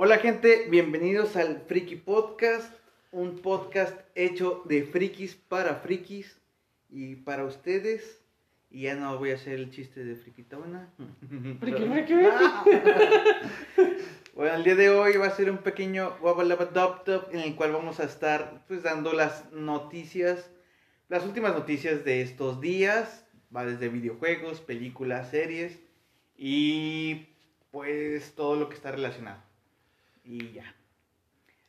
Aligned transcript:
Hola 0.00 0.18
gente, 0.18 0.68
bienvenidos 0.70 1.34
al 1.34 1.62
Friki 1.66 1.96
Podcast, 1.96 2.72
un 3.10 3.40
podcast 3.40 3.98
hecho 4.14 4.62
de 4.64 4.84
frikis 4.84 5.34
para 5.34 5.74
frikis 5.74 6.40
y 6.88 7.16
para 7.16 7.44
ustedes. 7.44 8.22
Y 8.70 8.82
ya 8.82 8.94
no 8.94 9.18
voy 9.18 9.32
a 9.32 9.34
hacer 9.34 9.54
el 9.54 9.72
chiste 9.72 10.04
de 10.04 10.14
frikitona. 10.14 10.88
Friki, 11.58 11.84
friki, 11.84 12.14
Bueno, 14.36 14.54
el 14.54 14.62
día 14.62 14.76
de 14.76 14.90
hoy 14.90 15.16
va 15.16 15.26
a 15.26 15.34
ser 15.34 15.50
un 15.50 15.58
pequeño 15.58 16.16
Wabbalabadoptop 16.22 17.34
en 17.34 17.40
el 17.40 17.56
cual 17.56 17.72
vamos 17.72 17.98
a 17.98 18.04
estar 18.04 18.64
pues 18.68 18.84
dando 18.84 19.12
las 19.12 19.50
noticias, 19.50 20.48
las 21.08 21.24
últimas 21.24 21.54
noticias 21.54 22.04
de 22.04 22.22
estos 22.22 22.60
días, 22.60 23.26
va 23.54 23.66
desde 23.66 23.88
videojuegos, 23.88 24.60
películas, 24.60 25.32
series 25.32 25.76
y 26.36 27.26
pues 27.72 28.36
todo 28.36 28.54
lo 28.54 28.68
que 28.68 28.76
está 28.76 28.92
relacionado. 28.92 29.47
Y 30.28 30.52
ya. 30.52 30.74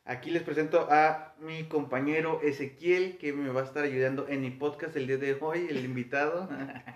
Aquí 0.04 0.30
les 0.30 0.42
presento 0.42 0.86
a 0.90 1.34
mi 1.40 1.64
compañero 1.64 2.42
Ezequiel, 2.42 3.16
que 3.16 3.32
me 3.32 3.48
va 3.48 3.62
a 3.62 3.64
estar 3.64 3.84
ayudando 3.84 4.28
en 4.28 4.42
mi 4.42 4.50
podcast 4.50 4.94
el 4.96 5.06
día 5.06 5.16
de 5.16 5.38
hoy, 5.40 5.68
el 5.70 5.82
invitado. 5.82 6.46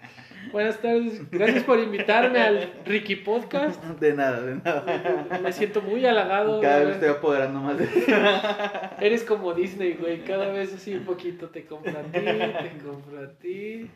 Buenas 0.52 0.82
tardes, 0.82 1.30
gracias 1.30 1.64
por 1.64 1.78
invitarme 1.78 2.38
al 2.38 2.82
Ricky 2.84 3.16
Podcast. 3.16 3.82
De 3.82 4.12
nada, 4.12 4.42
de 4.42 4.56
nada. 4.56 5.40
Me 5.42 5.52
siento 5.54 5.80
muy 5.80 6.04
halagado. 6.04 6.60
Cada 6.60 6.80
vez 6.80 6.96
estoy 6.96 7.08
apoderando 7.08 7.60
más 7.60 7.78
de 7.78 7.88
Eres 9.00 9.24
como 9.24 9.54
Disney, 9.54 9.94
güey. 9.94 10.22
Cada 10.22 10.52
vez 10.52 10.74
así 10.74 10.94
un 10.94 11.06
poquito 11.06 11.48
te 11.48 11.64
compro 11.64 11.98
a 11.98 12.02
ti, 12.02 12.20
te 12.20 12.78
compro 12.84 13.20
a 13.20 13.38
ti. 13.38 13.90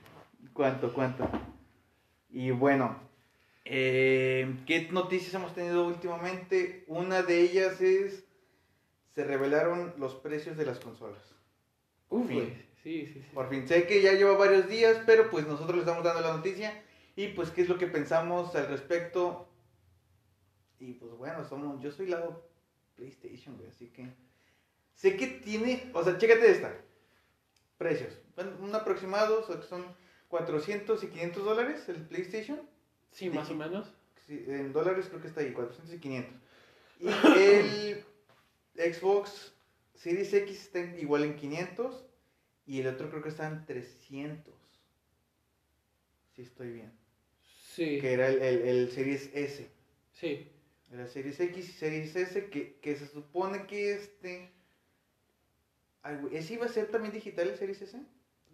¿Cuánto, 0.54 0.90
cuánto? 0.94 1.28
Y 2.30 2.50
bueno, 2.50 3.07
eh, 3.70 4.56
¿qué 4.66 4.88
noticias 4.90 5.34
hemos 5.34 5.54
tenido 5.54 5.86
últimamente? 5.86 6.84
Una 6.86 7.22
de 7.22 7.40
ellas 7.42 7.80
es, 7.80 8.24
se 9.14 9.24
revelaron 9.24 9.94
los 9.98 10.14
precios 10.14 10.56
de 10.56 10.66
las 10.66 10.78
consolas. 10.78 11.22
Uf, 12.08 12.26
Fin. 12.28 12.64
Sí, 12.82 13.06
sí, 13.06 13.12
sí. 13.14 13.26
Por 13.34 13.50
fin, 13.50 13.66
sé 13.66 13.86
que 13.86 14.00
ya 14.00 14.12
lleva 14.12 14.36
varios 14.36 14.68
días, 14.68 15.02
pero 15.04 15.28
pues 15.30 15.46
nosotros 15.46 15.76
le 15.76 15.82
estamos 15.82 16.04
dando 16.04 16.22
la 16.22 16.36
noticia 16.36 16.82
y 17.16 17.28
pues 17.28 17.50
qué 17.50 17.62
es 17.62 17.68
lo 17.68 17.76
que 17.76 17.86
pensamos 17.86 18.54
al 18.54 18.68
respecto. 18.68 19.48
Y 20.78 20.94
pues 20.94 21.12
bueno, 21.12 21.44
somos, 21.44 21.82
yo 21.82 21.90
soy 21.90 22.06
lado 22.06 22.48
PlayStation, 22.94 23.56
güey, 23.56 23.68
así 23.68 23.88
que 23.88 24.08
sé 24.94 25.16
que 25.16 25.26
tiene, 25.26 25.90
o 25.92 26.02
sea, 26.02 26.16
chécate 26.16 26.50
esta. 26.50 26.74
Precios, 27.76 28.18
Bueno, 28.34 28.52
un 28.60 28.74
aproximado, 28.74 29.40
o 29.40 29.42
sea, 29.44 29.60
que 29.60 29.66
son 29.66 29.84
400 30.28 31.02
y 31.04 31.08
500 31.08 31.44
dólares 31.44 31.88
el 31.88 32.06
PlayStation. 32.06 32.60
Sí, 33.12 33.30
más 33.30 33.50
o 33.50 33.54
menos. 33.54 33.92
Sí, 34.26 34.44
en 34.46 34.72
dólares 34.72 35.06
creo 35.08 35.20
que 35.20 35.28
está 35.28 35.40
ahí, 35.40 35.52
400 35.52 35.94
y 35.94 35.98
500. 35.98 36.34
Y 37.00 37.06
el 38.78 38.94
Xbox 38.94 39.52
Series 39.94 40.32
X 40.32 40.60
está 40.62 40.80
igual 40.98 41.24
en 41.24 41.36
500 41.36 42.04
y 42.66 42.80
el 42.80 42.86
otro 42.88 43.10
creo 43.10 43.22
que 43.22 43.30
está 43.30 43.48
en 43.48 43.64
300. 43.64 44.54
Si 46.34 46.42
estoy 46.42 46.70
bien. 46.72 46.92
Sí, 47.74 47.98
Que 48.00 48.12
era 48.12 48.28
el, 48.28 48.42
el, 48.42 48.62
el 48.62 48.90
Series 48.90 49.30
S. 49.34 49.68
sí. 50.12 50.48
Era 50.90 51.06
Series 51.06 51.38
X 51.38 51.68
y 51.68 51.72
Series 51.72 52.16
S 52.16 52.48
que, 52.48 52.76
que 52.76 52.96
se 52.96 53.06
supone 53.06 53.66
que 53.66 53.92
este... 53.92 54.50
Ay, 56.02 56.16
¿Ese 56.32 56.54
iba 56.54 56.64
a 56.64 56.70
ser 56.70 56.90
también 56.90 57.12
digital 57.12 57.48
el 57.48 57.58
Series 57.58 57.82
S? 57.82 58.00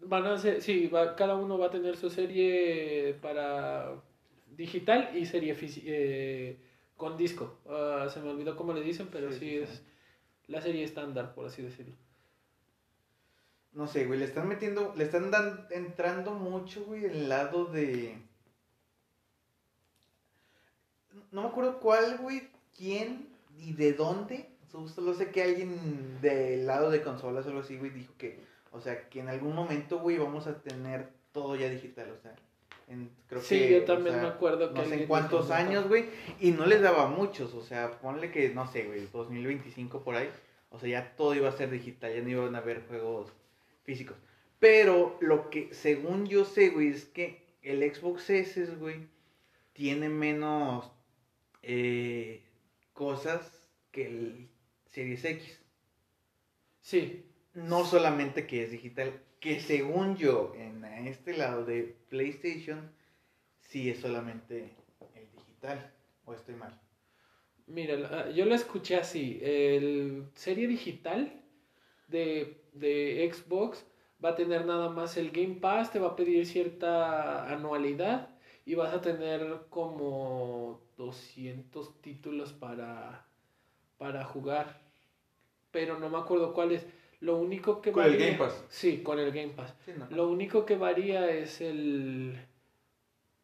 Van 0.00 0.26
a 0.26 0.36
ser, 0.38 0.60
sí, 0.60 0.88
va, 0.88 1.14
cada 1.14 1.36
uno 1.36 1.56
va 1.58 1.66
a 1.66 1.70
tener 1.70 1.96
su 1.96 2.10
serie 2.10 3.14
para 3.22 4.02
digital 4.56 5.10
y 5.16 5.26
serie 5.26 5.56
eh, 5.60 6.58
con 6.96 7.16
disco. 7.16 7.58
Ah, 7.68 8.08
se 8.12 8.20
me 8.20 8.30
olvidó 8.30 8.56
cómo 8.56 8.72
le 8.72 8.82
dicen, 8.82 9.08
pero 9.10 9.32
Sí, 9.32 9.56
es 9.56 9.82
la 10.46 10.60
serie 10.60 10.84
estándar, 10.84 11.34
por 11.34 11.46
así 11.46 11.62
decirlo. 11.62 11.94
No 13.72 13.86
sé, 13.88 14.04
güey, 14.06 14.18
le 14.20 14.24
están 14.26 14.46
metiendo, 14.48 14.94
le 14.96 15.04
están 15.04 15.30
dan- 15.32 15.66
entrando 15.70 16.32
mucho, 16.32 16.84
güey, 16.84 17.04
el 17.06 17.28
lado 17.28 17.64
de... 17.64 18.16
No 21.32 21.42
me 21.42 21.48
acuerdo 21.48 21.80
cuál, 21.80 22.18
güey, 22.18 22.48
quién 22.76 23.28
y 23.58 23.72
de 23.72 23.92
dónde. 23.92 24.48
So- 24.70 24.88
Solo 24.88 25.14
sé 25.14 25.30
que 25.30 25.42
alguien 25.42 26.20
del 26.20 26.66
lado 26.66 26.90
de 26.90 27.02
consolas 27.02 27.46
o 27.46 27.48
algo 27.48 27.60
así, 27.60 27.76
güey, 27.76 27.90
dijo 27.90 28.12
que, 28.18 28.38
o 28.72 28.80
sea, 28.80 29.08
que 29.08 29.20
en 29.20 29.28
algún 29.28 29.54
momento, 29.54 29.98
güey, 30.00 30.18
vamos 30.18 30.46
a 30.46 30.60
tener 30.62 31.08
todo 31.32 31.56
ya 31.56 31.68
digital, 31.68 32.10
o 32.10 32.18
sea, 32.22 32.34
en- 32.88 33.10
creo 33.26 33.40
Sí, 33.42 33.58
que... 33.58 33.70
yo 33.70 33.78
o 33.82 33.84
también 33.84 34.14
sea, 34.14 34.22
me 34.22 34.28
acuerdo 34.28 34.72
que 34.74 34.80
No 34.80 34.86
sé 34.88 34.94
en 35.02 35.06
cuántos 35.06 35.50
años, 35.50 35.88
güey, 35.88 36.06
y 36.40 36.50
no 36.52 36.66
les 36.66 36.80
daba 36.82 37.08
muchos, 37.08 37.54
o 37.54 37.62
sea, 37.62 37.90
ponle 38.00 38.30
que, 38.30 38.50
no 38.50 38.66
sé, 38.70 38.84
güey, 38.84 39.06
2025 39.12 40.02
por 40.02 40.16
ahí, 40.16 40.28
o 40.70 40.78
sea, 40.78 40.88
ya 40.88 41.16
todo 41.16 41.34
iba 41.34 41.48
a 41.48 41.52
ser 41.52 41.70
digital, 41.70 42.14
ya 42.14 42.22
no 42.22 42.28
iban 42.30 42.54
a 42.54 42.58
haber 42.58 42.82
juegos 42.88 43.32
físicos. 43.84 44.16
Pero 44.58 45.16
lo 45.20 45.50
que, 45.50 45.72
según 45.74 46.26
yo 46.26 46.44
sé, 46.44 46.70
güey, 46.70 46.88
es 46.88 47.04
que 47.04 47.44
el 47.62 47.82
Xbox 47.94 48.30
S, 48.30 48.66
güey, 48.76 49.06
tiene 49.72 50.08
menos 50.08 50.90
eh, 51.62 52.42
cosas 52.92 53.68
que 53.90 54.06
el 54.06 54.48
Series 54.90 55.24
X. 55.24 55.60
Sí, 56.80 57.24
No 57.54 57.84
solamente 57.84 58.46
que 58.46 58.64
es 58.64 58.70
digital, 58.70 59.12
que 59.44 59.60
según 59.60 60.16
yo, 60.16 60.54
en 60.56 60.82
este 61.06 61.36
lado 61.36 61.66
de 61.66 61.94
PlayStation, 62.08 62.90
sí 63.60 63.90
es 63.90 64.00
solamente 64.00 64.70
el 65.14 65.30
digital. 65.36 65.92
¿O 66.24 66.32
estoy 66.32 66.54
mal? 66.54 66.80
Mira, 67.66 68.30
yo 68.30 68.46
lo 68.46 68.54
escuché 68.54 68.96
así. 68.96 69.38
El 69.42 70.24
serie 70.34 70.66
digital 70.66 71.42
de, 72.08 72.64
de 72.72 73.30
Xbox 73.30 73.84
va 74.24 74.30
a 74.30 74.34
tener 74.34 74.64
nada 74.64 74.88
más 74.88 75.18
el 75.18 75.30
Game 75.30 75.56
Pass, 75.56 75.92
te 75.92 75.98
va 75.98 76.08
a 76.08 76.16
pedir 76.16 76.46
cierta 76.46 77.52
anualidad 77.52 78.30
y 78.64 78.74
vas 78.76 78.94
a 78.94 79.02
tener 79.02 79.66
como 79.68 80.80
200 80.96 82.00
títulos 82.00 82.54
para, 82.54 83.26
para 83.98 84.24
jugar. 84.24 84.80
Pero 85.70 85.98
no 85.98 86.08
me 86.08 86.16
acuerdo 86.16 86.54
cuáles. 86.54 86.86
Lo 87.24 87.36
único 87.38 87.80
que 87.80 87.90
Con 87.90 88.04
el 88.04 88.18
Game 88.18 88.34
Pass. 88.36 88.64
Sí, 88.68 89.02
con 89.02 89.18
el 89.18 89.32
Game 89.32 89.54
Pass. 89.54 89.74
Sí, 89.84 89.92
¿no? 89.98 90.06
Lo 90.14 90.28
único 90.28 90.66
que 90.66 90.76
varía 90.76 91.30
es 91.30 91.60
el. 91.62 92.38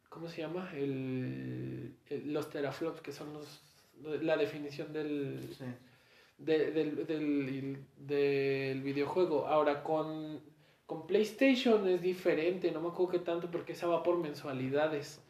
¿Cómo 0.09 0.27
se 0.27 0.41
llama? 0.41 0.69
El, 0.75 1.95
el- 2.09 2.31
los 2.33 2.49
teraflops, 2.49 3.01
que 3.01 3.11
son 3.11 3.33
los, 3.33 3.61
la 4.21 4.37
definición 4.37 4.93
del, 4.93 5.39
Sí. 5.57 5.65
de- 6.37 6.71
del, 6.71 7.07
del, 7.07 7.77
del 7.97 8.81
videojuego. 8.83 9.47
Ahora, 9.47 9.81
con, 9.83 10.41
con 10.85 11.07
PlayStation 11.07 11.87
es 11.87 12.01
diferente, 12.01 12.71
no 12.71 12.81
me 12.81 12.89
acuerdo 12.89 13.13
qué 13.13 13.19
tanto 13.19 13.49
porque 13.49 13.71
esa 13.71 13.87
va 13.87 14.03
por 14.03 14.17
mensualidades 14.19 15.21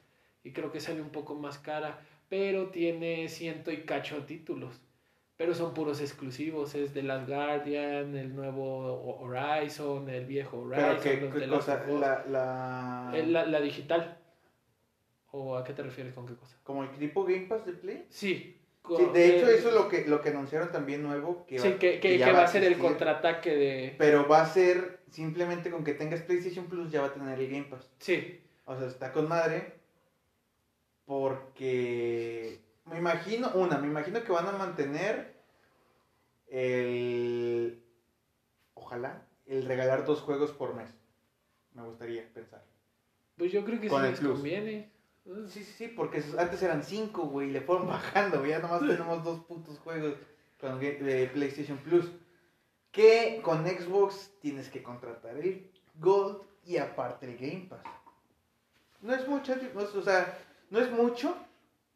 y 0.44 0.52
creo 0.52 0.72
que 0.72 0.80
sale 0.80 1.02
un 1.02 1.10
poco 1.12 1.36
más 1.36 1.58
cara, 1.60 2.02
pero 2.28 2.68
tiene 2.70 3.30
ciento 3.30 3.72
y 3.72 3.84
cacho 3.84 4.18
títulos. 4.26 4.82
Pero 5.42 5.56
son 5.56 5.74
puros 5.74 6.00
exclusivos, 6.02 6.76
es 6.76 6.94
The 6.94 7.02
Last 7.02 7.28
Guardian, 7.28 8.16
el 8.16 8.36
nuevo 8.36 9.18
Horizon, 9.22 10.08
el 10.08 10.28
viejo 10.28 10.60
Horizon, 10.60 10.98
Pero 11.02 11.02
qué, 11.02 11.22
los 11.22 11.34
qué 11.34 11.40
de 11.40 11.48
cosa, 11.48 11.84
la, 11.88 12.24
la... 12.30 13.12
Eh, 13.18 13.26
La, 13.26 13.48
la 13.48 13.60
digital. 13.60 14.20
¿O 15.32 15.58
a 15.58 15.64
qué 15.64 15.74
te 15.74 15.82
refieres 15.82 16.14
con 16.14 16.28
qué 16.28 16.36
cosa? 16.36 16.56
como 16.62 16.84
el 16.84 16.92
tipo 16.92 17.24
Game 17.24 17.48
Pass 17.48 17.66
de 17.66 17.74
Play. 17.74 18.06
Sí. 18.10 18.56
Sí, 18.88 19.06
de 19.14 19.26
hecho, 19.38 19.50
eh, 19.50 19.56
eso 19.58 19.70
es 19.70 19.74
lo 19.74 19.90
que, 19.90 20.06
lo 20.06 20.22
que 20.22 20.30
anunciaron 20.30 20.72
también 20.72 21.02
nuevo. 21.02 21.44
Que 21.48 21.58
sí, 21.58 21.70
va- 21.70 21.80
que, 21.80 22.00
que- 22.00 22.20
va 22.32 22.44
a 22.44 22.48
ser 22.48 22.64
el 22.64 22.78
contraataque 22.78 23.56
de... 23.56 23.96
Pero 23.98 24.28
va 24.28 24.44
a 24.44 24.46
ser 24.46 25.00
simplemente 25.10 25.72
con 25.72 25.84
que 25.84 25.96
tengas 25.96 26.22
PlayStation 26.22 26.68
Plus 26.68 26.92
ya 26.92 27.02
va 27.02 27.08
a 27.08 27.14
tener 27.16 27.40
el 27.40 27.50
Game 27.50 27.64
Pass. 27.68 27.90
Sí, 27.98 28.42
O 28.66 28.78
sea, 28.78 28.88
está 28.88 29.12
con 29.12 29.28
madre. 29.28 29.74
Porque 31.06 32.60
me 32.86 32.98
imagino, 32.98 33.52
una, 33.56 33.78
me 33.78 33.88
imagino 33.88 34.24
que 34.24 34.32
van 34.32 34.48
a 34.48 34.52
mantener 34.52 35.31
el. 36.52 37.84
Ojalá, 38.74 39.26
el 39.46 39.66
regalar 39.66 40.06
dos 40.06 40.22
juegos 40.22 40.52
por 40.52 40.76
mes. 40.76 40.90
Me 41.74 41.84
gustaría 41.84 42.28
pensar. 42.34 42.64
pues 43.38 43.52
yo 43.52 43.64
creo 43.66 43.80
que 43.80 43.88
Con 43.88 44.02
sí 44.02 44.06
el 44.06 44.12
les 44.12 44.20
plus. 44.20 44.34
conviene. 44.34 44.92
Sí, 45.48 45.64
sí, 45.64 45.74
sí, 45.78 45.88
porque 45.88 46.24
antes 46.38 46.62
eran 46.64 46.84
cinco, 46.84 47.24
güey, 47.24 47.50
y 47.50 47.52
le 47.52 47.62
fueron 47.62 47.88
bajando, 47.88 48.40
güey. 48.40 48.52
Ya 48.52 48.60
nomás 48.60 48.82
tenemos 48.82 49.24
dos 49.24 49.40
putos 49.46 49.80
juegos 49.80 50.16
de 50.62 51.30
PlayStation 51.34 51.78
Plus. 51.78 52.12
Que 52.92 53.40
con 53.42 53.66
Xbox 53.66 54.32
tienes 54.42 54.68
que 54.70 54.84
contratar 54.84 55.38
el 55.38 55.72
Gold 55.96 56.42
y 56.66 56.76
aparte 56.78 57.26
el 57.26 57.38
Game 57.38 57.68
Pass. 57.70 57.80
No 59.02 59.14
es 59.16 59.26
mucho, 59.28 59.56
no 59.74 59.82
es- 59.82 59.96
o 59.96 60.02
sea, 60.02 60.38
no 60.70 60.80
es 60.80 60.92
mucho, 60.92 61.34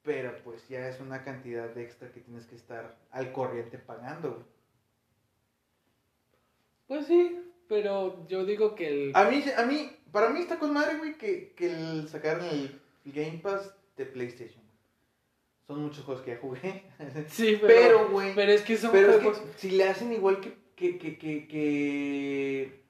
pero 0.06 0.36
pues 0.44 0.68
ya 0.70 0.88
es 0.88 1.00
una 1.02 1.24
cantidad 1.24 1.68
de 1.70 1.84
extra 1.84 2.12
que 2.12 2.22
tienes 2.22 2.46
que 2.46 2.56
estar 2.56 2.96
al 3.12 3.32
corriente 3.34 3.78
pagando, 3.80 4.32
güey. 4.34 4.46
Pues 6.88 7.08
sí, 7.08 7.42
pero 7.68 8.26
yo 8.28 8.46
digo 8.46 8.76
que 8.76 8.88
el... 8.88 9.12
A 9.16 9.28
mí, 9.30 9.44
a 9.58 9.66
mí, 9.66 9.92
para 10.12 10.30
mí 10.30 10.42
está 10.42 10.60
con 10.60 10.72
madre, 10.72 10.98
güey, 11.00 11.18
que, 11.18 11.54
que 11.54 11.72
el, 11.74 12.08
sacaron 12.08 12.46
el, 12.46 12.80
el 13.06 13.12
Game 13.12 13.40
Pass 13.40 13.76
de 13.98 14.06
PlayStation. 14.06 14.64
Son 15.66 15.82
muchos 15.82 16.06
juegos 16.06 16.24
que 16.24 16.32
ya 16.32 16.38
jugué. 16.38 16.84
Sí, 17.30 17.58
pero, 17.60 17.68
Pero, 17.68 18.10
güey. 18.12 18.36
pero 18.36 18.52
es 18.52 18.62
que 18.62 18.78
son 18.78 18.92
Pero 18.92 19.10
es 19.14 19.16
juegos. 19.24 19.40
que 19.40 19.58
si 19.58 19.72
le 19.72 19.86
hacen 19.90 20.14
igual 20.14 20.40
que, 20.40 20.56
que, 20.76 21.00
que, 21.00 21.18
que, 21.18 21.48
que, 21.48 22.84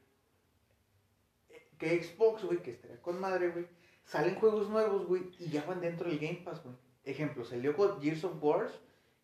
que 1.78 2.04
Xbox, 2.04 2.44
güey, 2.44 2.62
que 2.62 2.72
estaría 2.72 3.02
con 3.02 3.18
madre, 3.22 3.50
güey, 3.52 3.66
salen 4.04 4.36
juegos 4.36 4.70
nuevos, 4.70 5.06
güey, 5.08 5.24
y 5.40 5.50
ya 5.50 5.64
van 5.64 5.80
dentro 5.80 6.10
del 6.10 6.20
Game 6.20 6.42
Pass, 6.44 6.62
güey. 6.62 6.76
Ejemplo, 7.06 7.46
salió 7.46 7.74
God 7.74 8.02
Gears 8.02 8.24
of 8.24 8.44
Wars 8.44 8.72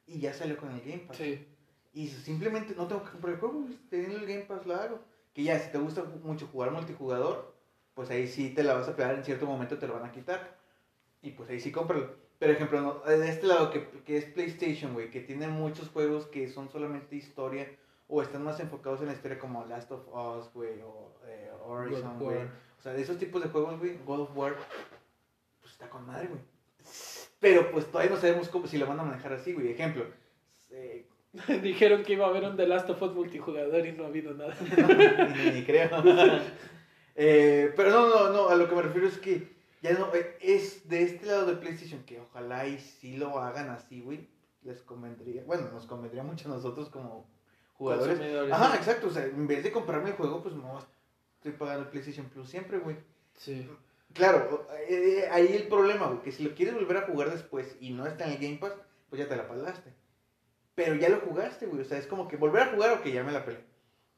y 0.05 0.19
ya 0.19 0.33
salió 0.33 0.57
con 0.57 0.71
el 0.71 0.81
Game 0.81 1.03
Pass. 1.07 1.17
Sí. 1.17 1.47
Y 1.93 2.07
simplemente 2.07 2.73
no 2.75 2.87
tengo 2.87 3.03
que 3.03 3.11
comprar 3.11 3.33
el 3.33 3.39
juego, 3.39 3.61
güey, 3.61 3.77
teniendo 3.89 4.17
el 4.17 4.27
Game 4.27 4.45
Pass 4.45 4.65
lo 4.65 4.75
hago. 4.75 4.99
Que 5.33 5.43
ya, 5.43 5.59
si 5.59 5.71
te 5.71 5.77
gusta 5.77 6.03
mucho 6.23 6.47
jugar 6.47 6.71
multijugador, 6.71 7.53
pues 7.93 8.09
ahí 8.09 8.27
sí 8.27 8.53
te 8.53 8.63
la 8.63 8.73
vas 8.73 8.87
a 8.87 8.95
pegar, 8.95 9.15
en 9.15 9.23
cierto 9.23 9.45
momento 9.45 9.77
te 9.77 9.87
lo 9.87 9.93
van 9.93 10.05
a 10.05 10.11
quitar. 10.11 10.57
Y 11.21 11.31
pues 11.31 11.49
ahí 11.49 11.59
sí 11.59 11.71
cómpralo. 11.71 12.15
Pero 12.39 12.53
ejemplo, 12.53 12.81
no, 12.81 12.99
de 12.99 13.29
este 13.29 13.47
lado 13.47 13.69
que, 13.69 13.87
que 14.05 14.17
es 14.17 14.25
PlayStation, 14.25 14.93
güey, 14.93 15.11
que 15.11 15.21
tiene 15.21 15.47
muchos 15.47 15.89
juegos 15.89 16.25
que 16.25 16.49
son 16.49 16.69
solamente 16.69 17.15
historia 17.15 17.67
o 18.07 18.21
están 18.21 18.43
más 18.43 18.59
enfocados 18.59 18.99
en 19.01 19.07
la 19.07 19.13
historia 19.13 19.39
como 19.39 19.65
Last 19.65 19.91
of 19.91 20.07
Us, 20.07 20.51
güey, 20.53 20.81
o 20.81 21.13
eh, 21.27 21.49
Horizon, 21.63 22.19
güey. 22.19 22.39
O 22.77 22.81
sea, 22.81 22.93
de 22.93 23.01
esos 23.01 23.17
tipos 23.17 23.41
de 23.41 23.49
juegos, 23.49 23.79
güey, 23.79 23.97
God 24.05 24.21
of 24.21 24.35
War, 24.35 24.55
pues 25.61 25.71
está 25.71 25.89
con 25.89 26.05
madre, 26.05 26.27
güey. 26.27 26.41
Pero 27.41 27.69
pues 27.71 27.87
todavía 27.87 28.11
no 28.11 28.21
sabemos 28.21 28.47
cómo, 28.47 28.67
si 28.67 28.77
lo 28.77 28.87
van 28.87 28.99
a 28.99 29.03
manejar 29.03 29.33
así, 29.33 29.51
güey. 29.51 29.71
Ejemplo, 29.71 30.05
eh, 30.69 31.05
Dijeron 31.61 32.03
que 32.03 32.13
iba 32.13 32.25
a 32.25 32.29
haber 32.29 32.43
un 32.43 32.57
The 32.57 32.67
Last 32.67 32.89
of 32.89 33.01
Us 33.01 33.13
multijugador 33.13 33.85
y 33.85 33.93
no 33.93 34.03
ha 34.03 34.07
habido 34.07 34.33
nada. 34.33 34.55
ni, 35.35 35.51
ni 35.51 35.65
creo. 35.65 35.89
Eh, 37.13 37.73
pero 37.75 37.89
no, 37.91 38.07
no, 38.07 38.29
no, 38.31 38.49
a 38.49 38.55
lo 38.55 38.69
que 38.69 38.73
me 38.73 38.81
refiero 38.81 39.05
es 39.05 39.17
que 39.17 39.53
ya 39.81 39.91
no, 39.91 40.15
eh, 40.15 40.37
es 40.39 40.87
de 40.87 41.03
este 41.03 41.25
lado 41.25 41.45
de 41.45 41.57
PlayStation 41.57 42.03
que 42.03 42.21
ojalá 42.21 42.65
y 42.65 42.79
sí 42.79 43.17
lo 43.17 43.37
hagan 43.37 43.69
así, 43.69 43.99
güey. 43.99 44.29
Les 44.63 44.81
convendría, 44.81 45.43
bueno, 45.43 45.69
nos 45.73 45.85
convendría 45.85 46.23
mucho 46.23 46.47
a 46.47 46.55
nosotros 46.55 46.89
como 46.89 47.29
jugadores. 47.73 48.17
Ajá, 48.49 48.77
exacto, 48.77 49.07
o 49.07 49.11
sea, 49.11 49.25
en 49.25 49.45
vez 49.45 49.61
de 49.61 49.73
comprarme 49.73 50.11
el 50.11 50.15
juego, 50.15 50.41
pues 50.41 50.55
no 50.55 50.79
estoy 51.35 51.51
pagando 51.51 51.83
el 51.83 51.89
PlayStation 51.89 52.27
Plus 52.27 52.49
siempre, 52.49 52.79
güey. 52.79 52.95
Sí. 53.35 53.69
Claro, 54.13 54.67
eh, 54.89 55.27
ahí 55.31 55.53
el 55.53 55.67
problema, 55.67 56.07
güey, 56.07 56.21
que 56.21 56.31
si 56.31 56.43
lo 56.43 56.53
quieres 56.53 56.75
volver 56.75 56.97
a 56.97 57.07
jugar 57.07 57.31
después 57.31 57.77
y 57.79 57.91
no 57.91 58.05
está 58.05 58.25
en 58.25 58.31
el 58.31 58.37
Game 58.39 58.57
Pass, 58.57 58.73
pues 59.09 59.21
ya 59.21 59.27
te 59.27 59.35
la 59.35 59.47
palaste. 59.47 59.93
Pero 60.75 60.95
ya 60.95 61.09
lo 61.09 61.19
jugaste, 61.19 61.65
güey, 61.65 61.81
o 61.81 61.85
sea, 61.85 61.97
es 61.97 62.07
como 62.07 62.27
que 62.27 62.37
volver 62.37 62.63
a 62.63 62.67
jugar 62.67 62.91
o 62.97 63.01
que 63.01 63.11
ya 63.11 63.23
me 63.23 63.31
la 63.31 63.45
pelé. 63.45 63.59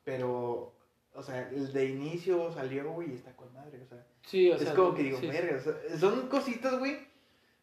Pero, 0.04 0.74
o 1.14 1.24
sea, 1.24 1.50
el 1.50 1.72
de 1.74 1.86
inicio 1.86 2.52
salió, 2.52 2.92
güey, 2.92 3.12
y 3.12 3.16
está 3.16 3.36
con 3.36 3.54
madre, 3.54 3.82
o 3.82 3.86
sea. 3.86 4.06
Sí, 4.24 4.50
o 4.52 4.56
es 4.56 4.62
sea, 4.62 4.74
como 4.74 4.94
que 4.96 5.04
digo, 5.04 5.20
sí, 5.20 5.28
sí. 5.28 5.32
verga, 5.32 5.58
o 5.58 5.62
sea, 5.62 6.00
son 6.00 6.28
cositas, 6.28 6.80
güey, 6.80 6.98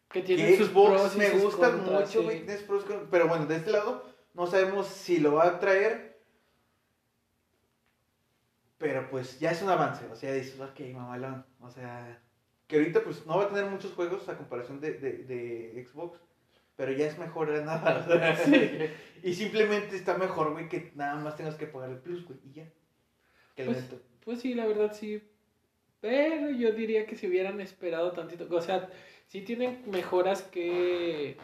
Que 0.09 0.21
que 0.21 0.35
tienen 0.35 0.57
sus 0.57 0.69
Xbox 0.69 1.15
me 1.15 1.29
gustan 1.31 1.83
mucho, 1.83 2.05
sí. 2.05 2.23
güey, 2.23 2.45
contras, 2.45 2.85
pero 3.09 3.27
bueno, 3.27 3.45
de 3.45 3.55
este 3.55 3.71
lado 3.71 4.03
no 4.33 4.47
sabemos 4.47 4.87
si 4.87 5.19
lo 5.19 5.33
va 5.35 5.47
a 5.47 5.59
traer, 5.59 6.10
pero 8.81 9.09
pues 9.09 9.39
ya 9.39 9.51
es 9.51 9.61
un 9.61 9.69
avance, 9.69 10.03
o 10.11 10.15
sea, 10.15 10.33
dices, 10.33 10.59
ok, 10.59 10.79
mamalón, 10.93 11.45
o 11.61 11.69
sea, 11.69 12.19
que 12.67 12.77
ahorita 12.77 13.03
pues 13.03 13.25
no 13.25 13.37
va 13.37 13.43
a 13.43 13.47
tener 13.47 13.65
muchos 13.65 13.93
juegos 13.93 14.27
a 14.27 14.37
comparación 14.37 14.81
de, 14.81 14.93
de, 14.93 15.23
de 15.23 15.85
Xbox, 15.85 16.19
pero 16.75 16.91
ya 16.91 17.05
es 17.05 17.17
mejor 17.19 17.51
de 17.51 17.63
nada, 17.63 18.03
o 18.09 18.11
sea, 18.11 18.35
y 19.23 19.33
simplemente 19.33 19.95
está 19.95 20.17
mejor, 20.17 20.51
güey, 20.51 20.67
que 20.67 20.91
nada 20.95 21.15
más 21.15 21.37
tengas 21.37 21.55
que 21.55 21.67
pagar 21.67 21.91
el 21.91 21.99
plus, 21.99 22.25
güey, 22.25 22.39
y 22.43 22.53
ya. 22.53 22.69
Que 23.55 23.65
Pues. 23.65 23.85
Pues 24.25 24.41
sí, 24.41 24.53
la 24.53 24.65
verdad 24.65 24.93
sí. 24.93 25.21
Pero 25.99 26.49
yo 26.49 26.71
diría 26.71 27.05
que 27.05 27.15
si 27.15 27.27
hubieran 27.27 27.61
esperado 27.61 28.11
tantito. 28.11 28.47
O 28.49 28.61
sea, 28.61 28.89
sí 29.27 29.41
tienen 29.41 29.83
mejoras 29.87 30.41
que, 30.43 31.37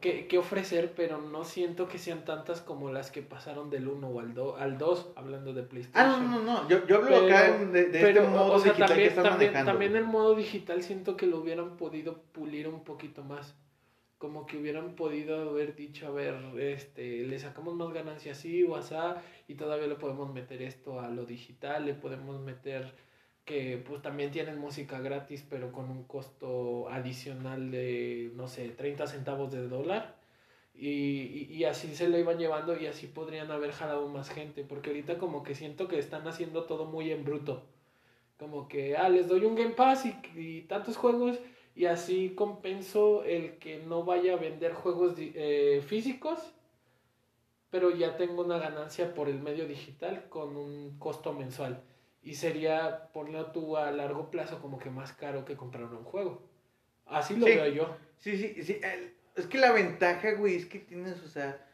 que, 0.00 0.26
que 0.26 0.38
ofrecer, 0.38 0.92
pero 0.96 1.20
no 1.20 1.44
siento 1.44 1.88
que 1.88 1.98
sean 1.98 2.24
tantas 2.24 2.60
como 2.60 2.90
las 2.90 3.10
que 3.10 3.22
pasaron 3.22 3.70
del 3.70 3.88
1 3.88 4.08
o 4.08 4.20
al, 4.20 4.34
do- 4.34 4.56
al 4.56 4.78
2, 4.78 5.12
hablando 5.16 5.52
de 5.54 5.62
Ah, 5.62 5.66
PlayStation. 5.68 6.30
no, 6.30 6.40
no, 6.40 6.62
no, 6.62 6.68
yo, 6.68 6.86
yo 6.86 6.96
hablo 6.96 7.08
Pero- 7.10 7.26
acá 7.26 7.56
en- 7.56 7.72
de, 7.72 7.84
de 7.86 8.00
Pero, 8.00 8.20
este 8.22 8.32
modo 8.32 8.52
o 8.52 8.58
sea, 8.58 8.72
digital 8.72 8.88
también, 8.88 9.08
que 9.08 9.08
están 9.08 9.24
también, 9.24 9.52
manejando. 9.52 9.72
también 9.72 9.96
el 9.96 10.04
modo 10.04 10.34
digital 10.34 10.82
siento 10.82 11.16
que 11.16 11.26
lo 11.26 11.38
hubieran 11.38 11.76
podido 11.76 12.22
pulir 12.32 12.68
un 12.68 12.84
poquito 12.84 13.24
más. 13.24 13.56
Como 14.18 14.46
que 14.46 14.56
hubieran 14.56 14.94
podido 14.96 15.50
haber 15.50 15.76
dicho, 15.76 16.06
a 16.06 16.10
ver, 16.10 16.34
este, 16.58 17.22
le 17.26 17.38
sacamos 17.38 17.74
más 17.74 17.92
ganancias 17.92 18.38
así 18.38 18.62
o 18.64 18.74
asá, 18.74 19.22
y 19.46 19.54
todavía 19.56 19.86
le 19.86 19.96
podemos 19.96 20.32
meter 20.32 20.62
esto 20.62 21.00
a 21.00 21.08
lo 21.08 21.26
digital, 21.26 21.84
le 21.84 21.92
podemos 21.94 22.40
meter 22.40 22.92
que 23.46 23.82
pues 23.86 24.02
también 24.02 24.30
tienen 24.30 24.58
música 24.58 25.00
gratis, 25.00 25.46
pero 25.48 25.72
con 25.72 25.88
un 25.90 26.04
costo 26.04 26.88
adicional 26.90 27.70
de, 27.70 28.32
no 28.34 28.48
sé, 28.48 28.68
30 28.68 29.06
centavos 29.06 29.52
de 29.52 29.68
dólar. 29.68 30.16
Y, 30.74 30.88
y, 31.48 31.54
y 31.54 31.64
así 31.64 31.94
se 31.96 32.08
lo 32.08 32.18
iban 32.18 32.38
llevando 32.38 32.78
y 32.78 32.86
así 32.86 33.06
podrían 33.06 33.50
haber 33.50 33.72
jalado 33.72 34.08
más 34.08 34.28
gente, 34.28 34.64
porque 34.64 34.90
ahorita 34.90 35.16
como 35.18 35.42
que 35.42 35.54
siento 35.54 35.88
que 35.88 35.98
están 35.98 36.28
haciendo 36.28 36.64
todo 36.64 36.84
muy 36.84 37.10
en 37.10 37.24
bruto. 37.24 37.62
Como 38.38 38.68
que, 38.68 38.96
ah, 38.96 39.08
les 39.08 39.28
doy 39.28 39.44
un 39.46 39.54
Game 39.54 39.70
Pass 39.70 40.04
y, 40.04 40.14
y 40.38 40.62
tantos 40.62 40.98
juegos 40.98 41.38
y 41.76 41.84
así 41.84 42.34
compenso 42.34 43.22
el 43.24 43.58
que 43.58 43.78
no 43.78 44.02
vaya 44.04 44.32
a 44.32 44.36
vender 44.36 44.72
juegos 44.72 45.14
eh, 45.18 45.82
físicos, 45.86 46.40
pero 47.70 47.90
ya 47.90 48.16
tengo 48.16 48.42
una 48.42 48.58
ganancia 48.58 49.12
por 49.14 49.28
el 49.28 49.40
medio 49.40 49.68
digital 49.68 50.28
con 50.30 50.56
un 50.56 50.98
costo 50.98 51.34
mensual. 51.34 51.82
Y 52.26 52.34
sería, 52.34 53.08
ponlo 53.12 53.52
tú 53.52 53.76
a 53.76 53.92
largo 53.92 54.32
plazo, 54.32 54.60
como 54.60 54.80
que 54.80 54.90
más 54.90 55.12
caro 55.12 55.44
que 55.44 55.56
comprar 55.56 55.84
un 55.84 56.02
juego. 56.02 56.42
Así 57.06 57.36
lo 57.36 57.46
Sí. 57.46 57.54
veo 57.54 57.68
yo. 57.68 57.96
Sí, 58.18 58.36
sí, 58.36 58.62
sí. 58.64 58.80
es 59.36 59.46
que 59.46 59.58
la 59.58 59.70
ventaja, 59.70 60.32
güey, 60.32 60.56
es 60.56 60.66
que 60.66 60.80
tienes, 60.80 61.22
o 61.22 61.28
sea. 61.28 61.64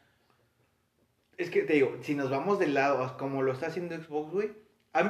Es 1.37 1.49
que 1.49 1.63
te 1.63 1.73
digo, 1.73 1.97
si 2.01 2.13
nos 2.13 2.29
vamos 2.29 2.59
del 2.59 2.75
lado, 2.75 3.17
como 3.17 3.41
lo 3.41 3.51
está 3.51 3.65
haciendo 3.65 3.95
Xbox, 3.97 4.31
güey, 4.31 4.51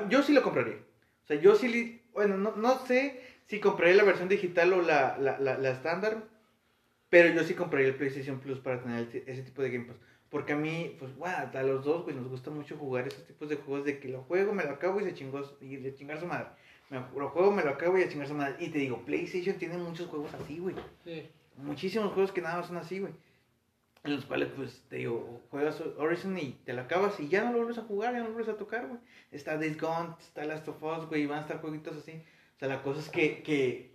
yo 0.10 0.24
sí 0.24 0.32
lo 0.32 0.42
compraría. 0.44 0.78
O 1.24 1.28
sea, 1.28 1.36
yo 1.36 1.56
sí, 1.56 2.02
bueno, 2.14 2.38
no, 2.38 2.56
no 2.56 2.80
sé 2.86 3.20
si 3.48 3.60
compraría 3.60 3.96
la 3.98 4.04
versión 4.04 4.30
digital 4.30 4.72
o 4.72 4.82
la 4.82 5.18
la, 5.18 5.38
la, 5.40 5.58
la 5.58 5.70
estándar, 5.72 6.24
pero 7.10 7.34
yo 7.34 7.44
sí 7.44 7.54
compraría 7.54 7.90
el 7.90 7.96
PlayStation 7.96 8.40
Plus 8.40 8.60
para 8.62 8.82
tener 8.82 9.10
ese, 9.10 9.24
ese 9.28 9.44
tipo 9.44 9.62
de 9.62 9.72
Game 9.72 9.86
Pass. 9.86 9.98
Porque 10.34 10.54
a 10.54 10.56
mí, 10.56 10.96
pues, 10.98 11.16
bueno, 11.16 11.38
a 11.54 11.62
los 11.62 11.86
dos, 11.86 12.06
güey, 12.06 12.16
nos 12.16 12.28
gusta 12.28 12.50
mucho 12.50 12.76
jugar 12.76 13.08
esos 13.08 13.24
tipos 13.24 13.48
de 13.50 13.56
juegos 13.56 13.86
de 13.86 14.00
que 14.00 14.10
lo 14.10 14.24
juego, 14.24 14.52
me 14.52 14.64
lo 14.64 14.72
acabo 14.72 15.00
y 15.00 15.04
se 15.04 15.14
chingó, 15.14 15.44
y 15.62 15.76
de 15.76 15.94
chingar 15.94 16.20
su 16.20 16.26
madre. 16.26 16.48
Me 16.90 16.98
lo 17.00 17.30
juego, 17.30 17.52
me 17.52 17.64
lo 17.64 17.70
acabo 17.70 18.00
y 18.00 18.02
a 18.02 18.10
chingar 18.10 18.28
su 18.28 18.34
madre. 18.34 18.56
Y 18.58 18.70
te 18.70 18.80
digo, 18.80 19.06
PlayStation 19.06 19.58
tiene 19.60 19.78
muchos 19.78 20.08
juegos 20.08 20.34
así, 20.34 20.58
güey 20.58 20.76
Sí. 21.04 21.30
muchísimos 21.58 22.14
juegos 22.14 22.32
que 22.32 22.42
nada 22.42 22.58
más 22.58 22.66
son 22.66 22.78
así, 22.78 22.98
güey. 22.98 23.14
En 24.04 24.16
los 24.16 24.26
cuales, 24.26 24.50
pues, 24.56 24.82
te 24.90 24.96
digo, 24.96 25.40
juegas 25.52 25.80
Horizon 25.98 26.36
y 26.40 26.54
te 26.66 26.74
lo 26.74 26.82
acabas 26.82 27.20
y 27.20 27.28
ya 27.28 27.44
no 27.44 27.52
lo 27.52 27.58
vuelves 27.60 27.78
a 27.78 27.84
jugar, 27.84 28.14
ya 28.14 28.22
no 28.22 28.30
lo 28.30 28.34
vuelves 28.34 28.56
a 28.56 28.58
tocar, 28.58 28.88
güey. 28.88 29.00
Está 29.32 29.60
Days 29.60 29.80
Gone, 29.80 30.16
está 30.20 30.46
Last 30.46 30.68
of 30.68 30.82
Us, 30.82 31.06
güey, 31.10 31.22
y 31.22 31.26
van 31.28 31.38
a 31.38 31.42
estar 31.42 31.62
jueguitos 31.62 31.96
así. 31.96 32.14
O 32.56 32.60
sea, 32.60 32.70
la 32.70 32.82
cosa 32.82 33.02
es 33.02 33.10
que, 33.10 33.44
que 33.44 33.94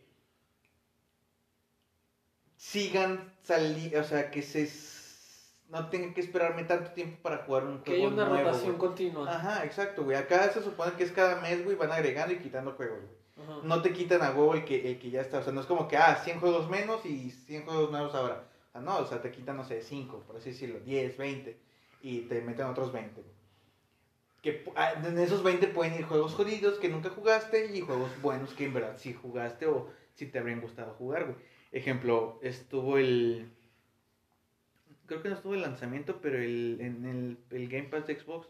sigan 2.56 3.32
saliendo, 3.42 3.98
o 3.98 4.04
sea, 4.04 4.30
que 4.30 4.42
se 4.42 4.62
no 5.68 5.88
tengan 5.88 6.14
que 6.14 6.20
esperarme 6.20 6.64
tanto 6.64 6.92
tiempo 6.92 7.18
para 7.22 7.38
jugar 7.38 7.64
un 7.64 7.82
Que 7.82 7.92
juego 7.92 8.06
haya 8.06 8.14
una 8.14 8.28
nuevo, 8.28 8.48
rotación 8.48 8.78
continua. 8.78 9.30
Ajá, 9.30 9.64
exacto, 9.64 10.04
güey. 10.04 10.16
Acá 10.16 10.50
se 10.50 10.62
supone 10.62 10.92
que 10.92 11.04
es 11.04 11.12
cada 11.12 11.40
mes, 11.40 11.64
güey, 11.64 11.76
van 11.76 11.92
agregando 11.92 12.32
y 12.34 12.38
quitando 12.38 12.72
juegos, 12.72 13.00
güey 13.00 13.18
no 13.62 13.82
te 13.82 13.92
quitan 13.92 14.22
a 14.22 14.30
huevo 14.30 14.54
el 14.54 14.64
que, 14.64 14.90
el 14.90 14.98
que 14.98 15.10
ya 15.10 15.20
está. 15.20 15.38
O 15.38 15.42
sea, 15.42 15.52
no 15.52 15.60
es 15.60 15.66
como 15.66 15.88
que, 15.88 15.96
ah, 15.96 16.16
100 16.16 16.40
juegos 16.40 16.68
menos 16.68 17.04
y 17.04 17.30
100 17.30 17.64
juegos 17.64 17.90
nuevos 17.90 18.14
ahora. 18.14 18.44
O 18.68 18.72
sea, 18.72 18.80
no, 18.80 18.98
o 18.98 19.06
sea, 19.06 19.22
te 19.22 19.30
quitan, 19.30 19.56
no 19.56 19.64
sé, 19.64 19.82
5, 19.82 20.25
por 20.26 20.37
así 20.37 20.50
decirlo, 20.50 20.80
10, 20.80 21.16
20. 21.16 21.56
Y 22.02 22.20
te 22.22 22.40
meten 22.40 22.66
otros 22.66 22.92
20. 22.92 23.20
güey. 23.20 23.38
Que 24.42 24.64
ah, 24.76 24.92
en 25.04 25.18
esos 25.18 25.42
20 25.42 25.68
pueden 25.68 25.94
ir 25.94 26.04
juegos 26.04 26.34
jodidos 26.34 26.78
que 26.78 26.88
nunca 26.88 27.10
jugaste 27.10 27.75
y 27.75 27.80
juegos 27.80 28.10
buenos 28.22 28.54
que 28.54 28.64
en 28.66 28.75
verdad 28.75 28.94
sí 28.96 29.12
jugaste 29.12 29.66
o 29.66 29.88
sí 30.14 30.26
te 30.26 30.38
habrían 30.38 30.60
gustado 30.60 30.94
jugar, 30.94 31.25
güey. 31.25 31.37
Ejemplo, 31.72 32.38
estuvo 32.42 32.98
el... 32.98 33.52
Creo 35.08 35.22
que 35.22 35.30
no 35.30 35.34
estuvo 35.36 35.54
el 35.54 35.62
lanzamiento, 35.62 36.20
pero 36.20 36.38
el, 36.38 36.76
en 36.80 37.04
el, 37.06 37.38
el 37.50 37.68
Game 37.68 37.88
Pass 37.88 38.06
de 38.06 38.20
Xbox, 38.20 38.46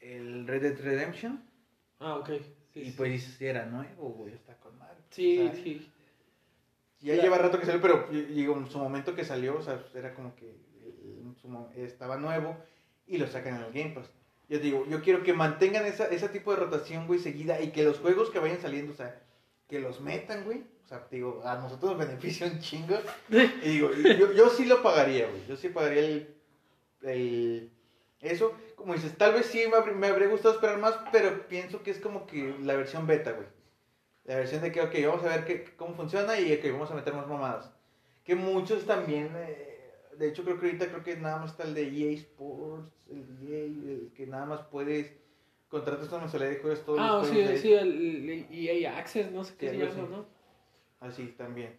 el 0.00 0.46
Red 0.48 0.62
Dead 0.62 0.80
Redemption. 0.80 1.42
Ah, 2.00 2.16
ok. 2.16 2.30
Sí, 2.74 2.80
y 2.80 2.84
sí. 2.86 2.94
pues 2.96 3.40
era 3.40 3.66
nuevo, 3.66 4.10
güey, 4.10 4.34
está 4.34 4.56
con 4.56 4.76
madre. 4.78 4.98
Sí, 5.10 5.48
sí. 5.62 5.88
Ya 7.00 7.14
lleva 7.14 7.38
rato 7.38 7.58
que 7.58 7.66
salió, 7.66 7.80
pero 7.80 8.08
digo, 8.10 8.56
en 8.56 8.68
su 8.68 8.78
momento 8.78 9.14
que 9.14 9.24
salió, 9.24 9.58
o 9.58 9.62
sea, 9.62 9.84
era 9.94 10.14
como 10.14 10.34
que 10.34 10.56
estaba 11.76 12.16
nuevo 12.16 12.56
y 13.06 13.18
lo 13.18 13.26
sacan 13.26 13.56
en 13.56 13.62
el 13.62 13.72
Game 13.72 13.94
Pass. 13.94 14.10
Yo 14.48 14.58
digo, 14.58 14.86
yo 14.88 15.02
quiero 15.02 15.22
que 15.22 15.32
mantengan 15.32 15.86
esa, 15.86 16.06
ese 16.08 16.28
tipo 16.28 16.52
de 16.52 16.58
rotación, 16.58 17.06
güey, 17.06 17.20
seguida 17.20 17.60
y 17.60 17.70
que 17.70 17.84
los 17.84 17.98
juegos 18.00 18.30
que 18.30 18.38
vayan 18.38 18.60
saliendo, 18.60 18.92
o 18.92 18.96
sea, 18.96 19.21
que 19.72 19.80
los 19.80 20.02
metan, 20.02 20.44
güey. 20.44 20.62
O 20.84 20.86
sea, 20.86 21.06
digo, 21.10 21.40
a 21.46 21.56
nosotros 21.56 21.92
nos 21.96 22.06
beneficia 22.06 22.46
un 22.46 22.58
chingo. 22.60 22.94
Y 23.30 23.68
digo, 23.70 23.90
yo, 23.94 24.32
yo 24.32 24.50
sí 24.50 24.66
lo 24.66 24.82
pagaría, 24.82 25.26
güey. 25.28 25.46
Yo 25.48 25.56
sí 25.56 25.70
pagaría 25.70 26.00
el, 26.02 26.34
el- 27.02 27.70
Eso, 28.20 28.52
como 28.76 28.92
dices, 28.92 29.16
tal 29.16 29.32
vez 29.32 29.46
sí 29.46 29.64
me, 29.70 29.78
habr- 29.78 29.94
me 29.94 30.08
habría 30.08 30.28
gustado 30.28 30.54
esperar 30.54 30.78
más, 30.78 30.94
pero 31.10 31.48
pienso 31.48 31.82
que 31.82 31.90
es 31.90 31.98
como 31.98 32.26
que 32.26 32.54
la 32.62 32.76
versión 32.76 33.06
beta, 33.06 33.32
güey. 33.32 33.46
La 34.24 34.36
versión 34.36 34.60
de 34.62 34.70
que, 34.70 34.82
ok, 34.82 34.94
vamos 35.06 35.24
a 35.24 35.28
ver 35.36 35.44
qué, 35.46 35.64
cómo 35.76 35.94
funciona 35.94 36.38
y 36.38 36.54
que 36.58 36.70
vamos 36.70 36.90
a 36.90 36.94
meter 36.94 37.14
más 37.14 37.26
mamadas. 37.26 37.70
Que 38.24 38.34
muchos 38.34 38.84
también, 38.84 39.30
eh, 39.34 39.90
de 40.18 40.28
hecho 40.28 40.44
creo 40.44 40.60
que 40.60 40.66
ahorita 40.66 40.88
creo 40.88 41.02
que 41.02 41.16
nada 41.16 41.38
más 41.38 41.52
está 41.52 41.64
el 41.64 41.72
de 41.74 41.84
EA 41.88 42.12
Sports, 42.18 42.92
el 43.10 43.26
de 43.40 43.58
EA, 43.58 43.64
el 43.64 44.12
que 44.14 44.26
nada 44.26 44.44
más 44.44 44.60
puedes 44.70 45.10
contratas 45.72 46.10
mensualidad 46.20 46.50
de 46.52 46.58
juegos 46.58 46.84
todos 46.84 46.98
Ah, 47.00 47.08
los 47.14 47.26
sí, 47.28 47.32
juegos 47.34 47.50
de- 47.50 47.58
sí, 47.58 47.72
el, 47.72 48.30
el 48.30 48.46
EA 48.52 48.98
Access, 48.98 49.32
no 49.32 49.42
sé 49.42 49.54
qué 49.56 49.70
Sí, 49.70 49.78
se 49.78 49.86
llama. 49.86 50.08
¿no? 50.08 50.26
Así 51.00 51.26
también. 51.36 51.74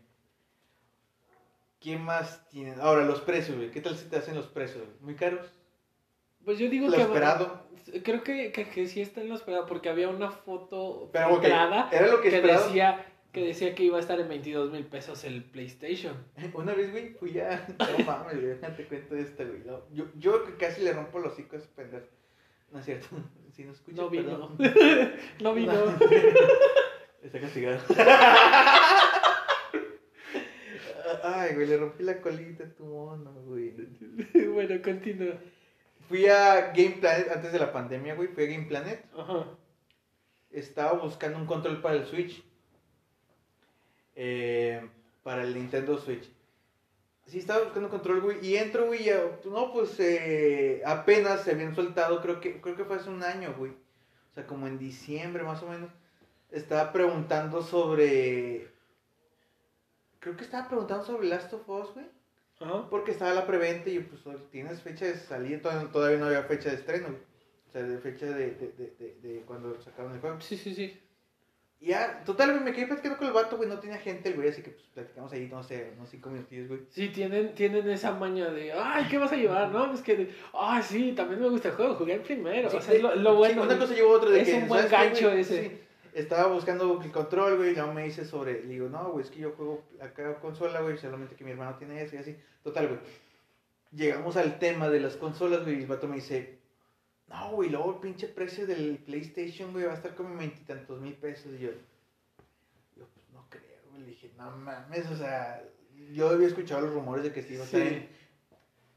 ¿Quién 1.79 2.01
más 2.01 2.47
tiene? 2.49 2.75
Ahora, 2.81 3.05
los 3.05 3.21
precios, 3.21 3.55
güey. 3.57 3.69
¿Qué 3.69 3.81
tal 3.81 3.95
si 3.95 4.09
te 4.09 4.15
hacen 4.17 4.35
los 4.35 4.47
precios? 4.47 4.83
güey? 4.85 4.97
¿Muy 5.01 5.15
caros? 5.15 5.45
Pues 6.43 6.57
yo 6.57 6.69
digo 6.69 6.87
Lo 6.87 6.95
que... 6.95 7.01
esperado. 7.03 7.67
Creo 8.03 8.23
que, 8.23 8.51
que, 8.51 8.67
que 8.69 8.87
sí 8.87 9.01
está 9.01 9.21
en 9.21 9.29
lo 9.29 9.35
esperado, 9.35 9.65
porque 9.67 9.89
había 9.89 10.09
una 10.09 10.31
foto 10.31 11.09
Pero, 11.13 11.27
ok, 11.35 11.41
filtrada 11.41 11.89
era 11.91 12.07
lo 12.07 12.21
que 12.21 12.29
que 12.31 12.41
decía, 12.41 13.05
que 13.31 13.45
decía 13.45 13.75
que 13.75 13.83
iba 13.83 13.97
a 13.97 13.99
estar 13.99 14.19
en 14.19 14.27
22 14.29 14.71
mil 14.71 14.85
pesos 14.85 15.23
el 15.25 15.43
PlayStation. 15.43 16.15
Una 16.53 16.73
vez, 16.73 16.91
güey, 16.91 17.13
fui 17.13 17.37
a. 17.39 17.67
No 17.77 18.05
mames, 18.05 18.35
güey, 18.35 18.45
déjate 18.55 18.87
cuento 18.87 19.15
esta, 19.15 19.43
güey. 19.43 19.59
No, 19.65 19.81
yo, 19.91 20.05
yo 20.17 20.43
casi 20.57 20.81
le 20.81 20.93
rompo 20.93 21.19
los 21.19 21.33
hocico 21.33 21.55
a 21.57 21.59
ese 21.59 21.67
pendejo. 21.75 22.07
No 22.73 22.79
es 22.79 22.85
cierto. 22.85 23.07
Si 23.53 23.63
no 23.63 23.71
escuchas, 23.71 23.99
No 23.99 24.09
vino. 24.09 24.57
perdón. 24.57 24.57
no 25.41 25.53
vino. 25.53 25.73
Está 27.21 27.39
castigado. 27.39 27.79
Ay, 31.21 31.53
güey, 31.53 31.67
le 31.67 31.77
rompí 31.77 32.03
la 32.03 32.19
colita 32.19 32.63
a 32.63 32.69
tu 32.69 32.85
mono, 32.85 33.31
güey. 33.45 33.75
bueno, 34.53 34.81
continúa. 34.83 35.35
Fui 36.09 36.25
a 36.27 36.71
Game 36.71 36.97
Planet 36.99 37.29
antes 37.31 37.51
de 37.51 37.59
la 37.59 37.71
pandemia, 37.71 38.15
güey. 38.15 38.29
Fui 38.29 38.43
a 38.43 38.47
Game 38.47 38.65
Planet. 38.65 39.05
Ajá. 39.15 39.45
Estaba 40.49 40.93
buscando 40.99 41.37
un 41.37 41.45
control 41.45 41.79
para 41.79 41.95
el 41.97 42.05
Switch. 42.07 42.43
Eh, 44.15 44.81
para 45.21 45.43
el 45.43 45.53
Nintendo 45.53 45.97
Switch. 45.99 46.27
Sí, 47.25 47.39
estaba 47.39 47.63
buscando 47.63 47.89
control, 47.89 48.21
güey. 48.21 48.45
Y 48.45 48.57
entro, 48.57 48.87
güey. 48.87 49.03
y, 49.07 49.09
ah, 49.09 49.39
No, 49.45 49.71
pues 49.71 49.99
eh, 49.99 50.81
apenas 50.85 51.41
se 51.43 51.51
habían 51.51 51.73
soltado. 51.75 52.21
Creo 52.21 52.39
que, 52.39 52.59
creo 52.61 52.75
que 52.75 52.83
fue 52.85 52.97
hace 52.97 53.09
un 53.09 53.23
año, 53.23 53.55
güey. 53.57 53.71
O 53.71 54.33
sea, 54.35 54.45
como 54.45 54.67
en 54.67 54.77
diciembre, 54.77 55.43
más 55.43 55.63
o 55.63 55.67
menos. 55.69 55.89
Estaba 56.51 56.91
preguntando 56.91 57.61
sobre. 57.63 58.67
Creo 60.19 60.35
que 60.37 60.43
estaba 60.43 60.67
preguntando 60.67 61.03
sobre 61.05 61.27
Last 61.27 61.53
of 61.53 61.67
Us, 61.69 61.93
güey. 61.93 62.05
Ajá. 62.59 62.89
Porque 62.89 63.11
estaba 63.11 63.33
la 63.33 63.47
preventa 63.47 63.89
y 63.89 63.99
pues 63.99 64.21
tienes 64.51 64.81
fecha 64.81 65.05
de 65.05 65.17
salida. 65.17 65.61
Todavía, 65.61 65.91
todavía 65.91 66.17
no 66.19 66.25
había 66.27 66.43
fecha 66.43 66.69
de 66.69 66.75
estreno, 66.75 67.07
güey. 67.07 67.21
O 67.67 67.71
sea, 67.71 67.83
de 67.83 67.97
fecha 67.97 68.25
de, 68.27 68.51
de, 68.51 68.67
de, 68.77 68.95
de- 68.99 69.15
de 69.21 69.41
cuando 69.47 69.81
sacaron 69.81 70.13
el 70.13 70.19
juego. 70.19 70.39
Sí, 70.41 70.57
sí, 70.57 70.75
sí. 70.75 70.99
Ya, 71.83 72.23
total, 72.23 72.51
güey, 72.51 72.63
me 72.63 72.71
quedé 72.71 72.87
platicando 72.87 73.17
con 73.17 73.27
el 73.27 73.33
vato, 73.33 73.57
güey, 73.57 73.67
no 73.67 73.77
tenía 73.77 73.97
gente 73.97 74.31
güey, 74.31 74.47
así 74.47 74.61
que 74.61 74.71
pues 74.71 74.85
platicamos 74.93 75.33
ahí, 75.33 75.49
no 75.51 75.61
sé, 75.63 75.91
unos 75.97 76.09
cinco 76.09 76.29
minutillos, 76.29 76.69
güey. 76.69 76.79
Sí, 76.89 77.09
tienen, 77.09 77.53
tienen 77.55 77.89
esa 77.89 78.13
maña 78.13 78.49
de, 78.51 78.71
ay, 78.71 79.05
¿qué 79.09 79.17
vas 79.17 79.33
a 79.33 79.35
llevar? 79.35 79.69
No, 79.69 79.89
pues 79.89 80.01
que, 80.01 80.29
ay, 80.53 80.81
sí, 80.81 81.11
también 81.11 81.41
me 81.41 81.49
gusta 81.49 81.69
el 81.69 81.75
juego, 81.75 81.95
jugué 81.95 82.13
el 82.13 82.21
primero. 82.21 82.69
o 82.69 82.79
sea, 82.79 82.93
es 82.93 83.01
lo, 83.01 83.13
lo 83.15 83.31
Sí, 83.31 83.37
bueno. 83.37 83.63
una 83.63 83.77
cosa 83.77 83.93
llevó 83.93 84.11
otra 84.11 84.29
de 84.29 84.41
es 84.41 84.47
que, 84.47 84.53
un 84.55 84.67
buen 84.69 84.87
¿sabes 84.87 85.11
qué, 85.17 85.25
gancho 85.25 85.31
ese. 85.31 85.61
Sí, 85.61 85.79
estaba 86.13 86.53
buscando 86.53 87.01
el 87.03 87.11
control, 87.11 87.57
güey, 87.57 87.71
y 87.71 87.75
luego 87.75 87.91
me 87.91 88.05
dice 88.05 88.23
sobre, 88.23 88.63
le 88.63 88.69
digo, 88.69 88.87
no, 88.87 89.11
güey, 89.11 89.25
es 89.25 89.31
que 89.31 89.39
yo 89.39 89.51
juego 89.51 89.83
acá 89.99 90.39
consola, 90.39 90.79
güey, 90.79 90.97
solamente 90.97 91.35
que 91.35 91.43
mi 91.43 91.51
hermano 91.51 91.75
tiene 91.77 92.01
eso 92.01 92.15
y 92.15 92.19
así. 92.19 92.35
Total, 92.63 92.87
güey. 92.87 92.99
Llegamos 93.91 94.37
al 94.37 94.57
tema 94.57 94.89
de 94.89 95.01
las 95.01 95.17
consolas, 95.17 95.63
güey, 95.63 95.79
y 95.79 95.81
el 95.81 95.87
vato 95.87 96.07
me 96.07 96.15
dice, 96.15 96.59
no, 97.27 97.51
güey, 97.51 97.69
luego 97.69 97.93
el 97.93 97.99
pinche 97.99 98.27
precio 98.27 98.67
del 98.67 98.97
PlayStation, 98.99 99.71
güey, 99.71 99.85
va 99.85 99.93
a 99.93 99.95
estar 99.95 100.15
como 100.15 100.35
veintitantos 100.37 100.99
mil 101.01 101.13
pesos. 101.15 101.53
Y 101.53 101.59
yo, 101.63 101.71
yo, 102.95 103.07
pues 103.13 103.29
no 103.31 103.45
creo, 103.49 103.81
güey, 103.89 104.01
le 104.01 104.07
dije, 104.09 104.31
no 104.37 104.51
mames, 104.57 105.07
o 105.09 105.15
sea, 105.17 105.63
yo 106.11 106.29
había 106.29 106.47
escuchado 106.47 106.81
los 106.81 106.93
rumores 106.93 107.23
de 107.23 107.31
que 107.33 107.41
sí 107.41 107.53
iba 107.55 107.63
a 107.63 107.65
estar 107.65 107.81
Sí. 107.81 107.87
en 107.87 108.09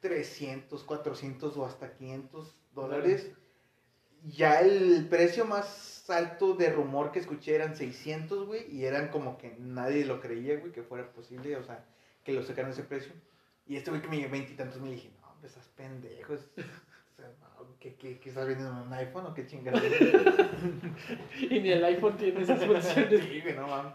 300, 0.01 0.85
400 0.85 1.57
o 1.57 1.67
hasta 1.67 1.93
500 1.95 2.55
dólares. 2.75 3.33
Ya 4.25 4.61
el 4.61 5.07
precio 5.09 5.45
más 5.45 6.09
alto 6.11 6.55
de 6.55 6.71
rumor 6.71 7.13
que 7.13 7.19
escuché 7.21 7.55
eran 7.55 7.77
600, 7.77 8.47
güey, 8.47 8.71
y 8.73 8.85
eran 8.85 9.09
como 9.09 9.39
que 9.39 9.55
nadie 9.59 10.05
lo 10.05 10.21
creía, 10.21 10.59
güey, 10.59 10.73
que 10.73 10.83
fuera 10.83 11.13
posible, 11.13 11.57
o 11.57 11.63
sea, 11.65 11.85
que 12.25 12.33
lo 12.33 12.43
sacaran 12.43 12.73
ese 12.73 12.83
precio. 12.83 13.13
Y 13.67 13.77
este 13.77 13.91
güey 13.91 14.03
que 14.03 14.09
me 14.09 14.17
dio 14.17 14.29
veintitantos 14.31 14.81
me 14.81 14.91
dije, 14.91 15.11
no, 15.21 15.35
pues 15.41 15.53
estás 15.53 15.69
pendejos. 15.77 16.41
¿Qué, 17.81 17.95
qué, 17.95 18.19
qué 18.19 18.29
estás 18.29 18.47
vendiendo 18.47 18.83
un 18.83 18.93
iPhone 18.93 19.27
o 19.27 19.35
qué 19.35 19.47
chingados? 19.47 19.83
Y 21.51 21.61
ni 21.61 21.71
el 21.71 21.85
iPhone 21.85 22.17
tiene 22.17 22.43
esas 22.43 22.65
funciones. 22.65 23.21
sí, 23.25 23.41
güey, 23.41 23.55
no 23.57 23.67
mames. 23.67 23.93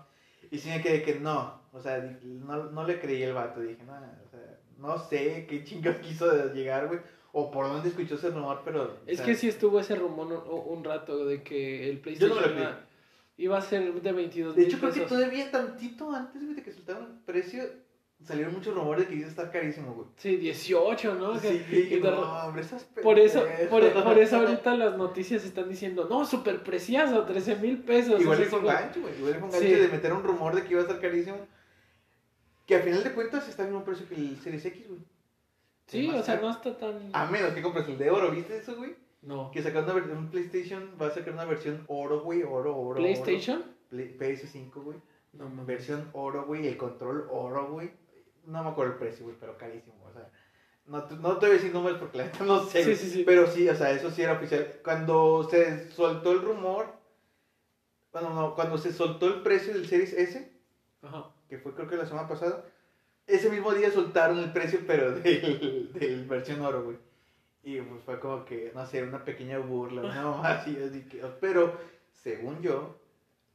Y 0.52 0.58
sí 0.58 0.70
me 0.70 0.82
quedé 0.82 1.02
que 1.02 1.16
no, 1.16 1.62
o 1.72 1.80
sea, 1.80 1.98
no, 2.24 2.72
no 2.72 2.86
le 2.86 3.00
creí 3.00 3.24
el 3.24 3.34
vato, 3.34 3.62
dije, 3.62 3.84
no, 3.86 3.94
o 3.94 4.30
sea, 4.30 4.60
no 4.78 4.98
sé 5.00 5.46
qué 5.48 5.64
chingados 5.64 6.02
quiso 6.02 6.54
llegar, 6.54 6.88
güey, 6.88 7.00
o 7.32 7.50
por 7.52 7.68
dónde 7.68 7.88
escuchó 7.88 8.16
ese 8.16 8.32
rumor, 8.32 8.62
pero... 8.66 8.84
o 8.84 8.98
Es 9.08 9.18
sea, 9.18 9.26
que 9.26 9.36
sí 9.36 9.48
estuvo 9.48 9.80
ese 9.80 9.96
rumor 9.96 10.46
un, 10.50 10.78
un 10.78 10.84
rato 10.84 11.26
de 11.26 11.42
que 11.42 11.90
el 11.90 12.00
PlayStation 12.00 12.56
no 12.56 12.92
iba, 13.38 13.58
a 13.58 13.62
ser 13.62 13.94
de 13.94 14.12
22 14.12 14.56
De 14.56 14.64
hecho, 14.64 14.78
creo 14.80 14.92
que 14.94 15.02
todavía 15.02 15.50
tantito 15.50 16.12
antes, 16.12 16.44
güey, 16.44 16.56
de 16.56 16.64
que 16.64 16.74
soltaron 16.74 17.06
el 17.06 17.20
precio, 17.26 17.64
salieron 18.24 18.54
muchos 18.54 18.74
rumores 18.76 19.04
de 19.06 19.08
que 19.10 19.16
iba 19.20 19.26
a 19.28 19.30
estar 19.30 19.52
carísimo, 19.52 19.94
güey. 19.94 20.08
Sí, 20.18 20.36
18, 20.38 21.16
¿no? 21.16 21.38
Sí, 21.40 21.64
Que- 21.70 22.00
no, 22.02 22.22
hombre, 22.46 22.62
esas 22.62 22.84
por 22.84 23.18
eso, 23.20 23.44
por, 23.70 23.84
eso 23.84 24.38
ahorita 24.38 24.76
las 24.76 24.98
noticias 24.98 25.44
están 25.44 25.70
diciendo, 25.70 26.08
no, 26.10 26.26
súper 26.26 26.64
preciazo, 26.64 27.24
13 27.26 27.56
mil 27.58 27.80
pesos. 27.80 28.22
Igual 28.22 28.44
fue 28.46 28.60
un 28.60 28.66
gancho, 28.66 29.02
güey. 29.02 29.18
Igual 29.18 29.34
fue 29.36 29.44
un 29.44 29.52
gancho 29.52 29.68
Sí. 29.68 29.74
de 29.74 29.88
meter 29.88 30.14
un 30.14 30.24
rumor 30.24 30.56
de 30.56 30.64
que 30.64 30.72
iba 30.72 30.80
a 30.80 30.84
estar 30.84 31.00
carísimo. 31.00 31.38
Que 32.66 32.76
a 32.76 32.80
final 32.82 33.04
de 33.04 33.12
cuentas 33.12 33.48
está 33.50 33.64
al 33.64 33.70
mismo 33.70 33.84
precio 33.84 34.08
que 34.08 34.16
el 34.16 34.38
Series 34.40 34.66
X, 34.66 34.88
güey. 34.88 35.00
Sí, 35.88 36.10
o 36.10 36.24
sea, 36.24 36.36
caro. 36.36 36.48
no 36.48 36.54
está 36.54 36.78
tan... 36.78 37.10
A 37.12 37.26
menos 37.26 37.52
que 37.54 37.62
compres 37.62 37.88
el 37.90 37.98
de 37.98 38.10
oro, 38.10 38.32
¿viste 38.32 38.58
eso, 38.58 38.76
güey? 38.78 38.96
No. 39.24 39.52
Que 39.52 39.62
sacaron 39.62 39.86
una 39.86 39.94
versión, 39.96 40.18
un 40.20 40.30
PlayStation, 40.32 40.90
va 41.02 41.08
a 41.08 41.12
sacar 41.12 41.34
una 41.34 41.46
versión 41.46 41.84
oro, 41.88 42.22
güey, 42.22 42.44
oro, 42.44 42.78
oro. 42.78 42.96
¿PlayStation? 42.98 43.58
Oro. 43.58 43.72
Play- 43.90 44.18
PS5, 44.18 44.72
güey. 44.84 44.98
No, 45.34 45.50
mames. 45.50 45.66
Versión 45.66 46.10
oro, 46.14 46.46
güey, 46.46 46.66
el 46.68 46.78
control 46.78 47.28
oro, 47.30 47.68
güey. 47.72 47.92
No 48.46 48.64
me 48.64 48.70
acuerdo 48.70 48.94
el 48.94 49.00
precio, 49.00 49.26
güey, 49.26 49.38
pero 49.40 49.58
carísimo, 49.58 49.96
o 50.04 50.12
sea. 50.14 50.30
No, 50.88 51.04
te- 51.04 51.16
no 51.16 51.38
te 51.38 51.46
voy 51.46 51.56
a 51.56 51.58
decir 51.60 51.74
números 51.74 52.00
porque 52.00 52.18
la 52.18 52.26
neta 52.26 52.44
no 52.44 52.64
sé. 52.66 52.80
Sí, 52.80 52.84
güey. 52.86 52.96
sí, 52.98 53.10
sí. 53.10 53.24
Pero 53.26 53.48
sí, 53.48 53.68
o 53.70 53.76
sea, 53.76 53.92
eso 53.92 54.10
sí 54.12 54.22
era 54.24 54.34
oficial. 54.34 54.80
Cuando 54.84 55.48
se 55.50 55.92
soltó 55.92 56.32
el 56.32 56.42
rumor, 56.42 56.88
bueno, 58.12 58.34
no, 58.34 58.56
cuando 58.56 58.78
se 58.78 58.92
soltó 58.92 59.28
el 59.28 59.42
precio 59.42 59.74
del 59.74 59.88
Series 59.88 60.14
S, 60.14 60.52
Ajá. 61.02 61.30
que 61.48 61.58
fue 61.60 61.74
creo 61.74 61.88
que 61.88 61.96
la 61.96 62.06
semana 62.06 62.28
pasada, 62.28 62.66
ese 63.28 63.50
mismo 63.50 63.72
día 63.74 63.92
soltaron 63.92 64.40
el 64.40 64.52
precio, 64.52 64.80
pero 64.86 65.12
del, 65.20 65.92
del 65.94 66.26
versión 66.26 66.62
oro, 66.62 66.84
güey. 66.84 66.98
Y 67.64 67.80
pues 67.80 68.04
fue 68.04 68.20
como 68.20 68.44
que, 68.44 68.72
no 68.74 68.86
sé, 68.88 69.04
una 69.04 69.24
pequeña 69.24 69.60
burla, 69.60 70.02
mamá 70.02 70.50
así, 70.54 70.76
así 70.82 71.04
que, 71.08 71.20
pero 71.40 71.78
según 72.12 72.62
yo, 72.62 72.98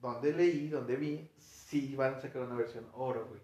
donde 0.00 0.32
leí, 0.32 0.68
donde 0.68 0.94
vi, 0.96 1.28
sí 1.38 1.94
van 1.96 2.14
a 2.14 2.20
sacar 2.20 2.42
una 2.42 2.54
versión 2.54 2.86
oro, 2.94 3.26
güey. 3.28 3.40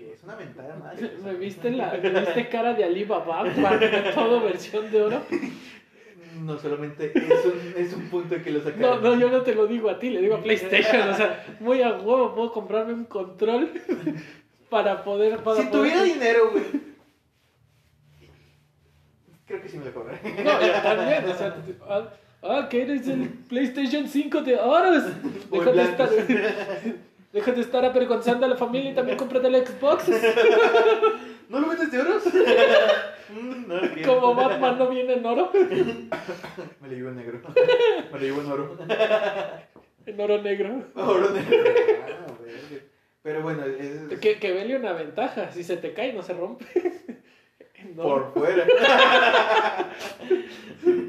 Que 0.00 0.14
es 0.14 0.22
una 0.24 0.34
ventaja 0.34 0.76
más. 0.76 0.94
¿Me 1.24 1.34
viste, 1.34 1.70
la, 1.70 1.92
¿Me 1.92 2.08
viste 2.20 2.48
cara 2.48 2.72
de 2.72 2.84
Alibaba 2.84 3.44
cuando 3.60 3.86
todo 4.14 4.40
versión 4.40 4.90
de 4.90 5.02
oro? 5.02 5.20
No 6.42 6.56
solamente 6.58 7.12
es 7.14 7.44
un, 7.44 7.74
es 7.76 7.92
un 7.92 8.08
punto 8.08 8.42
que 8.42 8.50
lo 8.50 8.60
No, 8.60 8.64
sacaron. 8.64 9.02
no, 9.02 9.14
yo 9.20 9.28
no 9.30 9.42
te 9.42 9.54
lo 9.54 9.66
digo 9.66 9.90
a 9.90 9.98
ti, 9.98 10.08
le 10.08 10.22
digo 10.22 10.36
a 10.36 10.42
PlayStation. 10.42 11.10
O 11.10 11.14
sea, 11.14 11.44
muy 11.60 11.82
a 11.82 11.98
huevo 11.98 12.34
puedo 12.34 12.50
comprarme 12.50 12.94
un 12.94 13.04
control 13.04 13.70
para 14.70 15.04
poder... 15.04 15.36
Para 15.42 15.56
Si 15.60 15.66
poder- 15.66 15.70
tuviera 15.70 16.02
dinero, 16.02 16.50
güey. 16.52 16.64
Creo 19.46 19.60
que 19.60 19.68
sí 19.68 19.76
me 19.76 19.84
lo 19.84 19.92
cobraré. 19.92 20.18
No, 20.42 20.50
también, 20.82 21.24
o 21.28 21.34
sea, 21.36 21.56
ah, 21.88 22.08
ah, 22.42 22.68
que 22.70 22.82
eres 22.82 23.06
el 23.08 23.28
PlayStation 23.48 24.08
5 24.08 24.40
de 24.42 24.56
oros. 24.56 25.02
O 25.50 25.58
Deja 25.58 25.70
en 25.70 25.76
de 25.76 25.82
estar. 25.82 26.08
deja 27.32 27.52
de 27.52 27.60
estar 27.60 27.84
avergonzando 27.84 28.46
a 28.46 28.48
la 28.48 28.56
familia 28.56 28.90
y 28.90 28.94
también 28.94 29.18
cómprate 29.18 29.46
el 29.48 29.66
Xbox. 29.66 30.08
¿No 31.48 31.60
lo 31.60 31.68
vendes 31.68 31.90
de 31.90 32.00
oros? 32.00 32.22
Mm, 33.30 33.68
no, 33.68 33.80
Como 34.04 34.34
Batman 34.34 34.76
no 34.76 34.88
viene 34.88 35.12
en 35.12 35.24
oro, 35.24 35.52
Me 36.80 36.88
lo 36.88 36.92
llevo 36.92 37.10
en 37.10 37.14
negro. 37.14 37.40
Me 38.12 38.18
lo 38.18 38.24
llevo 38.24 38.40
en 38.40 38.50
oro. 38.50 38.76
en 40.04 40.20
oro 40.20 40.42
negro. 40.42 40.82
Oro 40.96 41.30
negro. 41.30 41.56
Ah. 42.08 42.32
Pero 43.22 43.42
bueno, 43.42 43.64
es, 43.66 44.18
Que, 44.18 44.40
que 44.40 44.50
vele 44.52 44.74
una 44.74 44.94
ventaja, 44.94 45.52
si 45.52 45.62
se 45.62 45.76
te 45.76 45.92
cae 45.94 46.12
no 46.12 46.24
se 46.24 46.32
rompe. 46.32 46.66
No, 47.94 48.02
por 48.02 48.32
fuera. 48.34 48.66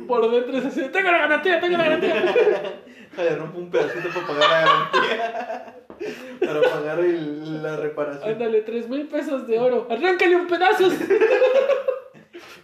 por 0.08 0.30
dentro 0.32 0.58
es 0.60 0.66
así, 0.66 0.82
tengo 0.90 1.12
la 1.12 1.18
garantía, 1.18 1.60
tengo 1.60 1.78
la 1.78 1.84
garantía. 1.86 2.82
Le 3.18 3.36
rompo 3.36 3.58
un 3.58 3.72
pedacito 3.72 4.10
para 4.10 4.28
pagar 4.28 4.50
la 4.50 4.62
garantía. 4.62 5.71
Para 6.60 6.74
pagar 6.74 7.00
el- 7.00 7.62
la 7.64 7.76
reparación. 7.78 8.30
Ándale, 8.32 8.62
tres 8.62 8.88
mil 8.90 9.08
pesos 9.08 9.48
de 9.48 9.60
oro, 9.60 9.88
arráncale 9.90 10.36
un 10.36 10.48
pedazo. 10.48 10.90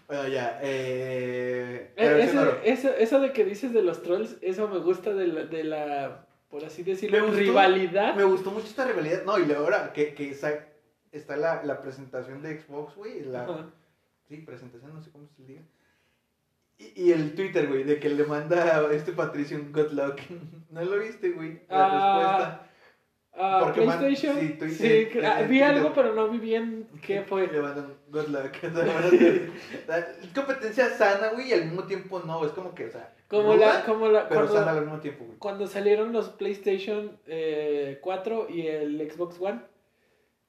Bueno, 0.08 0.28
ya. 0.30 0.60
Eh, 0.62 1.92
Eh, 1.98 2.22
Eso, 2.24 2.58
eso, 2.64 2.90
eso 2.98 3.20
de 3.20 3.34
que 3.34 3.44
dices 3.44 3.74
de 3.74 3.82
los 3.82 4.02
trolls, 4.04 4.38
eso 4.42 4.68
me 4.68 4.78
gusta 4.80 5.14
de 5.14 5.28
la, 5.28 5.44
de 5.44 5.64
la 5.64 6.26
por 6.50 6.64
así 6.64 6.84
decirlo, 6.84 7.18
Me 7.18 7.24
gustó- 7.26 7.40
rivalidad. 7.42 8.16
Me 8.16 8.24
gustó 8.24 8.52
mucho 8.52 8.68
esta 8.68 8.86
rivalidad. 8.86 9.24
No, 9.26 9.38
y 9.40 9.52
ahora 9.52 9.92
que, 9.94 10.14
que 10.14 10.34
sa- 10.34 10.66
está 11.12 11.36
la, 11.36 11.64
la 11.64 11.82
presentación 11.82 12.42
de 12.42 12.60
Xbox, 12.62 12.96
güey. 12.96 13.22
La, 13.26 13.68
sí, 14.30 14.38
presentación, 14.38 14.94
no 14.94 15.02
sé 15.02 15.12
cómo 15.12 15.28
se 15.36 15.44
diga. 15.44 15.62
Y, 16.78 17.08
y 17.08 17.12
el 17.12 17.34
Twitter, 17.36 17.68
güey, 17.68 17.84
de 17.84 18.00
que 18.00 18.08
le 18.10 18.24
manda 18.24 18.78
a 18.78 18.94
este 18.94 19.12
Patricio 19.12 19.58
un 19.58 19.74
good 19.74 19.92
luck. 19.92 20.20
¿No 20.70 20.84
lo 20.86 21.00
viste, 21.00 21.32
güey? 21.32 21.62
La 21.68 21.86
Ah, 21.86 21.90
respuesta. 21.90 22.70
Ah, 23.40 23.62
Porque 23.64 23.82
man- 23.82 24.00
PlayStation. 24.00 24.40
sí, 24.40 24.70
Sí, 24.72 25.06
que- 25.12 25.26
ah, 25.26 25.42
en 25.42 25.50
vi 25.50 25.62
algo, 25.62 25.94
pero 25.94 26.14
no 26.14 26.28
vi 26.30 26.40
bien 26.40 26.88
qué 27.02 27.22
fue. 27.22 27.46
Le 27.48 27.60
good 27.60 28.28
luck. 28.30 28.52
O 28.64 29.86
sea, 29.86 29.98
es 30.00 30.28
competencia 30.34 30.90
sana, 30.90 31.30
güey, 31.34 31.50
y 31.50 31.54
al 31.54 31.66
mismo 31.66 31.84
tiempo 31.84 32.20
no. 32.26 32.44
Es 32.46 32.52
como 32.52 32.74
que, 32.74 32.86
o 32.86 32.92
sea, 32.92 33.14
Como 33.28 33.54
ruda, 33.54 33.80
la, 33.80 33.86
como 33.86 34.08
la, 34.08 34.28
pero 34.28 34.48
sana 34.48 34.64
cuando, 34.64 34.70
al 34.80 34.82
mismo 34.86 35.00
tiempo, 35.02 35.26
güey. 35.26 35.38
cuando 35.38 35.68
salieron 35.68 36.14
los 36.14 36.30
PlayStation 36.30 37.18
eh, 37.28 38.00
4 38.02 38.48
y 38.50 38.68
el 38.68 39.12
Xbox 39.12 39.40
One, 39.40 39.60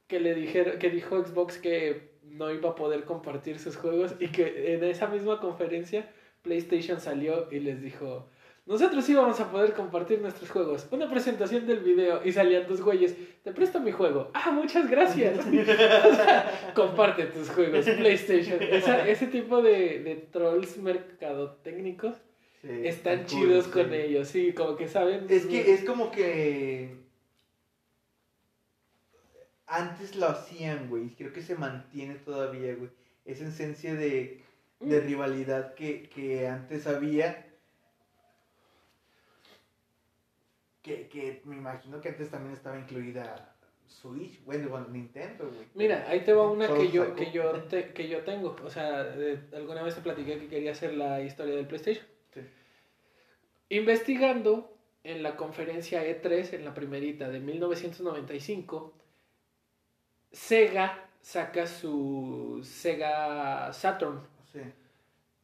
que 0.06 0.20
le 0.20 0.34
dijeron, 0.34 0.78
que 0.78 0.88
dijo 0.90 1.22
Xbox 1.22 1.58
que 1.58 2.08
no 2.22 2.50
iba 2.50 2.70
a 2.70 2.74
poder 2.74 3.04
compartir 3.04 3.58
sus 3.58 3.76
juegos 3.76 4.14
y 4.20 4.28
que 4.28 4.74
en 4.74 4.84
esa 4.84 5.08
misma 5.08 5.40
conferencia 5.40 6.08
PlayStation 6.42 7.00
salió 7.00 7.48
y 7.50 7.58
les 7.60 7.82
dijo, 7.82 8.28
nosotros 8.68 9.04
sí 9.04 9.14
vamos 9.14 9.40
a 9.40 9.50
poder 9.50 9.72
compartir 9.72 10.20
nuestros 10.20 10.48
juegos. 10.50 10.86
Una 10.92 11.10
presentación 11.10 11.66
del 11.66 11.80
video 11.80 12.20
y 12.24 12.30
salían 12.32 12.68
dos 12.68 12.80
güeyes, 12.82 13.16
te 13.42 13.50
presto 13.50 13.80
mi 13.80 13.90
juego. 13.90 14.30
Ah, 14.34 14.50
muchas 14.52 14.88
gracias. 14.88 15.38
O 15.46 16.14
sea, 16.14 16.72
comparte 16.74 17.24
tus 17.26 17.48
juegos, 17.50 17.84
PlayStation. 17.88 18.62
Esa- 18.62 19.08
ese 19.08 19.26
tipo 19.26 19.60
de, 19.62 20.00
de 20.04 20.14
trolls 20.30 20.76
mercadotécnicos 20.76 22.14
Sí, 22.62 22.68
están 22.84 23.18
cool, 23.18 23.26
chidos 23.26 23.64
sí. 23.66 23.70
con 23.70 23.92
ellos, 23.94 24.28
sí, 24.28 24.52
como 24.52 24.76
que 24.76 24.88
saben. 24.88 25.26
Es 25.28 25.46
que 25.46 25.72
es 25.72 25.84
como 25.84 26.10
que 26.10 26.96
antes 29.66 30.16
lo 30.16 30.26
hacían, 30.28 30.88
güey. 30.88 31.10
Creo 31.10 31.32
que 31.32 31.42
se 31.42 31.54
mantiene 31.54 32.14
todavía, 32.16 32.74
güey. 32.74 32.90
Esa 33.24 33.46
esencia 33.46 33.94
de, 33.94 34.42
de 34.80 35.00
Mm. 35.00 35.06
rivalidad 35.06 35.74
que, 35.74 36.08
que 36.08 36.46
antes 36.48 36.86
había. 36.86 37.44
Que, 40.82 41.08
que 41.08 41.42
me 41.44 41.56
imagino 41.56 42.00
que 42.00 42.08
antes 42.10 42.30
también 42.30 42.54
estaba 42.54 42.78
incluida 42.78 43.54
Switch, 43.86 44.42
bueno, 44.44 44.68
bueno, 44.68 44.88
Nintendo, 44.88 45.48
güey. 45.48 45.66
Mira, 45.74 46.04
ahí 46.08 46.20
te 46.20 46.32
va 46.32 46.50
una 46.50 46.68
que 46.68 46.90
yo, 46.90 47.14
que 47.14 47.30
yo, 47.32 47.50
te- 47.64 47.92
que 47.92 48.08
yo 48.08 48.22
tengo. 48.22 48.54
O 48.64 48.70
sea, 48.70 49.00
alguna 49.54 49.82
vez 49.82 49.94
te 49.94 50.00
platiqué 50.02 50.38
que 50.38 50.48
quería 50.48 50.72
hacer 50.72 50.94
la 50.94 51.20
historia 51.22 51.54
del 51.56 51.66
PlayStation. 51.66 52.06
Sí. 52.32 52.40
Investigando 53.70 54.74
en 55.04 55.22
la 55.22 55.36
conferencia 55.36 56.04
E3, 56.04 56.54
en 56.54 56.64
la 56.64 56.74
primerita 56.74 57.28
de 57.28 57.40
1995, 57.40 58.92
Sega 60.32 61.08
saca 61.20 61.66
su 61.66 62.60
Sega 62.62 63.72
Saturn. 63.72 64.20
Sí. 64.52 64.60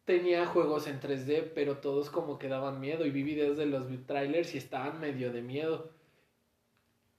Tenía 0.05 0.45
juegos 0.45 0.87
en 0.87 1.01
3D, 1.01 1.53
pero 1.55 1.79
todos 1.79 2.11
como 2.11 2.39
que 2.39 2.49
daban 2.49 2.81
miedo. 2.81 3.07
Y 3.07 3.11
vi 3.11 3.23
videos 3.23 3.57
de 3.57 3.67
los 3.67 3.87
trailers 4.07 4.55
y 4.55 4.59
estaban 4.59 5.01
medio 5.01 5.33
de 5.33 5.43
miedo. 5.43 5.91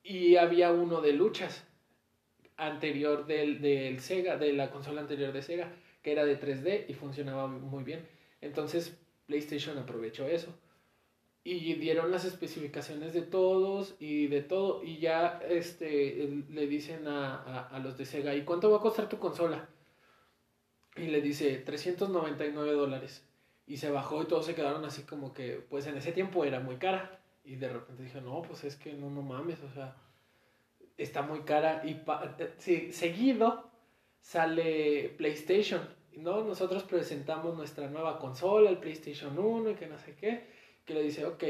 Y 0.03 0.35
había 0.35 0.71
uno 0.71 1.01
de 1.01 1.13
luchas 1.13 1.65
anterior 2.57 3.25
del, 3.25 3.99
Sega, 3.99 4.37
de 4.37 4.53
la 4.53 4.69
consola 4.69 5.01
anterior 5.01 5.33
de 5.33 5.41
Sega, 5.41 5.73
que 6.03 6.11
era 6.11 6.25
de 6.25 6.39
3D 6.39 6.85
y 6.87 6.93
funcionaba 6.93 7.47
muy 7.47 7.83
bien. 7.83 8.07
Entonces 8.39 8.95
PlayStation 9.25 9.77
aprovechó 9.79 10.27
eso. 10.27 10.53
Y 11.43 11.75
dieron 11.75 12.09
las 12.11 12.25
especificaciones 12.25 13.13
de 13.13 13.21
todos 13.21 13.95
y 13.99 14.27
de 14.27 14.41
todo. 14.41 14.83
Y 14.83 14.97
ya 14.99 15.41
este, 15.47 16.43
le 16.49 16.67
dicen 16.67 17.07
a, 17.07 17.35
a, 17.35 17.67
a 17.69 17.79
los 17.79 17.97
de 17.97 18.05
Sega, 18.05 18.35
¿y 18.35 18.43
cuánto 18.43 18.69
va 18.69 18.77
a 18.77 18.81
costar 18.81 19.09
tu 19.09 19.17
consola? 19.17 19.67
Y 20.95 21.07
le 21.07 21.21
dice 21.21 21.57
399 21.57 22.71
dólares. 22.73 23.23
Y 23.67 23.77
se 23.77 23.89
bajó 23.89 24.21
y 24.21 24.25
todos 24.25 24.45
se 24.45 24.55
quedaron 24.55 24.85
así 24.85 25.03
como 25.03 25.33
que, 25.33 25.65
pues 25.69 25.87
en 25.87 25.97
ese 25.97 26.11
tiempo 26.11 26.45
era 26.45 26.59
muy 26.59 26.77
cara. 26.77 27.19
Y 27.43 27.55
de 27.55 27.69
repente 27.69 28.03
dije, 28.03 28.21
no, 28.21 28.41
pues 28.41 28.63
es 28.63 28.75
que 28.75 28.93
no, 28.93 29.09
no 29.09 29.21
mames, 29.21 29.61
o 29.63 29.69
sea, 29.71 29.95
está 30.97 31.21
muy 31.21 31.41
cara. 31.41 31.81
Y 31.85 32.01
eh, 32.39 32.53
sí, 32.57 32.91
seguido 32.91 33.69
sale 34.19 35.13
PlayStation. 35.17 35.81
¿no? 36.15 36.43
Nosotros 36.43 36.83
presentamos 36.83 37.55
nuestra 37.55 37.87
nueva 37.89 38.17
consola, 38.19 38.69
el 38.69 38.77
PlayStation 38.77 39.37
1 39.37 39.71
y 39.71 39.75
que 39.75 39.87
no 39.87 39.97
sé 39.97 40.15
qué. 40.15 40.45
Que 40.85 40.93
le 40.93 41.03
dice, 41.03 41.25
ok, 41.25 41.43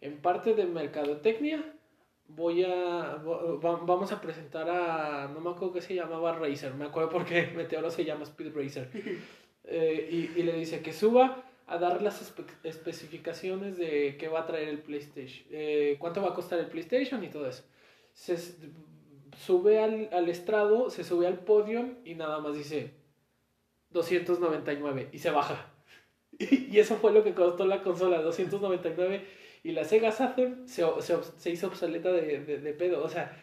en 0.00 0.20
parte 0.20 0.54
de 0.54 0.64
mercadotecnia 0.64 1.74
voy 2.28 2.62
a 2.64 3.16
va- 3.16 3.76
vamos 3.84 4.12
a 4.12 4.20
presentar 4.20 4.68
a 4.70 5.28
no 5.32 5.40
me 5.40 5.50
acuerdo 5.50 5.72
qué 5.74 5.80
se 5.80 5.94
llamaba 5.94 6.32
Racer 6.34 6.74
me 6.74 6.84
acuerdo 6.84 7.08
porque 7.10 7.46
Meteoro 7.56 7.90
se 7.90 8.04
llama 8.04 8.24
Speed 8.24 8.54
Racer. 8.54 8.88
Eh, 9.70 10.08
y, 10.10 10.40
y 10.40 10.44
le 10.44 10.54
dice 10.54 10.80
que 10.80 10.94
suba 10.94 11.44
a 11.66 11.76
dar 11.76 12.00
las 12.00 12.22
espe- 12.22 12.46
especificaciones 12.64 13.76
de 13.76 14.16
qué 14.18 14.26
va 14.28 14.40
a 14.40 14.46
traer 14.46 14.66
el 14.68 14.78
PlayStation 14.78 15.46
eh, 15.50 15.96
cuánto 15.98 16.22
va 16.22 16.28
a 16.30 16.34
costar 16.34 16.58
el 16.58 16.68
PlayStation 16.68 17.22
y 17.22 17.28
todo 17.28 17.46
eso. 17.46 17.64
Se 18.14 18.38
sube 19.36 19.78
al, 19.78 20.08
al 20.10 20.28
estrado 20.30 20.88
se 20.88 21.04
sube 21.04 21.26
al 21.26 21.40
podio 21.40 21.86
y 22.06 22.14
nada 22.14 22.38
más 22.38 22.54
dice 22.56 22.92
299 23.90 25.08
y 25.12 25.18
se 25.18 25.30
baja. 25.30 25.70
Y 26.38 26.78
eso 26.78 26.96
fue 26.96 27.12
lo 27.12 27.22
que 27.24 27.34
costó 27.34 27.66
la 27.66 27.82
consola 27.82 28.22
299 28.22 29.24
y 29.62 29.72
la 29.72 29.84
Sega 29.84 30.12
Saturn 30.12 30.68
se, 30.68 30.84
se, 31.00 31.16
se 31.36 31.50
hizo 31.50 31.66
obsoleta 31.66 32.12
de, 32.12 32.40
de, 32.40 32.58
de 32.58 32.72
pedo. 32.72 33.02
O 33.02 33.08
sea, 33.08 33.36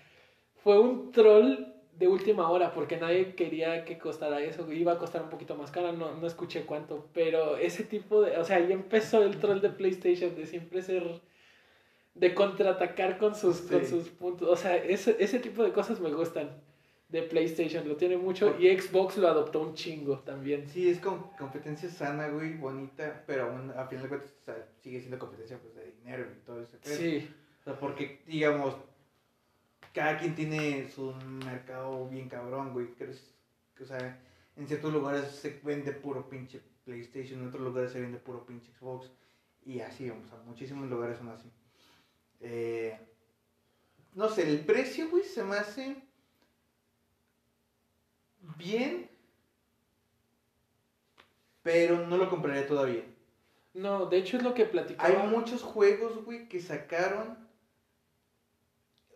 fue 0.63 0.80
un 0.80 1.12
troll 1.12 1.75
de 1.97 2.08
última 2.08 2.49
hora 2.49 2.73
porque 2.73 2.97
nadie 2.97 3.36
quería 3.36 3.86
que 3.86 3.97
costara 3.97 4.41
eso. 4.41 4.71
Iba 4.71 4.93
a 4.93 4.97
costar 4.97 5.23
un 5.23 5.30
poquito 5.30 5.56
más 5.56 5.71
cara, 5.71 5.91
no, 5.91 6.15
no 6.15 6.28
escuché 6.28 6.65
cuánto. 6.65 7.08
Pero 7.13 7.58
ese 7.58 7.84
tipo 7.84 8.21
de. 8.21 8.38
O 8.38 8.43
sea, 8.43 8.58
ahí 8.58 8.71
empezó 8.71 9.23
el 9.23 9.38
troll 9.39 9.62
de 9.62 9.69
PlayStation 9.69 10.36
de 10.36 10.45
siempre 10.45 10.82
ser. 10.82 11.21
de 12.13 12.34
contraatacar 12.34 13.17
con 13.17 13.36
sus, 13.36 13.62
con 13.62 13.86
sus 13.86 14.10
puntos. 14.10 14.47
O 14.49 14.56
sea, 14.56 14.75
ese, 14.78 15.15
ese 15.19 15.39
tipo 15.39 15.63
de 15.63 15.71
cosas 15.71 15.99
me 15.99 16.12
gustan 16.13 16.49
de 17.10 17.21
PlayStation. 17.23 17.88
Lo 17.88 17.95
tiene 17.95 18.17
mucho 18.17 18.56
y 18.60 18.75
Xbox 18.78 19.17
lo 19.17 19.28
adoptó 19.28 19.62
un 19.62 19.73
chingo 19.73 20.19
también. 20.19 20.67
Sí, 20.67 20.89
es 20.89 20.99
con 20.99 21.32
competencia 21.38 21.89
sana, 21.89 22.30
güey, 22.30 22.58
bonita, 22.58 23.23
pero 23.28 23.43
aún 23.45 23.71
a 23.71 23.86
final 23.88 24.04
de 24.04 24.10
cuentas 24.10 24.32
o 24.41 24.45
sea, 24.45 24.67
sigue 24.82 24.99
siendo 24.99 25.19
competencia 25.19 25.58
pues, 25.60 25.75
de 25.75 25.84
dinero 26.05 26.27
y 26.31 26.45
todo 26.45 26.61
ese 26.61 26.77
pedo. 26.77 26.95
Sí. 26.95 27.35
O 27.61 27.63
sea, 27.63 27.79
porque, 27.79 28.21
digamos, 28.27 28.75
cada 29.93 30.17
quien 30.17 30.35
tiene 30.35 30.89
su 30.89 31.13
mercado 31.13 32.07
bien 32.07 32.29
cabrón, 32.29 32.73
güey. 32.73 32.87
O 33.81 33.85
sea, 33.85 34.19
en 34.55 34.67
ciertos 34.67 34.93
lugares 34.93 35.31
se 35.31 35.59
vende 35.63 35.91
puro 35.91 36.29
pinche 36.29 36.61
PlayStation, 36.83 37.41
en 37.41 37.47
otros 37.47 37.63
lugares 37.63 37.91
se 37.91 38.01
vende 38.01 38.19
puro 38.19 38.45
pinche 38.45 38.71
Xbox. 38.79 39.09
Y 39.65 39.79
así, 39.79 40.09
vamos, 40.09 40.31
a 40.31 40.37
muchísimos 40.43 40.87
lugares 40.89 41.17
son 41.17 41.29
así. 41.29 41.51
Eh, 42.41 42.97
no 44.13 44.29
sé, 44.29 44.47
el 44.47 44.59
precio, 44.59 45.09
güey, 45.09 45.23
se 45.23 45.43
me 45.43 45.55
hace 45.55 45.95
bien, 48.57 49.09
pero 51.63 52.05
no 52.05 52.17
lo 52.17 52.29
compraría 52.29 52.67
todavía. 52.67 53.03
No, 53.75 54.05
de 54.07 54.17
hecho 54.17 54.38
es 54.38 54.43
lo 54.43 54.53
que 54.53 54.65
platicaba. 54.65 55.07
Hay 55.07 55.27
muchos 55.27 55.61
juegos, 55.61 56.23
güey, 56.25 56.47
que 56.47 56.59
sacaron. 56.61 57.38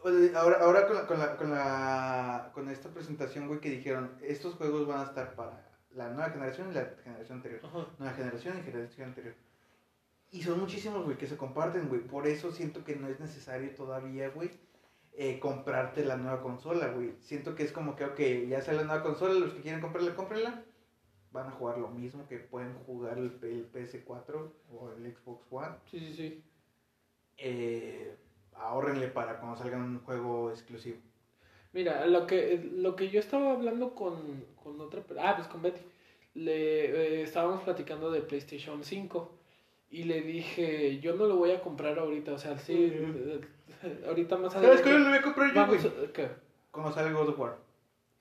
de- 0.04 0.36
Ahora, 0.38 0.58
ahora 0.62 0.86
con, 0.88 0.96
la, 0.96 1.08
con, 1.08 1.20
la, 1.20 1.38
con, 1.38 1.50
la- 1.52 2.52
con 2.54 2.70
esta 2.70 2.90
presentación, 2.90 3.48
güey, 3.48 3.60
que 3.60 3.70
dijeron, 3.70 4.12
estos 4.22 4.56
juegos 4.56 4.86
van 4.88 5.00
a 5.00 5.04
estar 5.04 5.34
para 5.36 5.66
la 5.92 6.10
nueva 6.10 6.30
generación 6.30 6.72
y 6.72 6.74
la 6.76 6.94
generación 7.04 7.38
anterior. 7.40 7.62
Ajá. 7.64 7.88
Nueva 7.98 8.14
generación 8.14 8.58
y 8.60 8.62
generación 8.64 9.08
anterior. 9.10 9.34
Y 10.32 10.44
son 10.44 10.60
muchísimos, 10.60 11.04
güey, 11.06 11.18
que 11.18 11.28
se 11.28 11.38
comparten, 11.38 11.90
güey. 11.90 12.02
Por 12.02 12.28
eso 12.28 12.52
siento 12.52 12.84
que 12.84 12.96
no 12.96 13.08
es 13.08 13.20
necesario 13.20 13.74
todavía, 13.76 14.30
güey, 14.30 14.52
eh, 15.14 15.40
comprarte 15.40 16.06
la 16.06 16.18
nueva 16.18 16.42
consola, 16.42 16.88
güey. 16.90 17.16
Siento 17.22 17.56
que 17.56 17.64
es 17.64 17.72
como 17.72 17.96
que, 17.96 18.06
ok, 18.06 18.20
ya 18.48 18.62
sale 18.62 18.78
la 18.80 18.84
nueva 18.84 19.04
consola, 19.04 19.34
los 19.34 19.54
que 19.54 19.62
quieren 19.62 19.82
comprarla, 19.82 20.16
cómprenla. 20.16 20.64
Van 21.32 21.48
a 21.48 21.52
jugar 21.52 21.78
lo 21.78 21.90
mismo 21.90 22.28
que 22.28 22.38
pueden 22.38 22.74
jugar 22.86 23.18
el, 23.18 23.38
el 23.44 23.72
PS4 23.72 24.52
o 24.72 24.92
el 24.92 25.16
Xbox 25.16 25.46
One. 25.52 25.76
Sí, 25.90 26.00
sí, 26.00 26.14
sí. 26.14 26.44
Eh, 27.38 28.18
ahórrenle 28.56 29.08
para 29.08 29.40
cuando 29.40 29.58
salga 29.58 29.78
un 29.78 30.00
juego 30.00 30.50
exclusivo. 30.50 30.98
Mira, 31.72 32.06
lo 32.08 32.26
que, 32.26 32.70
lo 32.74 32.96
que 32.96 33.10
yo 33.10 33.20
estaba 33.20 33.52
hablando 33.52 33.94
con, 33.94 34.44
con 34.64 34.82
otra... 34.82 35.04
Ah, 35.20 35.36
pues 35.36 35.48
con 35.48 35.62
Betty. 35.62 35.82
Le, 36.34 36.86
eh, 36.86 37.22
estábamos 37.22 37.62
platicando 37.62 38.12
de 38.12 38.22
PlayStation 38.22 38.84
5 38.84 39.32
y 39.92 40.04
le 40.04 40.22
dije, 40.22 41.00
yo 41.00 41.16
no 41.16 41.26
lo 41.26 41.38
voy 41.38 41.52
a 41.52 41.62
comprar 41.62 41.98
ahorita, 41.98 42.34
o 42.34 42.38
sea, 42.38 42.58
sí, 42.60 42.92
eh, 42.94 43.42
ahorita 44.08 44.38
más 44.38 44.54
¿Sabes 44.54 44.82
cuál 44.82 45.04
lo 45.04 45.10
voy 45.10 45.18
a 45.18 45.22
comprar 45.22 45.54
yo, 45.54 45.66
güey? 45.66 45.80
Vamos, 45.80 46.10
¿qué? 46.14 46.30
Cuando 46.72 47.14
God 47.14 47.30
of 47.30 47.40
War. 47.40 47.69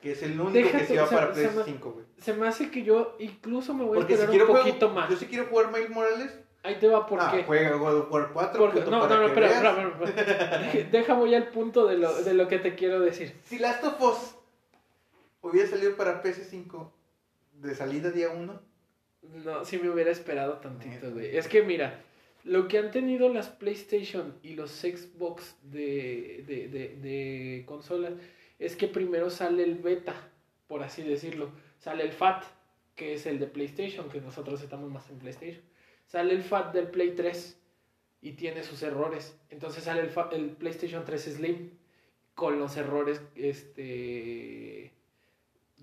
Que 0.00 0.12
es 0.12 0.22
el 0.22 0.32
único 0.40 0.52
Déjate, 0.52 0.78
que 0.78 0.84
se 0.86 0.96
va 0.96 1.08
para 1.10 1.34
se 1.34 1.42
me- 1.42 1.48
PS5, 1.64 1.80
güey. 1.92 2.06
Se 2.18 2.32
me 2.32 2.46
hace 2.46 2.70
que 2.70 2.82
yo 2.84 3.16
incluso 3.18 3.74
me 3.74 3.84
voy 3.84 3.96
Porque 3.98 4.14
a 4.14 4.16
si 4.16 4.22
esperar 4.22 4.30
quiero 4.30 4.44
un 4.46 4.50
juego- 4.52 4.66
poquito 4.66 4.88
más. 4.90 5.10
Yo 5.10 5.16
sí 5.16 5.26
quiero 5.26 5.46
jugar 5.46 5.72
Miles 5.72 5.90
Morales. 5.90 6.38
Ahí 6.62 6.76
te 6.76 6.86
va, 6.88 7.06
¿por 7.06 7.20
ah, 7.20 7.30
qué? 7.32 7.44
juega 7.44 7.70
God 7.76 7.96
of 8.00 8.12
War 8.12 8.30
4. 8.32 8.58
Porque- 8.60 8.78
puto, 8.80 8.90
no, 8.90 9.08
no, 9.08 9.16
no, 9.16 9.26
espera, 9.28 9.46
espera, 9.50 9.98
espera. 10.04 10.88
Deja 10.92 11.14
voy 11.14 11.34
al 11.34 11.48
punto 11.48 11.86
de 11.86 11.96
lo, 11.98 12.22
de 12.22 12.34
lo 12.34 12.46
que 12.48 12.58
te 12.58 12.74
quiero 12.74 13.00
decir. 13.00 13.34
Si 13.44 13.58
Last 13.58 13.82
of 13.84 14.00
Us 14.00 14.34
hubiera 15.40 15.68
salido 15.68 15.96
para 15.96 16.22
PS5 16.22 16.90
de 17.54 17.74
salida 17.74 18.10
día 18.10 18.30
1. 18.30 18.60
No, 19.44 19.64
si 19.64 19.78
me 19.78 19.90
hubiera 19.90 20.10
esperado 20.10 20.54
tantito, 20.58 21.10
güey. 21.12 21.36
Es 21.36 21.48
que 21.48 21.62
mira, 21.62 22.00
lo 22.44 22.68
que 22.68 22.78
han 22.78 22.90
tenido 22.92 23.28
las 23.32 23.48
PlayStation 23.48 24.34
y 24.42 24.54
los 24.54 24.70
Xbox 24.70 25.56
de, 25.62 26.44
de, 26.46 26.68
de, 26.68 26.88
de 26.96 27.64
consolas 27.66 28.12
es 28.58 28.76
que 28.76 28.88
primero 28.88 29.30
sale 29.30 29.62
el 29.62 29.76
beta, 29.76 30.14
por 30.66 30.82
así 30.82 31.02
decirlo. 31.02 31.50
Sale 31.78 32.02
el 32.02 32.12
FAT, 32.12 32.44
que 32.96 33.14
es 33.14 33.26
el 33.26 33.38
de 33.38 33.46
PlayStation, 33.46 34.08
que 34.08 34.20
nosotros 34.20 34.62
estamos 34.62 34.90
más 34.90 35.08
en 35.10 35.18
PlayStation. 35.18 35.62
Sale 36.06 36.32
el 36.32 36.42
FAT 36.42 36.72
del 36.72 36.88
Play 36.88 37.14
3 37.14 37.58
y 38.22 38.32
tiene 38.32 38.62
sus 38.62 38.82
errores. 38.82 39.38
Entonces 39.50 39.84
sale 39.84 40.00
el, 40.00 40.50
PlayStation 40.56 41.04
3 41.04 41.22
Slim 41.22 41.70
con 42.34 42.58
los 42.58 42.76
errores 42.76 43.20
este 43.34 44.92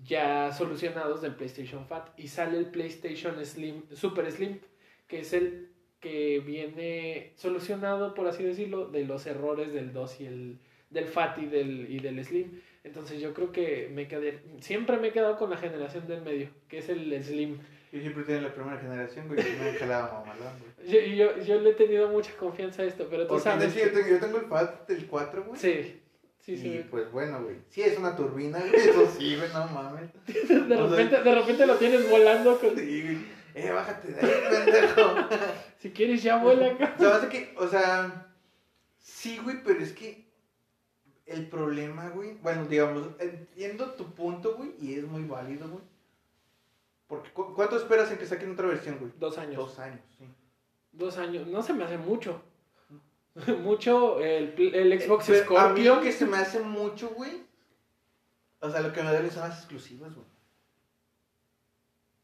ya 0.04 0.52
solucionados 0.52 1.22
del 1.22 1.34
PlayStation 1.34 1.86
Fat 1.86 2.18
y 2.18 2.28
sale 2.28 2.58
el 2.58 2.66
PlayStation 2.66 3.44
Slim 3.44 3.82
Super 3.92 4.30
Slim 4.30 4.60
que 5.06 5.20
es 5.20 5.32
el 5.32 5.70
que 6.00 6.40
viene 6.40 7.32
solucionado 7.36 8.14
por 8.14 8.26
así 8.26 8.42
decirlo 8.42 8.88
de 8.88 9.04
los 9.04 9.26
errores 9.26 9.72
del 9.72 9.92
2 9.92 10.20
y 10.20 10.26
el 10.26 10.58
del 10.90 11.06
Fat 11.06 11.38
y 11.38 11.46
del 11.46 11.86
y 11.90 11.98
del 12.00 12.24
Slim 12.24 12.60
entonces 12.84 13.20
yo 13.20 13.34
creo 13.34 13.52
que 13.52 13.90
me 13.92 14.06
quedé 14.06 14.40
siempre 14.60 14.96
me 14.98 15.08
he 15.08 15.12
quedado 15.12 15.36
con 15.36 15.50
la 15.50 15.56
generación 15.56 16.06
del 16.06 16.22
medio 16.22 16.48
que 16.68 16.78
es 16.78 16.88
el 16.88 17.22
Slim 17.22 17.58
Yo 17.92 18.00
siempre 18.00 18.24
tengo 18.24 18.42
la 18.42 18.54
primera 18.54 18.78
generación, 18.78 19.28
güey, 19.28 19.40
y 19.40 19.56
me 19.58 19.94
han 19.94 20.04
mamalón, 20.04 20.52
güey. 20.60 20.88
yo, 21.16 21.34
yo, 21.34 21.42
yo 21.44 21.60
le 21.60 21.70
he 21.70 21.74
tenido 21.74 22.08
mucha 22.08 22.32
confianza 22.36 22.82
a 22.82 22.86
esto 22.86 23.06
pero 23.10 23.22
tú 23.24 23.28
Porque 23.30 23.44
sabes 23.44 23.72
sí, 23.72 23.80
yo, 23.80 23.90
tengo, 23.92 24.08
yo 24.08 24.18
tengo 24.20 24.38
el 24.38 24.46
FAT 24.46 24.88
del 24.88 25.06
4, 25.06 25.44
güey. 25.44 25.60
sí 25.60 26.00
sí 26.46 26.52
y 26.52 26.56
sí 26.58 26.84
pues 26.88 27.10
bueno, 27.10 27.42
güey. 27.42 27.56
Sí, 27.70 27.82
es 27.82 27.98
una 27.98 28.14
turbina, 28.14 28.58
güey. 28.60 28.72
Eso 28.74 29.10
sí, 29.18 29.36
güey, 29.36 29.48
no 29.52 29.66
mames. 29.66 30.10
de 30.26 30.76
o 30.76 30.88
sea- 30.88 30.96
repente 30.96 31.22
de 31.22 31.34
repente 31.34 31.66
lo 31.66 31.76
tienes 31.76 32.08
volando 32.08 32.58
con- 32.58 32.76
Sí, 32.78 33.02
güey. 33.02 33.18
Eh, 33.54 33.70
bájate 33.72 34.12
de 34.12 34.20
ahí, 34.20 34.42
pendejo. 34.50 35.14
si 35.78 35.90
quieres 35.90 36.22
ya 36.22 36.36
vuela 36.36 36.66
acá 36.72 36.94
O 36.98 37.18
sea, 37.20 37.28
que, 37.28 37.54
o 37.56 37.66
sea, 37.66 38.26
sí, 38.98 39.40
güey, 39.42 39.62
pero 39.64 39.80
es 39.80 39.92
que 39.92 40.25
el 41.26 41.48
problema, 41.48 42.08
güey, 42.10 42.34
bueno, 42.42 42.64
digamos, 42.66 43.08
entiendo 43.18 43.90
tu 43.92 44.14
punto, 44.14 44.54
güey, 44.56 44.74
y 44.80 44.94
es 44.94 45.04
muy 45.04 45.24
válido, 45.24 45.68
güey. 45.68 45.82
Porque, 47.08 47.30
¿cu- 47.32 47.52
¿cuánto 47.54 47.76
esperas 47.76 48.10
en 48.10 48.18
que 48.18 48.26
saquen 48.26 48.52
otra 48.52 48.66
versión, 48.68 48.98
güey? 48.98 49.12
dos 49.18 49.36
años 49.38 49.56
Dos 49.56 49.78
años, 49.78 50.00
sí. 50.18 50.24
Dos 50.92 51.18
años, 51.18 51.46
no 51.46 51.62
se 51.62 51.72
me 51.74 51.84
hace 51.84 51.98
mucho. 51.98 52.40
mucho 53.62 54.20
el, 54.20 54.54
el 54.74 55.00
Xbox 55.00 55.28
Eh, 55.28 55.44
Pero 55.46 55.58
a 55.58 55.64
mí 55.68 55.82
Scorpio. 55.82 55.94
lo 55.96 56.00
que 56.00 56.12
se 56.12 56.26
me 56.26 56.36
hace 56.38 56.60
mucho, 56.60 57.10
güey, 57.10 57.44
o 58.60 58.70
sea, 58.70 58.80
lo 58.80 58.92
que 58.92 59.02
me 59.02 59.10
duele 59.10 59.30
son 59.30 59.48
las 59.48 59.58
exclusivas, 59.58 60.14
güey. 60.14 60.26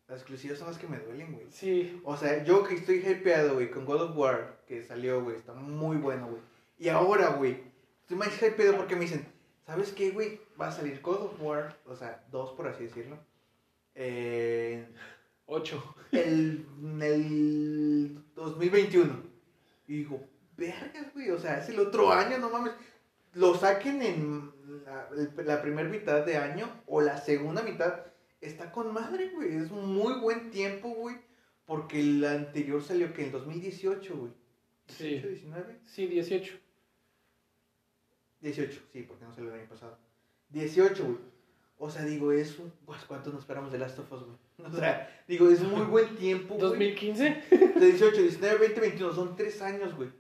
Las 0.09 0.19
exclusivas 0.21 0.59
son 0.59 0.69
las 0.69 0.79
que 0.79 0.87
me 0.89 0.99
duelen, 0.99 1.33
güey. 1.33 1.47
Sí, 1.51 2.01
O 2.05 2.17
sea, 2.17 2.45
yo 2.45 2.65
que 2.65 2.75
estoy 2.75 2.99
hypeado, 2.99 3.55
güey, 3.55 3.71
con 3.71 3.85
God 3.85 4.03
of 4.03 4.17
War, 4.17 4.59
que 4.67 4.83
salió, 4.83 5.23
güey, 5.23 5.37
está 5.37 5.55
muy 5.55 5.97
bueno, 5.97 6.27
güey. 6.29 6.43
Y 6.79 6.89
ahora, 6.89 7.31
güey, 7.31 7.72
estoy 8.13 8.19
más 8.19 8.43
hypeado 8.43 8.77
porque 8.77 8.95
me 8.95 9.03
dicen, 9.03 9.27
¿sabes 9.65 9.93
qué, 9.93 10.11
güey? 10.11 10.41
Va 10.61 10.69
a 10.69 10.73
salir 10.73 11.01
God 11.01 11.23
of 11.23 11.41
War, 11.41 11.79
o 11.87 11.97
sea, 11.97 12.25
dos 12.31 12.53
por 12.53 12.69
así 12.69 12.85
decirlo. 12.85 13.19
Eh, 13.95 14.87
ocho. 15.47 15.95
el, 16.13 16.67
en 16.83 17.03
el 17.03 18.19
2021. 18.35 19.23
Y 19.89 19.97
digo, 19.99 20.29
vergas, 20.57 21.13
güey, 21.15 21.31
o 21.31 21.39
sea, 21.39 21.59
es 21.59 21.69
el 21.69 21.81
otro 21.81 22.13
año, 22.13 22.39
no 22.39 22.51
mames. 22.51 22.73
Lo 23.35 23.55
saquen 23.55 24.03
en 24.03 24.53
la, 24.85 25.09
la 25.43 25.63
primera 25.63 25.89
mitad 25.89 26.25
de 26.27 26.37
año 26.37 26.83
o 26.87 27.01
la 27.01 27.17
segunda 27.17 27.63
mitad. 27.63 28.07
Está 28.43 28.73
con 28.73 28.93
madre, 28.93 29.31
güey. 29.35 29.57
Es 29.57 29.71
un 29.71 29.95
muy 29.95 30.21
buen 30.21 30.51
tiempo, 30.51 30.91
güey. 30.91 31.17
Porque 31.65 32.01
el 32.01 32.25
anterior 32.25 32.83
salió 32.83 33.15
que 33.15 33.25
en 33.25 33.33
2018, 33.33 34.17
güey. 34.17 34.33
Sí. 34.89 35.09
18, 35.09 35.29
19. 35.29 35.81
Sí, 35.87 36.07
18. 36.09 36.62
18, 38.43 38.83
sí, 38.93 39.03
porque 39.03 39.25
no 39.25 39.33
salió 39.35 39.53
el 39.55 39.61
año 39.61 39.69
pasado. 39.69 39.97
18, 40.51 41.05
güey. 41.05 41.17
O 41.79 41.91
sea, 41.91 42.05
digo, 42.05 42.31
es 42.31 42.59
un... 42.59 42.73
Pues, 42.87 43.03
¿cuánto 43.07 43.31
nos 43.31 43.41
esperamos 43.41 43.73
de 43.73 43.79
Last 43.79 43.99
of 43.99 44.13
Us, 44.13 44.23
güey? 44.25 44.37
O 44.73 44.77
sea, 44.77 45.25
digo, 45.27 45.49
es 45.51 45.61
muy 45.63 45.83
buen 45.87 46.15
tiempo, 46.17 46.55
güey. 46.55 46.69
2015. 46.69 47.43
De 47.51 47.87
18, 47.87 48.23
19, 48.23 48.59
20, 48.59 48.81
21, 48.81 49.13
son 49.15 49.35
tres 49.37 49.61
años, 49.63 49.95
güey. 49.97 50.11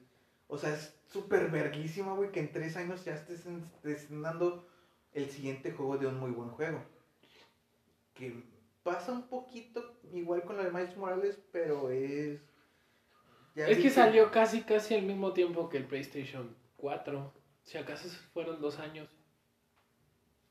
O 0.48 0.58
sea, 0.58 0.74
es 0.74 0.94
súper 1.12 1.50
verguísima, 1.50 2.14
güey, 2.14 2.32
que 2.32 2.40
en 2.40 2.50
tres 2.50 2.76
años 2.76 3.04
ya 3.04 3.14
estés 3.14 3.46
en- 3.46 3.62
estés 3.62 4.06
dando 4.10 4.66
el 5.12 5.28
siguiente 5.30 5.70
juego 5.72 5.98
de 5.98 6.06
un 6.08 6.18
muy 6.18 6.30
buen 6.32 6.48
juego. 6.50 6.82
Que 8.14 8.42
pasa 8.82 9.12
un 9.12 9.28
poquito 9.28 9.94
igual 10.12 10.42
con 10.42 10.56
lo 10.56 10.64
de 10.64 10.70
Miles 10.72 10.96
Morales, 10.96 11.38
pero 11.52 11.90
es... 11.90 12.40
ya 13.54 13.68
Es 13.68 13.78
que 13.78 13.90
salió 13.90 14.30
casi, 14.32 14.62
casi 14.62 14.94
al 14.94 15.02
mismo 15.02 15.32
tiempo 15.32 15.68
que 15.68 15.76
el 15.78 15.84
PlayStation 15.86 16.54
4. 16.78 17.32
Si 17.64 17.78
acaso 17.78 18.08
fueron 18.32 18.60
dos 18.60 18.78
años. 18.78 19.08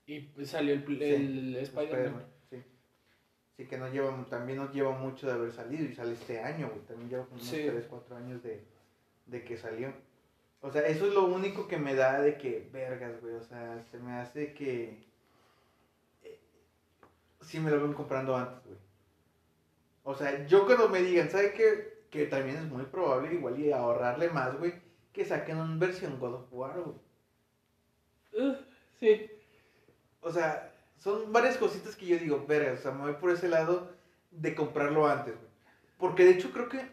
Y 0.06 0.30
salió 0.46 0.74
el, 0.74 0.84
pl- 0.84 0.98
Sí, 1.00 1.14
el 1.14 1.56
Spider-Man. 1.58 1.92
Spider-Man, 1.92 2.26
sí. 2.50 2.64
Sí, 3.58 3.66
que 3.68 3.78
no 3.78 3.90
lleva, 3.90 4.26
también 4.30 4.58
no 4.58 4.72
lleva 4.72 4.92
mucho 4.92 5.28
de 5.28 5.34
haber 5.34 5.52
salido 5.52 5.84
y 5.86 5.94
sale 5.94 6.14
este 6.14 6.40
año, 6.40 6.70
güey. 6.70 6.82
También 6.86 7.10
lleva 7.10 7.24
como 7.26 7.36
unos 7.36 7.48
Sí. 7.48 7.66
3, 7.70 7.86
4 7.90 8.16
años 8.16 8.42
de, 8.44 8.64
de 9.28 9.44
que 9.44 9.58
salió. 9.58 9.94
O 10.62 10.72
sea, 10.72 10.86
eso 10.88 11.08
es 11.08 11.14
lo 11.14 11.26
único 11.26 11.68
que 11.68 11.78
me 11.78 11.96
da 11.96 12.22
de 12.22 12.38
que, 12.38 12.70
vergas, 12.72 13.20
güey. 13.22 13.36
O 13.36 13.44
sea, 13.44 13.84
se 13.92 13.98
me 14.00 14.14
hace 14.14 14.54
que. 14.54 15.06
eh, 16.24 16.40
sí 17.42 17.60
me 17.60 17.72
lo 17.72 17.82
ven 17.82 17.94
comprando 17.94 18.36
antes, 18.36 18.64
güey. 18.66 18.80
O 20.04 20.16
sea, 20.16 20.46
yo 20.48 20.66
cuando 20.66 20.90
me 20.90 21.02
digan, 21.02 21.30
¿sabe 21.30 21.54
qué? 21.54 22.06
Que 22.10 22.26
también 22.26 22.58
es 22.58 22.66
muy 22.66 22.84
probable, 22.86 23.34
igual 23.34 23.60
y 23.60 23.72
ahorrarle 23.72 24.30
más, 24.30 24.58
güey, 24.58 24.74
que 25.14 25.26
saquen 25.26 25.58
una 25.58 25.78
versión 25.78 26.20
God 26.20 26.36
of 26.36 26.54
War, 26.54 26.80
güey. 26.80 26.96
Uh, 28.34 28.56
sí. 29.00 29.30
O 30.22 30.32
sea, 30.32 30.74
son 31.00 31.32
varias 31.34 31.58
cositas 31.58 31.96
que 31.96 32.06
yo 32.06 32.18
digo, 32.18 32.46
verga, 32.48 32.74
o 32.74 32.78
sea, 32.78 32.92
me 32.92 33.04
voy 33.04 33.14
por 33.14 33.32
ese 33.32 33.50
lado 33.50 33.92
de 34.32 34.56
comprarlo 34.56 35.08
antes, 35.08 35.36
güey. 35.36 35.52
Porque 35.98 36.24
de 36.24 36.32
hecho 36.32 36.52
creo 36.52 36.70
que 36.70 36.86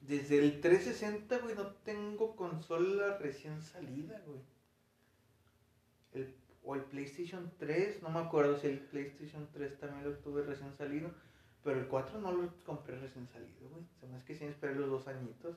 desde 0.00 0.38
el 0.38 0.60
360, 0.60 1.38
güey, 1.38 1.54
no 1.54 1.66
tengo 1.84 2.36
consola 2.36 3.18
recién 3.18 3.60
salida, 3.60 4.22
güey. 4.26 4.40
El, 6.12 6.34
o 6.62 6.74
el 6.74 6.82
PlayStation 6.82 7.52
3, 7.58 8.02
no 8.02 8.10
me 8.10 8.20
acuerdo 8.20 8.56
si 8.56 8.68
el 8.68 8.78
PlayStation 8.78 9.48
3 9.52 9.78
también 9.78 10.04
lo 10.04 10.16
tuve 10.18 10.42
recién 10.42 10.72
salido. 10.76 11.10
Pero 11.64 11.80
el 11.80 11.88
4 11.88 12.20
no 12.20 12.30
lo 12.30 12.48
compré 12.64 12.96
recién 12.98 13.26
salido, 13.26 13.68
güey. 13.68 13.82
Se 14.00 14.06
me 14.06 14.16
hace 14.16 14.24
que 14.24 14.34
sí 14.36 14.44
esperé 14.44 14.76
los 14.76 14.88
dos 14.88 15.08
añitos. 15.08 15.56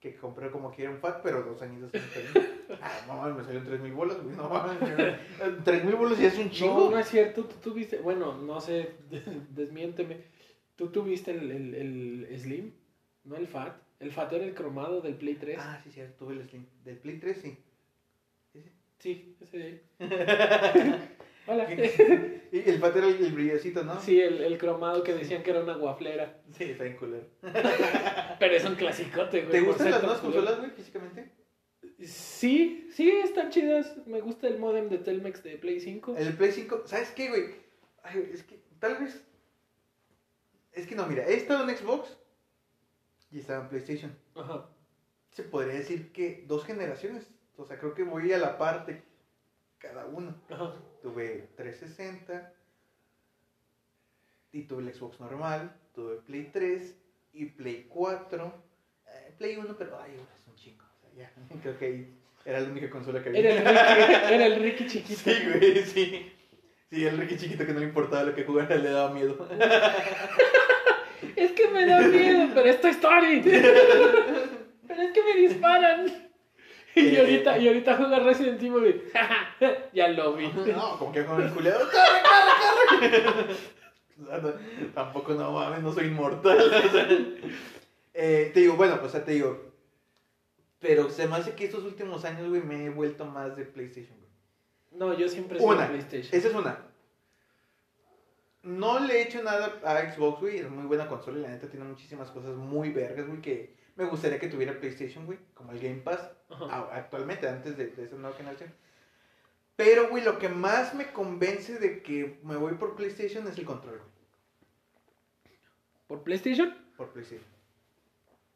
Que 0.00 0.16
compré 0.16 0.50
como 0.50 0.70
quiera 0.72 0.90
un 0.90 0.98
fat, 0.98 1.20
pero 1.22 1.42
dos 1.42 1.60
añitos 1.62 1.92
esperé. 1.94 2.26
Ah, 2.82 3.00
no 3.08 3.16
mames, 3.16 3.36
me 3.38 3.42
salieron 3.42 3.66
3 3.66 3.80
mil 3.80 3.92
bolas, 3.92 4.22
güey. 4.22 4.36
No 4.36 4.48
mames. 4.48 4.78
3 5.64 5.84
mil 5.84 5.96
bolas 5.96 6.18
ya 6.20 6.28
es 6.28 6.38
un 6.38 6.44
No, 6.46 6.50
chingo. 6.50 6.90
no 6.90 6.98
es 7.00 7.08
cierto. 7.08 7.44
Tú 7.44 7.56
tuviste. 7.70 7.98
Bueno, 7.98 8.38
no 8.38 8.60
sé. 8.60 8.92
desmiénteme. 9.50 10.18
Tú 10.76 10.86
tuviste 10.88 11.32
el, 11.32 11.50
el, 11.50 11.74
el 12.30 12.38
Slim, 12.38 12.72
no 13.24 13.36
el 13.36 13.48
Fat. 13.48 13.76
El 13.98 14.12
Fat 14.12 14.32
era 14.32 14.44
el 14.44 14.54
cromado 14.54 15.00
del 15.02 15.16
Play 15.16 15.34
3. 15.34 15.58
Ah, 15.60 15.80
sí, 15.82 15.90
cierto, 15.90 16.24
tuve 16.24 16.34
el 16.34 16.48
Slim. 16.48 16.64
Del 16.84 16.96
Play 16.98 17.18
3, 17.18 17.36
sí. 17.42 17.58
Sí, 18.52 18.62
sí. 18.62 18.70
Sí, 19.00 19.36
ese 19.40 19.58
de 19.58 19.64
ahí. 19.64 19.80
Hola. 21.50 21.66
Y 22.52 22.68
el 22.68 22.80
fat 22.80 22.96
era 22.96 23.06
el, 23.06 23.24
el 23.24 23.32
brillecito, 23.32 23.84
¿no? 23.84 24.00
Sí, 24.00 24.20
el, 24.20 24.42
el 24.42 24.58
cromado 24.58 25.04
que 25.04 25.14
decían 25.14 25.44
que 25.44 25.50
era 25.50 25.60
una 25.60 25.74
guaflera. 25.74 26.42
Sí, 26.50 26.64
está 26.64 26.82
bien 26.82 26.96
culero. 26.96 27.24
Pero 28.40 28.54
es 28.56 28.64
un 28.64 28.74
clasicote, 28.74 29.42
güey. 29.42 29.52
¿Te 29.52 29.60
gustan 29.60 29.92
las 29.92 30.02
nuevas 30.02 30.20
consolas, 30.20 30.58
güey, 30.58 30.72
físicamente? 30.72 31.30
Sí, 32.02 32.88
sí, 32.92 33.08
están 33.08 33.50
chidas. 33.50 33.96
Me 34.06 34.20
gusta 34.20 34.48
el 34.48 34.58
modem 34.58 34.88
de 34.88 34.98
Telmex 34.98 35.44
de 35.44 35.58
Play 35.58 35.78
5. 35.78 36.16
El 36.16 36.36
Play 36.36 36.50
5, 36.50 36.82
¿sabes 36.86 37.12
qué, 37.12 37.28
güey? 37.28 37.54
Ay, 38.02 38.30
es 38.32 38.42
que 38.42 38.58
tal 38.80 38.96
vez. 38.96 39.24
Es 40.72 40.88
que 40.88 40.96
no, 40.96 41.06
mira, 41.06 41.24
he 41.28 41.34
estado 41.34 41.68
en 41.68 41.76
Xbox 41.76 42.18
y 43.30 43.38
estaba 43.38 43.62
en 43.62 43.68
PlayStation. 43.68 44.16
Ajá. 44.34 44.68
Se 45.30 45.44
podría 45.44 45.74
decir 45.74 46.10
que 46.10 46.44
dos 46.48 46.64
generaciones. 46.64 47.28
O 47.56 47.64
sea, 47.64 47.78
creo 47.78 47.94
que 47.94 48.02
voy 48.02 48.32
a 48.32 48.38
la 48.38 48.58
parte 48.58 49.04
cada 49.78 50.06
uno. 50.06 50.34
Ajá. 50.48 50.74
Tuve 51.02 51.48
360 51.56 52.52
y 54.52 54.62
tuve 54.64 54.82
el 54.82 54.94
Xbox 54.94 55.20
normal, 55.20 55.74
tuve 55.94 56.16
Play 56.16 56.50
3 56.52 56.94
y 57.32 57.46
Play 57.46 57.86
4. 57.88 58.54
eh, 59.06 59.34
Play 59.38 59.56
1, 59.56 59.76
pero 59.78 59.98
ay, 60.00 60.12
es 60.12 60.46
un 60.46 60.54
chingo. 60.56 60.84
O 60.84 61.00
sea, 61.00 61.10
ya, 61.16 61.32
creo 61.62 61.78
que 61.78 61.84
ahí 61.86 62.14
era 62.44 62.60
la 62.60 62.68
única 62.68 62.90
consola 62.90 63.22
que 63.22 63.30
había. 63.30 63.40
Era 63.40 63.54
el 63.54 63.66
Ricky, 63.66 64.34
era 64.34 64.46
el 64.46 64.62
Ricky 64.62 64.86
chiquito. 64.86 65.20
Sí, 65.24 65.34
güey, 65.46 65.84
sí. 65.84 66.32
Sí, 66.90 67.06
el 67.06 67.16
Ricky 67.18 67.36
chiquito 67.36 67.64
que 67.64 67.72
no 67.72 67.78
le 67.80 67.86
importaba 67.86 68.24
lo 68.24 68.34
que 68.34 68.44
jugara, 68.44 68.74
le 68.76 68.90
daba 68.90 69.12
miedo. 69.14 69.48
Es 71.36 71.52
que 71.52 71.68
me 71.68 71.86
da 71.86 72.00
miedo, 72.00 72.48
pero 72.54 72.68
es 72.68 72.80
Toy 72.80 72.90
Story. 72.90 73.42
Pero 74.88 75.02
es 75.02 75.12
que 75.12 75.22
me 75.22 75.40
disparan. 75.40 76.19
Y 76.94 77.16
ahorita, 77.16 77.58
y 77.58 77.68
ahorita 77.68 77.96
juega 77.96 78.18
Resident 78.18 78.62
Evil. 78.62 79.02
ya 79.92 80.08
lo 80.08 80.34
vi. 80.34 80.48
No, 80.48 80.98
como 80.98 81.12
que 81.12 81.24
con 81.24 81.40
el 81.42 81.50
culero. 81.50 81.78
¡Corre, 81.78 83.08
corre, 83.08 83.22
corre! 83.22 83.56
O 84.20 84.26
sea, 84.26 84.54
tampoco 84.94 85.32
no 85.32 85.50
mames, 85.52 85.82
no 85.82 85.92
soy 85.92 86.08
inmortal. 86.08 86.58
o 86.60 86.90
sea. 86.90 87.08
Eh, 88.12 88.50
te 88.52 88.60
digo, 88.60 88.74
bueno, 88.74 89.00
pues 89.00 89.12
ya 89.12 89.24
te 89.24 89.32
digo. 89.32 89.72
Pero 90.78 91.10
se 91.10 91.26
me 91.26 91.36
hace 91.36 91.54
que 91.54 91.64
estos 91.64 91.84
últimos 91.84 92.24
años, 92.24 92.48
güey, 92.48 92.62
me 92.62 92.84
he 92.84 92.90
vuelto 92.90 93.24
más 93.24 93.56
de 93.56 93.64
PlayStation, 93.64 94.18
güey. 94.18 94.30
No, 94.92 95.16
yo 95.16 95.28
siempre 95.28 95.58
sido 95.58 95.70
Una, 95.70 95.88
PlayStation. 95.88 96.34
esa 96.34 96.48
es 96.48 96.54
una. 96.54 96.86
No 98.62 99.00
le 99.00 99.14
he 99.14 99.22
hecho 99.22 99.42
nada 99.42 99.80
a 99.84 100.12
Xbox, 100.12 100.40
güey. 100.40 100.58
Es 100.58 100.70
muy 100.70 100.84
buena 100.84 101.08
consola 101.08 101.38
y 101.38 101.42
la 101.42 101.48
neta 101.48 101.68
tiene 101.68 101.86
muchísimas 101.86 102.30
cosas 102.30 102.56
muy 102.56 102.90
vergas, 102.90 103.26
güey, 103.26 103.40
que 103.40 103.79
me 104.00 104.06
gustaría 104.10 104.38
que 104.40 104.48
tuviera 104.48 104.78
PlayStation, 104.78 105.26
güey. 105.26 105.38
Como 105.54 105.72
el 105.72 105.80
Game 105.80 106.00
Pass. 106.00 106.30
Ajá. 106.48 106.88
actualmente, 106.96 107.48
antes 107.48 107.76
de, 107.76 107.88
de 107.88 108.04
esa 108.04 108.16
nueva 108.16 108.36
generación. 108.36 108.72
Pero, 109.76 110.08
güey, 110.10 110.24
lo 110.24 110.38
que 110.38 110.48
más 110.48 110.94
me 110.94 111.12
convence 111.12 111.78
de 111.78 112.02
que 112.02 112.38
me 112.42 112.56
voy 112.56 112.74
por 112.74 112.96
PlayStation 112.96 113.46
es 113.48 113.56
el 113.58 113.64
control, 113.64 113.98
güey. 113.98 114.10
¿Por 116.06 116.22
PlayStation? 116.22 116.74
Por 116.96 117.10
PlayStation. 117.12 117.48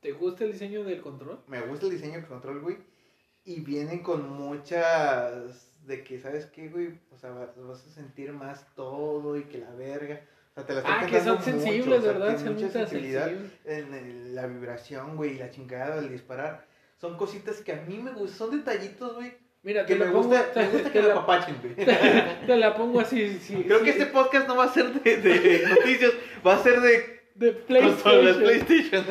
¿Te 0.01 0.13
gusta 0.13 0.45
el 0.45 0.53
diseño 0.53 0.85
del 0.85 1.01
control? 1.01 1.41
Me 1.47 1.61
gusta 1.63 1.87
el 1.87 1.93
diseño 1.93 2.15
del 2.15 2.27
control, 2.27 2.61
güey. 2.61 2.77
Y 3.45 3.61
vienen 3.61 4.03
con 4.03 4.29
muchas 4.29 5.71
de 5.87 6.03
que, 6.03 6.19
¿sabes 6.19 6.47
qué, 6.47 6.69
güey? 6.69 6.99
O 7.11 7.17
sea, 7.19 7.31
va- 7.31 7.55
vas 7.57 7.87
a 7.87 7.91
sentir 7.91 8.33
más 8.33 8.67
todo 8.75 9.37
y 9.37 9.45
que 9.45 9.59
la 9.59 9.71
verga. 9.75 10.21
O 10.57 10.61
sea, 10.61 10.67
te 10.67 10.73
la 10.73 10.79
están 10.81 10.95
Ah, 11.03 11.07
que 11.07 11.21
son 11.21 11.33
mucho, 11.33 11.45
sensibles, 11.45 11.99
o 11.99 12.03
sea, 12.03 12.13
¿verdad? 12.13 12.39
Son 12.39 12.55
mucha 12.55 12.69
sensibilidad 12.71 13.29
en 13.65 13.95
el- 13.95 14.35
la 14.37 14.47
vibración, 14.47 15.17
güey, 15.17 15.35
la 15.39 15.51
chingada 15.51 15.97
del 16.01 16.11
disparar. 16.11 16.67
Son 17.01 17.17
cositas 17.17 17.57
que 17.57 17.73
a 17.73 17.77
mí 17.83 17.99
me 17.99 18.13
gustan, 18.13 18.39
son 18.39 18.51
detallitos, 18.59 19.15
güey, 19.17 19.35
Mira, 19.65 19.85
que 19.87 19.95
te 19.95 19.99
me 19.99 20.05
la 20.07 20.13
pongo, 20.13 20.29
gusta, 20.29 20.45
te, 20.55 20.61
me 20.61 20.69
gusta 20.69 20.93
te 20.93 20.93
que 20.93 21.03
la, 21.03 21.15
apapachen, 21.15 21.57
güey. 21.61 21.75
te 22.47 22.57
la 22.57 22.75
pongo 22.77 23.01
así, 23.01 23.39
sí. 23.39 23.65
Creo 23.67 23.79
sí, 23.79 23.85
que 23.85 23.91
este 23.91 24.07
podcast 24.07 24.47
no 24.47 24.57
va 24.57 24.65
a 24.65 24.69
ser 24.73 24.93
de, 24.93 25.17
de 25.17 25.67
noticias, 25.69 26.13
va 26.47 26.55
a 26.55 26.63
ser 26.63 26.81
de 26.81 27.14
de 27.35 27.53
PlayStation. 27.53 28.37
PlayStation. 28.39 29.05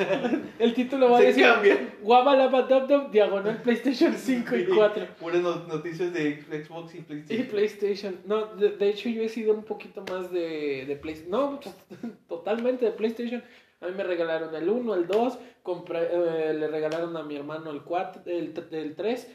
El 0.60 0.74
título 0.74 1.10
va 1.12 1.18
a 1.18 1.22
decir 1.22 1.44
cambia. 1.44 1.94
Guabalabadabdab, 2.02 3.12
diagonal 3.12 3.62
PlayStation 3.62 4.14
5 4.14 4.56
y 4.56 4.66
4. 4.66 5.08
Puras 5.20 5.42
no- 5.42 5.66
noticias 5.68 6.14
de 6.14 6.42
Xbox 6.64 6.96
y 6.96 7.00
Y 7.00 7.02
PlayStation. 7.02 7.48
PlayStation. 7.48 8.16
No, 8.26 8.46
de, 8.56 8.70
de 8.78 8.90
hecho 8.90 9.10
yo 9.10 9.24
he 9.24 9.30
sido 9.30 9.54
un 9.54 9.64
poquito 9.64 10.04
más 10.10 10.32
de, 10.32 10.86
de 10.88 10.96
PlayStation. 10.96 11.32
No, 11.32 11.60
pues, 11.60 11.76
totalmente 12.28 12.86
de 12.86 12.92
PlayStation. 12.92 13.44
A 13.82 13.88
mí 13.88 13.94
me 13.98 14.04
regalaron 14.04 14.56
el 14.56 14.70
1, 14.70 14.96
el 14.96 15.08
2. 15.08 15.40
Compré, 15.62 16.00
eh, 16.12 16.54
le 16.54 16.68
regalaron 16.70 17.18
a 17.18 17.24
mi 17.24 17.36
hermano 17.36 17.72
el 17.72 17.82
4, 17.82 18.22
el, 18.28 18.54
el 18.72 18.96
3. 18.96 19.32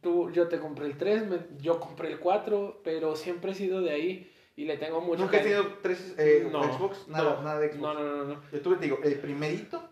Tú, 0.00 0.30
yo 0.30 0.46
te 0.46 0.60
compré 0.60 0.86
el 0.86 0.96
3, 0.96 1.26
me- 1.26 1.38
yo 1.60 1.80
compré 1.80 2.12
el 2.12 2.20
4, 2.20 2.80
pero 2.84 3.16
siempre 3.16 3.50
he 3.50 3.54
sido 3.54 3.80
de 3.80 3.90
ahí 3.90 4.30
y 4.56 4.64
le 4.64 4.76
tengo 4.76 5.00
mucho 5.00 5.22
¿Nunca 5.22 5.38
has 5.38 5.42
tenido 5.42 5.66
tres 5.82 6.14
eh, 6.18 6.48
No, 6.50 6.62
Xbox? 6.72 7.08
Nada, 7.08 7.36
no, 7.36 7.42
nada 7.42 7.60
de 7.60 7.68
Xbox. 7.70 7.80
No, 7.82 7.94
no, 7.94 8.16
no, 8.16 8.24
no. 8.24 8.42
Yo 8.52 8.60
tuve, 8.60 8.76
te 8.76 8.84
digo, 8.84 8.98
el 9.02 9.14
primerito 9.18 9.88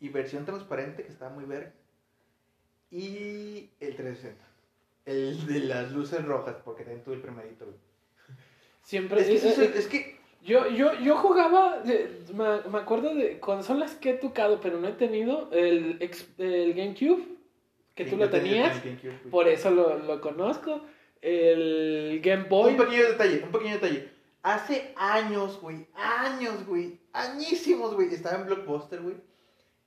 y 0.00 0.08
versión 0.08 0.44
transparente, 0.44 1.02
que 1.02 1.10
estaba 1.12 1.30
muy 1.34 1.44
verga. 1.44 1.72
Y 2.90 3.70
el 3.80 3.96
360. 3.96 4.44
El 5.04 5.46
de 5.46 5.60
las 5.60 5.92
luces 5.92 6.24
rojas, 6.24 6.56
porque 6.64 6.84
también 6.84 7.02
tuve 7.04 7.16
el 7.16 7.20
primerito, 7.22 7.64
güey. 7.66 7.76
Siempre 8.82 9.20
Es 9.20 9.26
que, 9.26 9.48
eh, 9.48 9.64
eh, 9.66 9.72
es 9.76 9.86
que 9.86 10.18
Yo, 10.42 10.68
yo, 10.70 10.94
yo 11.00 11.16
jugaba, 11.16 11.80
de- 11.80 12.22
me, 12.32 12.70
me 12.70 12.78
acuerdo 12.78 13.14
de 13.14 13.38
consolas 13.40 13.94
que 13.96 14.10
he 14.10 14.14
tocado, 14.14 14.60
pero 14.60 14.78
no 14.80 14.88
he 14.88 14.92
tenido, 14.92 15.50
el, 15.52 15.98
el 16.38 16.74
GameCube, 16.74 17.24
que 17.94 18.04
Sí, 18.04 18.10
tú 18.10 18.16
lo 18.16 18.30
tenía 18.30 18.72
tenías, 18.80 19.20
por 19.30 19.48
eso 19.48 19.70
lo, 19.70 19.98
lo 19.98 20.20
conozco, 20.20 20.80
el 21.22 22.20
Game 22.22 22.44
Boy, 22.44 22.72
Un 22.72 22.78
pequeño 22.78 23.08
detalle, 23.08 23.42
un 23.44 23.52
pequeño 23.52 23.74
detalle. 23.74 24.10
Hace 24.42 24.92
años, 24.96 25.60
güey, 25.60 25.86
años, 25.94 26.66
güey, 26.66 27.00
añísimos, 27.12 27.94
güey. 27.94 28.14
Estaba 28.14 28.38
en 28.38 28.46
Blockbuster, 28.46 29.02
güey. 29.02 29.16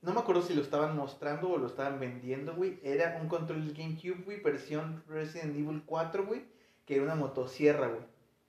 No 0.02 0.12
me 0.12 0.20
acuerdo 0.20 0.42
si 0.42 0.54
lo 0.54 0.62
estaban 0.62 0.96
mostrando 0.96 1.50
o 1.50 1.58
lo 1.58 1.66
estaban 1.66 2.00
vendiendo, 2.00 2.54
güey. 2.54 2.78
Era 2.82 3.18
un 3.20 3.28
control 3.28 3.66
del 3.66 3.76
GameCube, 3.76 4.24
güey, 4.24 4.40
versión 4.40 5.02
Resident 5.08 5.56
Evil 5.56 5.82
4, 5.86 6.26
güey. 6.26 6.42
Que 6.84 6.96
era 6.96 7.04
una 7.04 7.14
motosierra, 7.14 7.88
güey. 7.88 8.02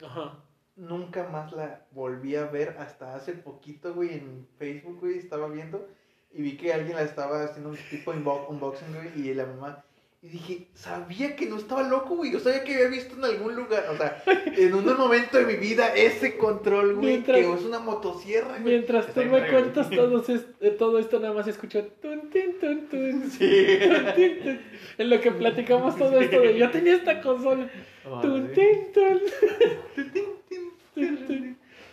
Ajá. 0.04 0.40
Nunca 0.76 1.30
más 1.30 1.52
la 1.54 1.86
volví 1.92 2.36
a 2.36 2.46
ver 2.46 2.78
hasta 2.80 3.16
hace 3.16 3.34
poquito, 3.34 3.94
güey, 3.94 4.16
en 4.16 4.48
Facebook, 4.58 5.00
güey, 5.02 5.20
estaba 5.20 5.48
viendo 5.48 5.88
y 6.34 6.42
vi 6.42 6.58
que 6.58 6.74
alguien 6.74 6.96
la 6.96 7.04
estaba 7.04 7.44
haciendo 7.44 7.70
un 7.70 7.78
tipo 7.92 8.12
de 8.12 8.18
unboxing, 8.18 8.94
güey, 8.96 9.22
y 9.22 9.34
la 9.36 9.46
mamá, 9.46 9.84
y 10.26 10.30
dije, 10.30 10.68
sabía 10.74 11.36
que 11.36 11.48
no 11.48 11.58
estaba 11.58 11.84
loco, 11.84 12.16
güey, 12.16 12.32
yo 12.32 12.40
sabía 12.40 12.64
que 12.64 12.74
había 12.76 12.88
visto 12.88 13.14
en 13.18 13.26
algún 13.26 13.58
lugar, 13.58 13.84
o 13.92 13.98
sea, 13.98 14.24
en 14.56 14.74
un 14.74 14.86
momento 14.98 15.38
de 15.38 15.44
mi 15.46 15.56
vida, 15.58 15.94
ese 15.94 16.38
control, 16.38 16.94
güey, 16.96 17.08
Mientras- 17.08 17.38
que 17.38 17.54
es 17.54 17.62
una 17.64 17.80
motosierra, 17.80 18.52
güey. 18.52 18.64
Mientras 18.64 19.08
tú 19.14 19.20
me 19.26 19.46
cuentas 19.50 19.90
todo, 19.90 20.24
eh, 20.62 20.70
todo 20.72 20.98
esto, 20.98 21.20
nada 21.20 21.34
más 21.34 21.46
escucho 21.50 21.84
tun, 22.02 22.30
tin, 22.30 22.58
tun, 22.58 22.88
tun, 22.88 23.30
Sí. 23.32 23.80
tun, 23.82 24.06
tin, 24.16 24.40
tun. 24.44 24.60
en 24.98 25.10
lo 25.10 25.20
que 25.20 25.32
platicamos 25.32 25.98
todo 25.98 26.18
esto 26.18 26.40
de 26.40 26.58
yo 26.58 26.72
tenía 26.72 26.96
esta 26.96 27.22
consola, 27.22 27.70
tun, 28.22 28.50
tin. 28.54 28.88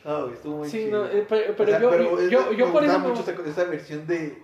Ah, 0.04 0.26
estuvo 0.32 0.58
muy 0.58 0.68
Sí, 0.68 0.84
chido. 0.84 1.04
no, 1.04 1.10
eh, 1.10 1.26
pero, 1.28 1.52
O 1.52 1.56
pero 1.56 1.70
sea, 1.70 1.80
yo, 1.80 1.90
pero 1.90 2.20
es- 2.20 2.30
yo, 2.30 2.52
yo 2.52 2.66
me 2.66 2.72
por 2.72 2.84
eso 2.84 2.98
mucho 3.00 3.24
esa 3.46 3.64
versión 3.64 4.06
de. 4.06 4.38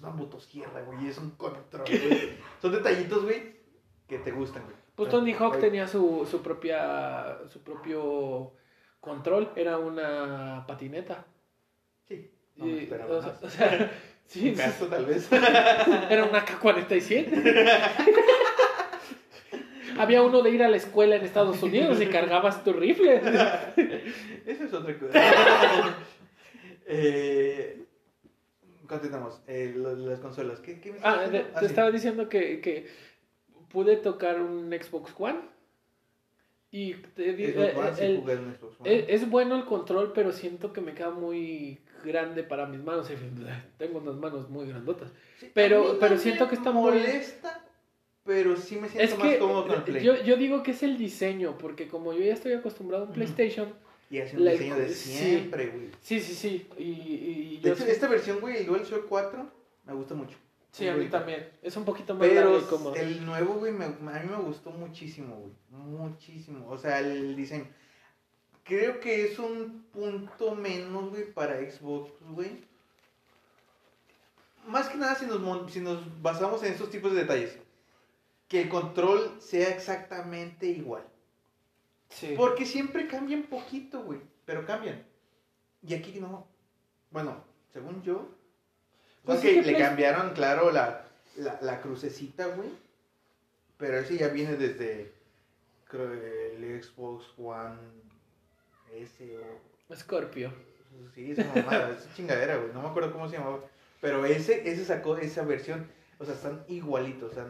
Es 0.00 0.04
una 0.04 0.14
motosierra, 0.14 0.80
güey. 0.80 1.08
Es 1.08 1.18
un 1.18 1.32
control, 1.32 1.84
güey. 1.84 2.30
Son 2.62 2.72
detallitos, 2.72 3.22
güey, 3.22 3.52
que 4.08 4.18
te 4.18 4.30
gustan, 4.32 4.62
güey. 4.62 4.74
Pues 4.94 5.10
Tony 5.10 5.34
Hawk 5.34 5.60
tenía 5.60 5.86
su, 5.86 6.26
su 6.30 6.40
propia 6.40 7.36
su 7.52 7.60
propio 7.62 8.54
control, 8.98 9.50
era 9.56 9.76
una 9.76 10.64
patineta. 10.66 11.26
Sí. 12.08 12.30
No 12.56 12.64
me 12.64 12.72
Y, 12.72 12.90
o, 12.90 13.22
sea, 13.22 13.38
o 13.42 13.50
sea, 13.50 13.90
sí, 14.26 14.48
Un 14.50 14.56
sí, 14.56 14.62
gasto, 14.62 14.86
tal 14.86 15.04
vez. 15.04 15.30
era 16.10 16.24
una 16.24 16.44
K-47. 16.46 17.70
Había 19.98 20.22
uno 20.22 20.40
de 20.40 20.50
ir 20.50 20.62
a 20.62 20.68
la 20.68 20.76
escuela 20.78 21.16
en 21.16 21.24
Estados 21.26 21.62
Unidos 21.62 22.00
y 22.00 22.06
cargabas 22.06 22.64
tu 22.64 22.72
rifle. 22.72 23.16
Eso 24.46 24.64
es 24.64 24.72
otra 24.72 24.98
cosa. 24.98 25.10
eh, 26.86 27.79
continuamos. 28.90 29.40
Eh, 29.46 29.72
lo- 29.74 29.96
las 29.96 30.18
consolas. 30.20 30.60
¿Qué, 30.60 30.80
qué 30.80 30.92
me 30.92 30.98
Ah, 31.02 31.20
de- 31.22 31.30
diciendo? 31.38 31.60
te 31.60 31.66
estaba 31.66 31.90
diciendo 31.90 32.28
que, 32.28 32.60
que 32.60 32.86
pude 33.70 33.96
tocar 33.96 34.40
un 34.42 34.70
Xbox 34.70 35.14
One 35.18 35.40
y 36.70 36.94
te 36.94 37.32
di- 37.32 37.52
Xbox 37.52 37.98
eh, 38.00 38.22
Xbox 38.60 38.80
One. 38.80 39.04
Es, 39.08 39.28
bueno 39.30 39.56
el 39.56 39.64
control, 39.64 40.12
pero 40.12 40.30
siento 40.32 40.72
que 40.72 40.80
me 40.80 40.94
queda 40.94 41.10
muy 41.10 41.80
grande 42.04 42.42
para 42.42 42.66
mis 42.66 42.82
manos. 42.82 43.08
Tengo 43.78 43.98
unas 43.98 44.16
manos 44.16 44.48
muy 44.50 44.66
grandotas. 44.68 45.10
Sí, 45.38 45.50
pero- 45.54 45.94
no 45.94 45.98
pero 45.98 46.18
siento 46.18 46.48
que 46.48 46.54
está 46.54 46.70
muy- 46.70 46.90
molesta, 46.90 47.64
pero 48.24 48.56
sí 48.56 48.76
me 48.76 48.88
siento 48.88 49.14
Es 49.14 49.18
más 49.18 49.28
que 49.28 49.38
cómodo 49.38 49.66
con 49.66 49.76
el 49.76 49.82
Play. 49.82 50.04
yo, 50.04 50.22
yo 50.22 50.36
digo 50.36 50.62
que 50.62 50.70
es 50.72 50.82
el 50.82 50.96
diseño, 50.96 51.58
porque 51.58 51.88
como 51.88 52.12
yo 52.12 52.20
ya 52.20 52.34
estoy 52.34 52.52
acostumbrado 52.52 53.04
a 53.04 53.06
un. 53.08 53.12
PlayStation, 53.14 53.72
Y 54.10 54.18
hace 54.20 54.36
un 54.36 54.44
la- 54.44 54.50
diseño 54.52 54.76
de 54.76 54.88
siempre, 54.90 55.66
güey. 55.68 55.90
sí, 56.02 56.20
sí, 56.20 56.34
sí. 56.34 56.68
Y, 56.76 56.82
y 56.82 57.56
De 57.58 57.68
yo 57.68 57.72
hecho, 57.74 57.84
sí- 57.84 57.90
esta 57.90 58.08
versión, 58.08 58.40
güey, 58.40 58.56
el 58.58 58.66
DualShock 58.66 59.06
4, 59.08 59.48
me 59.86 59.94
gusta 59.94 60.14
mucho. 60.14 60.36
sí, 60.72 60.88
a 60.88 60.94
mí 60.94 61.06
también. 61.08 61.48
Es 61.62 61.76
un 61.76 61.84
poquito 61.84 62.14
más 62.14 62.26
Pero 62.28 62.40
largo 62.50 62.58
y 62.58 62.62
cómodo. 62.68 62.94
el 62.96 63.24
nuevo, 63.24 63.54
güey, 63.54 63.72
me- 63.72 63.84
a 63.84 63.88
mí 64.22 64.28
me 64.28 64.36
gustó 64.36 64.70
muchísimo, 64.70 65.36
güey. 65.36 65.52
Muchísimo. 65.70 66.68
O 66.68 66.76
sea, 66.76 66.98
el 67.00 67.36
diseño. 67.36 67.66
Creo 68.64 69.00
que 69.00 69.24
es 69.26 69.38
un 69.38 69.84
punto 69.92 70.54
menos, 70.54 71.10
güey, 71.10 71.32
para 71.32 71.58
Xbox, 71.58 72.12
güey. 72.30 72.68
Más 74.66 74.88
que 74.88 74.98
nada 74.98 75.14
si 75.14 75.26
nos, 75.26 75.72
si 75.72 75.80
nos 75.80 76.00
basamos 76.22 76.62
en 76.62 76.72
estos 76.72 76.90
tipos 76.90 77.12
de 77.14 77.20
detalles. 77.22 77.58
Que 78.48 78.62
el 78.62 78.68
control 78.68 79.36
sea 79.40 79.68
exactamente 79.70 80.66
igual. 80.66 81.02
Sí. 82.10 82.34
Porque 82.36 82.66
siempre 82.66 83.06
cambian 83.06 83.44
poquito, 83.44 84.02
güey. 84.02 84.20
Pero 84.44 84.66
cambian. 84.66 85.02
Y 85.82 85.94
aquí 85.94 86.18
no. 86.20 86.46
Bueno, 87.10 87.42
según 87.72 88.02
yo. 88.02 88.28
Pues 89.24 89.38
ok, 89.38 89.44
sí 89.44 89.48
que 89.54 89.62
le 89.62 89.72
Play- 89.72 89.82
cambiaron, 89.82 90.34
claro, 90.34 90.70
la, 90.70 91.06
la, 91.36 91.58
la 91.62 91.80
crucecita, 91.80 92.46
güey. 92.48 92.68
Pero 93.78 93.98
ese 93.98 94.16
ya 94.18 94.28
viene 94.28 94.56
desde. 94.56 95.12
Creo 95.88 96.12
el 96.12 96.82
Xbox 96.82 97.24
One 97.38 97.76
S 98.94 99.38
o. 99.38 99.94
Scorpio. 99.94 100.52
Sí, 101.14 101.32
esa 101.32 101.44
mamada, 101.54 101.90
esa 101.90 102.12
chingadera, 102.14 102.56
güey. 102.56 102.72
No 102.72 102.82
me 102.82 102.88
acuerdo 102.88 103.12
cómo 103.12 103.28
se 103.28 103.36
llamaba. 103.38 103.60
Pero 104.00 104.24
ese, 104.24 104.68
ese 104.68 104.84
sacó 104.84 105.16
esa 105.16 105.42
versión. 105.44 105.86
O 106.20 106.24
sea, 106.24 106.34
están 106.34 106.62
igualitos. 106.68 107.32
O 107.32 107.34
sea, 107.34 107.46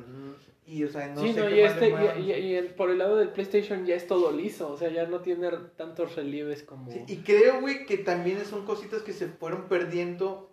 y, 0.66 0.84
o 0.84 0.88
sea, 0.88 1.08
no 1.08 1.20
sí, 1.20 1.32
sé 1.34 1.40
no, 1.40 1.46
qué 1.48 1.60
y, 1.60 1.64
más 1.64 1.76
le 1.80 1.88
este, 1.88 2.20
y, 2.20 2.30
y- 2.32 2.54
el- 2.54 2.68
por 2.74 2.90
el 2.90 2.98
lado 2.98 3.16
del 3.16 3.30
PlayStation 3.30 3.84
ya 3.84 3.96
es 3.96 4.06
todo 4.06 4.30
liso, 4.30 4.70
o 4.70 4.76
sea, 4.78 4.88
ya 4.90 5.06
no 5.06 5.20
tiene 5.20 5.50
tantos 5.76 6.14
relieves 6.14 6.62
como... 6.62 6.92
Sí, 6.92 7.02
y 7.08 7.16
creo, 7.18 7.60
güey, 7.60 7.84
que 7.86 7.98
también 7.98 8.44
son 8.44 8.64
cositas 8.64 9.02
que 9.02 9.12
se 9.12 9.26
fueron 9.26 9.68
perdiendo 9.68 10.48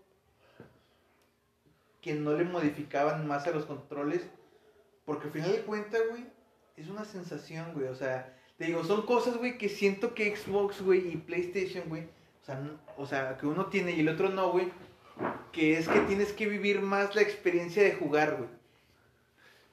que 2.02 2.14
no 2.16 2.34
le 2.34 2.46
modificaban 2.46 3.28
más 3.28 3.46
a 3.48 3.52
los 3.52 3.66
controles 3.66 4.22
Porque 5.06 5.28
al 5.28 5.34
final 5.34 5.52
de 5.52 5.62
cuentas, 5.62 6.02
güey, 6.10 6.26
es 6.78 6.88
una 6.90 7.06
sensación, 7.06 7.74
güey. 7.74 7.88
O 7.88 7.96
sea, 7.96 8.34
te 8.58 8.66
digo, 8.66 8.84
son 8.84 9.06
cosas, 9.06 9.38
güey, 9.38 9.58
que 9.58 9.70
siento 9.70 10.14
que 10.14 10.36
Xbox, 10.36 10.82
güey, 10.82 11.08
y 11.14 11.18
PlayStation, 11.18 11.88
güey, 11.90 12.04
o 12.42 12.46
sea, 12.46 12.58
n- 12.60 12.72
o 12.98 13.06
sea, 13.06 13.38
que 13.38 13.46
uno 13.46 13.68
tiene 13.68 13.92
y 13.92 14.00
el 14.02 14.10
otro 14.10 14.30
no, 14.30 14.52
güey, 14.52 14.70
que 15.52 15.78
es 15.78 15.88
que 15.88 16.00
tienes 16.02 16.34
que 16.34 16.48
vivir 16.48 16.82
más 16.82 17.16
la 17.16 17.22
experiencia 17.22 17.84
de 17.84 17.94
jugar, 17.94 18.36
güey. 18.38 18.50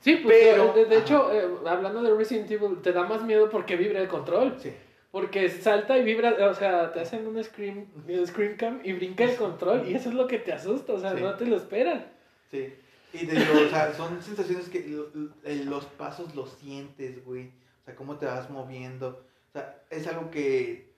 Sí, 0.01 0.17
pues 0.17 0.37
Pero- 0.43 0.73
de, 0.75 0.85
de 0.85 0.99
hecho, 0.99 1.33
eh, 1.33 1.49
hablando 1.67 2.03
de 2.03 2.15
Resident 2.15 2.51
Evil, 2.51 2.83
te 2.83 2.93
da 2.93 3.05
más 3.05 3.23
miedo 3.23 3.49
porque 3.49 3.77
vibra 3.77 4.01
el 4.01 4.09
control. 4.09 4.57
Sí. 4.61 4.73
Porque 5.11 5.49
salta 5.49 5.97
y 5.97 6.05
vibra, 6.05 6.35
o 6.51 6.55
sea, 6.55 6.93
te 6.93 7.01
hacen 7.01 7.27
un 7.27 7.43
scream, 7.43 7.87
un 8.09 8.27
scream 8.27 8.57
cam 8.57 8.81
y 8.83 8.93
brinca 8.93 9.25
el 9.25 9.37
control 9.37 9.87
y 9.89 9.95
eso 9.95 10.09
es 10.09 10.15
lo 10.15 10.27
que 10.27 10.39
te 10.39 10.53
asusta, 10.53 10.93
o 10.93 10.99
sea, 10.99 11.15
Sí. 11.15 11.23
no 11.23 11.35
te 11.37 11.47
lo 11.47 11.57
esperan. 11.57 12.05
Sí. 12.51 12.75
Y 13.13 13.27
te 13.27 13.33
digo, 13.37 13.53
o 13.65 13.69
sea, 13.71 13.93
son 13.95 14.21
sensaciones 14.21 14.69
que 14.69 14.81
lo- 14.89 15.09
lo- 15.15 15.31
eh, 15.45 15.63
los 15.65 15.85
pasos 15.85 16.35
los 16.35 16.51
sientes, 16.55 17.25
güey. 17.25 17.47
O 17.83 17.85
sea, 17.85 17.95
cómo 17.95 18.19
te 18.19 18.27
vas 18.27 18.51
moviendo. 18.51 19.25
O 19.51 19.53
sea, 19.53 19.81
es 19.89 20.07
algo 20.09 20.31
que 20.33 20.91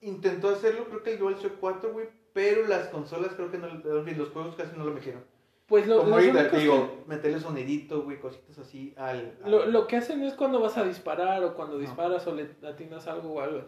intentó 0.00 0.50
hacerlo, 0.50 0.84
creo 0.88 1.02
que 1.02 1.14
el 1.14 1.18
DualShock 1.18 1.58
4, 1.58 1.92
güey. 1.92 2.06
Pero 2.36 2.66
las 2.66 2.88
consolas 2.88 3.32
creo 3.34 3.50
que 3.50 3.56
no, 3.56 3.66
los 3.68 4.28
juegos 4.28 4.54
casi 4.56 4.76
no 4.76 4.84
lo 4.84 4.92
metieron. 4.92 5.24
Pues 5.66 5.86
lo, 5.86 5.96
Como 6.00 6.10
los 6.10 6.18
ahorita, 6.18 6.44
te 6.44 6.50
que- 6.50 6.58
digo, 6.58 7.02
meterle 7.06 7.40
sonidito, 7.40 8.02
güey, 8.02 8.20
cositas 8.20 8.58
así 8.58 8.92
al... 8.98 9.38
al- 9.42 9.50
Lo, 9.50 9.64
lo 9.64 9.86
que 9.86 9.96
hacen 9.96 10.22
es 10.22 10.34
cuando 10.34 10.60
vas 10.60 10.76
a 10.76 10.84
disparar 10.84 11.42
o 11.42 11.54
cuando 11.54 11.78
disparas 11.78 12.26
o 12.26 12.34
le 12.34 12.50
atinas 12.68 13.06
algo 13.08 13.32
o 13.32 13.40
algo. 13.40 13.62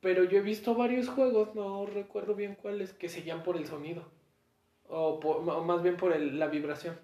Pero 0.00 0.24
yo 0.24 0.38
he 0.38 0.40
visto 0.40 0.74
varios 0.74 1.08
juegos, 1.10 1.54
no 1.54 1.84
recuerdo 1.84 2.34
bien 2.34 2.54
cuáles, 2.60 2.94
que 2.94 3.10
se 3.10 3.20
guían 3.20 3.42
por 3.42 3.58
el 3.58 3.66
sonido. 3.66 4.02
O, 4.88 5.20
por- 5.20 5.36
o 5.48 5.62
más 5.62 5.82
bien 5.82 5.98
por 5.98 6.12
el- 6.14 6.38
la 6.38 6.46
vibración. 6.48 6.98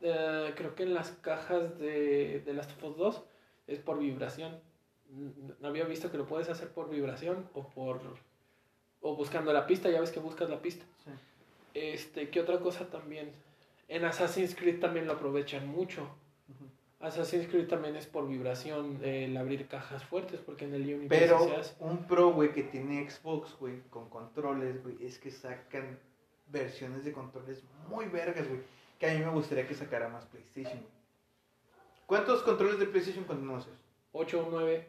Eh, 0.00 0.52
creo 0.56 0.74
que 0.76 0.84
en 0.84 0.94
las 0.94 1.10
cajas 1.10 1.78
de, 1.80 2.40
de 2.46 2.52
Last 2.54 2.70
of 2.80 2.84
Us 2.92 2.96
2 2.96 3.24
es 3.66 3.80
por 3.80 3.98
vibración. 3.98 4.60
Mm, 5.10 5.64
Había 5.66 5.84
visto 5.84 6.10
que 6.12 6.16
lo 6.18 6.26
puedes 6.26 6.48
hacer 6.48 6.68
por 6.68 6.88
vibración 6.88 7.48
o 7.54 7.68
por... 7.68 8.00
O 9.00 9.16
buscando 9.16 9.52
la 9.52 9.66
pista, 9.66 9.90
ya 9.90 10.00
ves 10.00 10.10
que 10.10 10.20
buscas 10.20 10.50
la 10.50 10.60
pista. 10.60 10.84
Sí. 11.04 11.10
Este, 11.74 12.30
¿qué 12.30 12.40
otra 12.40 12.58
cosa 12.58 12.88
también? 12.88 13.30
En 13.88 14.04
Assassin's 14.04 14.54
Creed 14.54 14.80
también 14.80 15.06
lo 15.06 15.14
aprovechan 15.14 15.66
mucho. 15.68 16.08
Assassin's 17.00 17.46
Creed 17.46 17.68
también 17.68 17.94
es 17.94 18.06
por 18.06 18.26
vibración 18.26 18.98
eh, 19.04 19.26
el 19.26 19.36
abrir 19.36 19.68
cajas 19.68 20.04
fuertes, 20.04 20.40
porque 20.40 20.64
en 20.64 20.74
el 20.74 20.82
Universe 20.82 21.08
Pero 21.08 21.44
se 21.44 21.54
hace. 21.54 21.74
un 21.78 22.06
pro, 22.08 22.32
güey, 22.32 22.52
que 22.52 22.64
tiene 22.64 23.08
Xbox, 23.08 23.56
güey, 23.56 23.82
con 23.88 24.08
controles, 24.08 24.82
güey, 24.82 24.96
es 25.00 25.18
que 25.18 25.30
sacan 25.30 25.96
versiones 26.48 27.04
de 27.04 27.12
controles 27.12 27.62
muy 27.88 28.06
vergas, 28.06 28.48
güey. 28.48 28.62
Que 28.98 29.08
a 29.08 29.14
mí 29.14 29.24
me 29.24 29.30
gustaría 29.30 29.68
que 29.68 29.74
sacara 29.74 30.08
más 30.08 30.26
PlayStation, 30.26 30.80
güey. 30.80 30.98
¿Cuántos 32.06 32.42
controles 32.42 32.80
de 32.80 32.86
PlayStation 32.86 33.24
conoces? 33.24 33.74
8 34.18 34.40
o 34.46 34.48
9. 34.50 34.86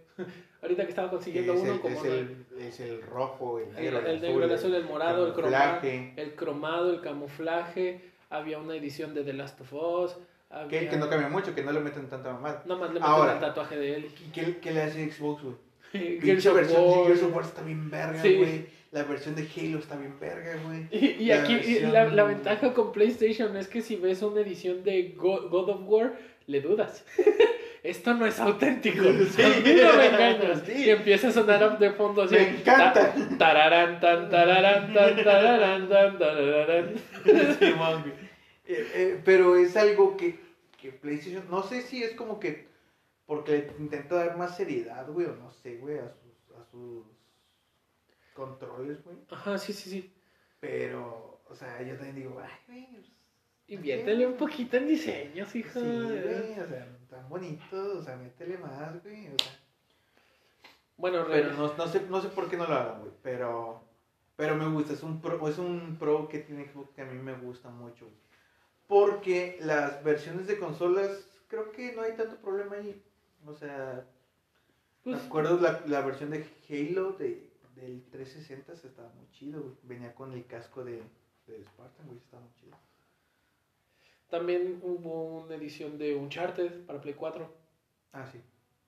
Ahorita 0.62 0.84
que 0.84 0.90
estaba 0.90 1.10
consiguiendo 1.10 1.54
es, 1.54 1.62
uno 1.62 1.74
el, 1.74 1.80
como 1.80 1.98
es, 2.00 2.06
el, 2.06 2.46
es 2.60 2.80
el 2.82 3.02
rojo, 3.04 3.60
el 3.60 3.68
el, 3.70 3.74
negro, 3.94 4.00
el 4.06 4.22
negro, 4.22 4.44
el 4.44 4.52
azul, 4.52 4.76
el 4.76 4.84
morado, 4.84 5.28
el 5.28 5.34
cromado, 5.34 5.80
el 6.18 6.36
cromado, 6.36 6.90
el 6.94 7.02
camuflaje. 7.02 8.02
Había 8.30 8.60
una 8.60 8.76
edición 8.76 9.14
de 9.14 9.24
The 9.24 9.34
Last 9.34 9.62
of 9.62 9.74
Us. 9.74 10.18
Había... 10.50 10.82
Que, 10.82 10.88
que 10.90 10.98
no 10.98 11.10
cambia 11.10 11.30
mucho, 11.30 11.56
que 11.56 11.64
no 11.64 11.72
le 11.72 11.80
meten 11.80 12.08
tanta 12.10 12.34
mamada. 12.34 12.64
Nada 12.66 12.80
más 12.80 12.90
le 12.90 13.00
meten 13.00 13.10
Ahora. 13.10 13.34
el 13.34 13.40
tatuaje 13.40 13.78
de 13.78 13.96
él. 13.96 14.12
¿Y 14.28 14.32
qué, 14.32 14.58
qué 14.58 14.72
le 14.72 14.82
hace 14.84 15.10
Xbox, 15.12 15.44
güey? 15.44 15.56
Pinche 16.20 16.52
versión 16.52 16.84
de. 16.84 17.04
Gears 17.06 17.24
of 17.24 17.36
War 17.36 17.46
está 17.46 17.62
bien 17.64 17.90
verga, 17.90 18.22
Sí. 18.22 18.36
güey. 18.36 18.66
La 18.92 19.04
versión 19.04 19.36
de 19.36 19.44
Halo 19.56 19.78
está 19.80 19.96
bien 19.98 20.20
verga, 20.20 20.58
güey. 20.66 20.88
Y, 20.92 21.24
y 21.24 21.26
La 21.28 21.44
aquí 21.44 21.54
versión- 21.56 21.94
la, 21.94 22.06
la 22.10 22.24
ventaja 22.24 22.74
con 22.74 22.92
PlayStation 22.92 23.56
es 23.56 23.68
que 23.68 23.82
si 23.84 23.96
ves 23.96 24.22
una 24.24 24.42
edición 24.42 24.84
de 24.84 25.14
Go- 25.16 25.48
God 25.50 25.70
of 25.70 25.82
War, 25.86 26.14
le 26.48 26.60
dudas. 26.62 27.06
Esto 27.82 28.14
no 28.14 28.26
es 28.26 28.40
auténtico. 28.40 29.04
Sí. 29.04 29.42
No 29.42 29.94
me 29.98 30.06
engañas. 30.08 30.64
Sí. 30.66 30.74
Y 30.86 30.90
empieza 30.90 31.30
a 31.30 31.32
sonar 31.32 31.80
de 31.80 31.92
fondo 31.92 32.24
así. 32.24 32.36
Me 32.36 32.50
encanta. 32.60 32.94
Ta- 33.14 33.38
tararán, 33.38 34.00
tan, 34.02 34.30
tararán, 34.30 34.94
tan, 34.94 35.24
tararán, 35.24 35.90
tan, 35.90 36.18
tararán. 36.20 36.94
Güey. 37.24 38.14
Eh, 38.68 38.92
eh, 38.94 39.22
pero 39.26 39.56
es 39.56 39.76
algo 39.78 40.16
que, 40.18 40.38
que 40.80 40.92
PlayStation, 40.92 41.44
no 41.50 41.64
sé 41.64 41.82
si 41.82 42.04
es 42.04 42.14
como 42.14 42.40
que 42.40 42.68
porque 43.26 43.72
intenta 43.80 44.16
dar 44.16 44.38
más 44.38 44.58
seriedad, 44.58 45.08
güey, 45.08 45.28
o 45.28 45.36
no 45.36 45.50
sé, 45.52 45.78
güey, 45.78 45.98
a 46.00 46.10
sus, 46.10 46.58
a 46.60 46.64
sus 46.72 47.06
controles, 48.34 49.04
güey. 49.04 49.18
Ajá, 49.32 49.58
sí, 49.58 49.74
sí, 49.74 49.90
sí. 49.90 50.12
Pero, 50.60 51.42
o 51.50 51.56
sea, 51.56 51.82
yo 51.82 51.96
también 51.96 52.16
digo, 52.16 52.42
ay, 52.44 52.52
güey. 52.68 52.88
pues, 52.92 53.06
Inviértele 53.68 54.26
un 54.28 54.34
poquito 54.34 54.78
en 54.78 54.88
diseños, 54.88 55.50
Sí, 55.50 55.60
hija. 55.60 55.80
güey, 55.80 56.60
o 56.60 56.68
sea, 56.68 56.88
tan 57.10 57.28
bonitos, 57.30 57.98
o 57.98 58.04
sea, 58.04 58.16
métele 58.16 58.58
más, 58.58 59.02
güey, 59.04 59.28
o 59.28 59.36
sea. 59.42 59.60
Bueno, 60.98 61.26
Pero 61.28 61.54
no, 61.54 61.74
no 61.76 61.88
sé, 61.88 62.02
no 62.10 62.22
sé 62.22 62.28
por 62.30 62.50
qué 62.50 62.58
no 62.58 62.68
lo 62.68 62.76
hagan, 62.76 63.00
güey, 63.00 63.14
pero, 63.24 63.82
pero 64.36 64.56
me 64.56 64.68
gusta, 64.68 64.94
es 64.94 65.04
un 65.04 65.22
pro, 65.22 65.48
es 65.48 65.58
un 65.58 65.98
pro 65.98 66.28
que 66.28 66.40
tiene 66.40 66.70
Xbox 66.70 66.92
que 66.92 67.02
a 67.02 67.06
mí 67.06 67.18
me 67.18 67.34
gusta 67.34 67.70
mucho, 67.70 68.06
güey. 68.06 68.18
Porque 68.88 69.58
las 69.62 70.04
versiones 70.04 70.48
de 70.48 70.58
consolas, 70.58 71.26
creo 71.48 71.72
que 71.72 71.94
no 71.94 72.02
hay 72.02 72.16
tanto 72.16 72.38
problema 72.38 72.76
ahí. 72.76 73.02
O 73.46 73.54
sea, 73.54 74.04
pues, 75.04 75.16
me 75.16 75.28
acuerdo 75.28 75.60
la, 75.60 75.82
la 75.86 76.02
versión 76.02 76.32
de 76.32 76.46
Halo 76.70 77.14
de, 77.14 77.50
del 77.76 78.04
360 78.12 78.76
se 78.76 78.88
estaba 78.88 79.10
muy 79.10 79.30
chido, 79.32 79.62
güey. 79.62 79.76
Venía 79.84 80.14
con 80.14 80.34
el 80.34 80.46
casco 80.46 80.84
de, 80.84 81.04
de 81.48 81.64
Spartan, 81.64 82.08
güey, 82.08 82.18
estaba 82.18 82.42
muy 82.42 82.54
chido. 82.56 82.78
También 84.30 84.80
hubo 84.84 85.40
una 85.44 85.56
edición 85.56 85.98
de 85.98 86.16
Uncharted 86.16 86.86
para 86.86 87.02
Play 87.02 87.14
4. 87.16 87.52
Ah, 88.14 88.26
sí. 88.32 88.40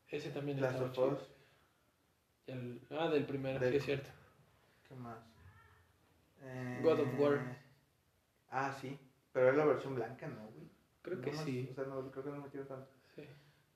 Ese 0.08 0.30
también 0.30 0.60
Las 0.62 0.72
estaba 0.74 0.90
of 0.90 0.96
chido. 0.96 1.08
Us, 1.14 1.32
El- 2.48 2.82
ah, 2.92 3.08
del 3.10 3.26
primero, 3.26 3.60
Del- 3.60 3.72
sí 3.72 3.78
es 3.78 3.86
cierto. 3.86 4.10
¿qué 4.88 4.96
más? 4.96 5.18
Eh, 6.44 6.80
God 6.84 7.00
of 7.00 7.20
War. 7.20 7.58
Ah, 8.50 8.76
sí. 8.82 8.98
Pero 9.32 9.50
es 9.52 9.56
la 9.58 9.66
versión 9.66 9.96
blanca, 9.96 10.28
¿no, 10.28 10.48
güey? 10.50 10.70
Creo 11.02 11.18
No 11.18 11.24
que 11.24 11.32
más- 11.32 11.46
sí. 11.46 11.68
O 11.72 11.74
sea, 11.76 11.86
no, 11.86 12.12
creo 12.12 12.24
que 12.24 12.30
no 12.32 12.38
metieron 12.42 12.68
tanto. 12.68 12.88
sí. 13.16 13.24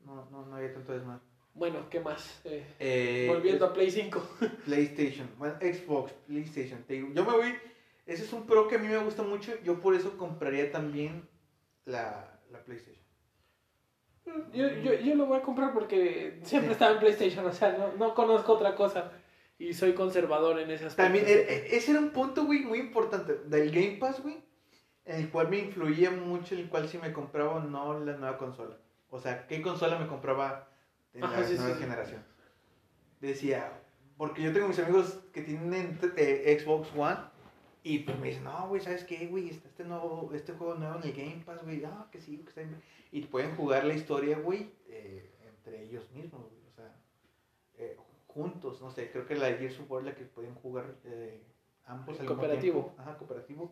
No, 0.02 0.26
no, 0.30 0.46
no 0.46 0.56
había 0.56 0.74
tanto 0.74 0.92
desmadre. 0.94 1.22
Bueno, 1.54 1.90
¿qué 1.90 2.00
más? 2.02 2.42
Eh, 2.44 2.66
Eh, 2.80 3.26
volviendo 3.30 3.66
es- 3.66 3.72
a 3.72 3.74
Play 3.74 3.90
5. 3.90 4.22
PlayStation, 4.66 5.30
bueno, 5.38 5.56
Xbox, 5.62 6.12
PlayStation. 6.28 6.84
Te 6.84 6.96
digo, 6.96 7.10
yo 7.14 7.24
me 7.26 7.32
voy. 7.32 7.56
Ese 8.06 8.24
es 8.26 8.34
un 8.34 8.46
pro 8.46 8.68
que 8.68 8.76
a 8.76 8.78
mí 8.78 8.88
me 8.88 8.98
gusta 8.98 9.24
mucho. 9.24 9.54
Yo 9.64 9.80
por 9.80 9.96
eso 9.96 10.18
compraría 10.18 10.72
también 10.72 11.28
la, 11.86 12.40
la 12.52 12.60
PlayStation. 12.64 13.04
Yo, 14.54 14.68
yo, 14.70 14.94
yo 14.94 15.16
lo 15.16 15.28
voy 15.28 15.38
a 15.38 15.42
comprar 15.42 15.72
porque 15.74 16.40
siempre 16.44 16.72
estaba 16.72 16.94
en 16.94 17.00
PlayStation, 17.00 17.46
o 17.46 17.52
sea, 17.52 17.78
no, 17.78 17.94
no 17.94 18.16
conozco 18.16 18.54
otra 18.54 18.76
cosa. 18.76 19.12
Y 19.58 19.74
soy 19.74 19.94
conservador 19.94 20.60
en 20.60 20.70
ese 20.70 20.88
aspecto. 20.88 21.04
También, 21.04 21.26
eh, 21.28 21.46
eh, 21.48 21.68
ese 21.72 21.92
era 21.92 22.00
un 22.02 22.10
punto, 22.10 22.46
güey, 22.46 22.60
muy 22.60 22.80
importante. 22.80 23.36
Del 23.46 23.72
Game 23.72 23.98
Pass, 23.98 24.22
güey. 24.22 24.44
En 25.06 25.22
el 25.22 25.30
cual 25.30 25.50
me 25.50 25.60
influía 25.60 26.12
mucho, 26.12 26.56
el 26.56 26.68
cual 26.68 26.90
si 26.90 26.98
me 26.98 27.14
compraba 27.14 27.56
o 27.56 27.60
no 27.62 28.00
la 28.00 28.18
nueva 28.18 28.38
consola. 28.38 28.76
O 29.10 29.20
sea, 29.20 29.48
¿qué 29.48 29.62
consola 29.62 29.98
me 29.98 30.08
compraba 30.08 30.68
en 31.14 31.22
la 31.22 31.46
sí, 31.46 31.54
nueva 31.54 31.76
sí. 31.76 31.82
generación? 31.82 32.26
Decía, 33.22 33.72
porque 34.18 34.42
yo 34.42 34.52
tengo 34.52 34.68
mis 34.68 34.80
amigos 34.80 35.20
que 35.32 35.42
tienen 35.42 36.00
eh, 36.18 36.58
Xbox 36.60 36.90
One. 36.98 37.20
Y 37.88 38.00
pues 38.00 38.18
me 38.18 38.30
dicen, 38.30 38.46
no, 38.46 38.68
güey, 38.68 38.82
¿sabes 38.82 39.04
qué, 39.04 39.28
güey? 39.28 39.48
Está 39.52 39.68
este, 39.68 39.84
nuevo, 39.84 40.32
este 40.34 40.54
juego 40.54 40.74
nuevo 40.74 40.96
en 40.98 41.04
el 41.04 41.14
Game 41.14 41.44
Pass, 41.46 41.64
güey. 41.64 41.86
Ah, 41.86 42.08
que 42.12 42.20
sí, 42.20 42.38
que 42.40 42.50
está 42.50 42.62
bien. 42.62 42.82
Y 43.12 43.22
pueden 43.22 43.56
jugar 43.56 43.84
la 43.86 43.94
historia, 43.94 44.40
güey, 44.40 44.72
eh, 44.88 45.30
entre 45.48 45.84
ellos 45.84 46.10
mismos, 46.12 46.42
güey. 46.42 46.62
O 46.68 46.72
sea, 46.72 46.92
eh, 47.78 47.96
juntos, 48.26 48.82
no 48.82 48.90
sé. 48.90 49.12
Creo 49.12 49.28
que 49.28 49.36
la 49.36 49.46
de 49.46 49.58
Gears 49.58 49.80
of 49.82 49.92
War, 49.92 50.04
la 50.04 50.16
que 50.16 50.24
pueden 50.26 50.56
jugar 50.56 50.96
eh, 51.04 51.44
ambos 51.86 52.20
al 52.20 52.24
mismo 52.26 52.36
Cooperativo. 52.38 52.82
tiempo. 52.86 53.02
Ajá, 53.04 53.18
cooperativo. 53.20 53.72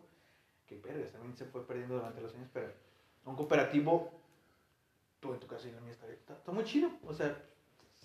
Que 0.68 0.78
vergas, 0.78 1.10
también 1.10 1.36
se 1.36 1.46
fue 1.46 1.66
perdiendo 1.66 1.96
durante 1.96 2.20
los 2.20 2.32
años, 2.36 2.48
pero 2.52 2.72
un 3.24 3.34
cooperativo, 3.34 4.12
tú 5.18 5.34
en 5.34 5.40
tu 5.40 5.48
casa 5.48 5.66
y 5.66 5.70
en 5.70 5.74
la 5.74 5.80
mía 5.82 5.90
está, 5.92 6.06
está, 6.08 6.34
está 6.34 6.52
muy 6.52 6.62
chido. 6.62 6.88
O 7.04 7.12
sea, 7.12 7.36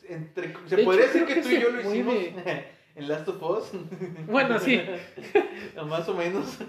entre, 0.08 0.56
se 0.68 0.76
De 0.76 0.84
podría 0.86 1.06
hecho, 1.06 1.20
decir 1.20 1.28
que 1.28 1.36
que 1.36 1.42
tú 1.44 1.50
y 1.50 1.62
yo 1.62 1.70
lo 1.70 1.82
hicimos. 1.82 2.16
en 3.00 3.08
Last 3.08 3.28
of 3.30 3.42
Us. 3.42 3.72
Bueno, 4.28 4.60
sí. 4.60 4.80
Más 5.88 6.08
o 6.08 6.14
menos. 6.14 6.60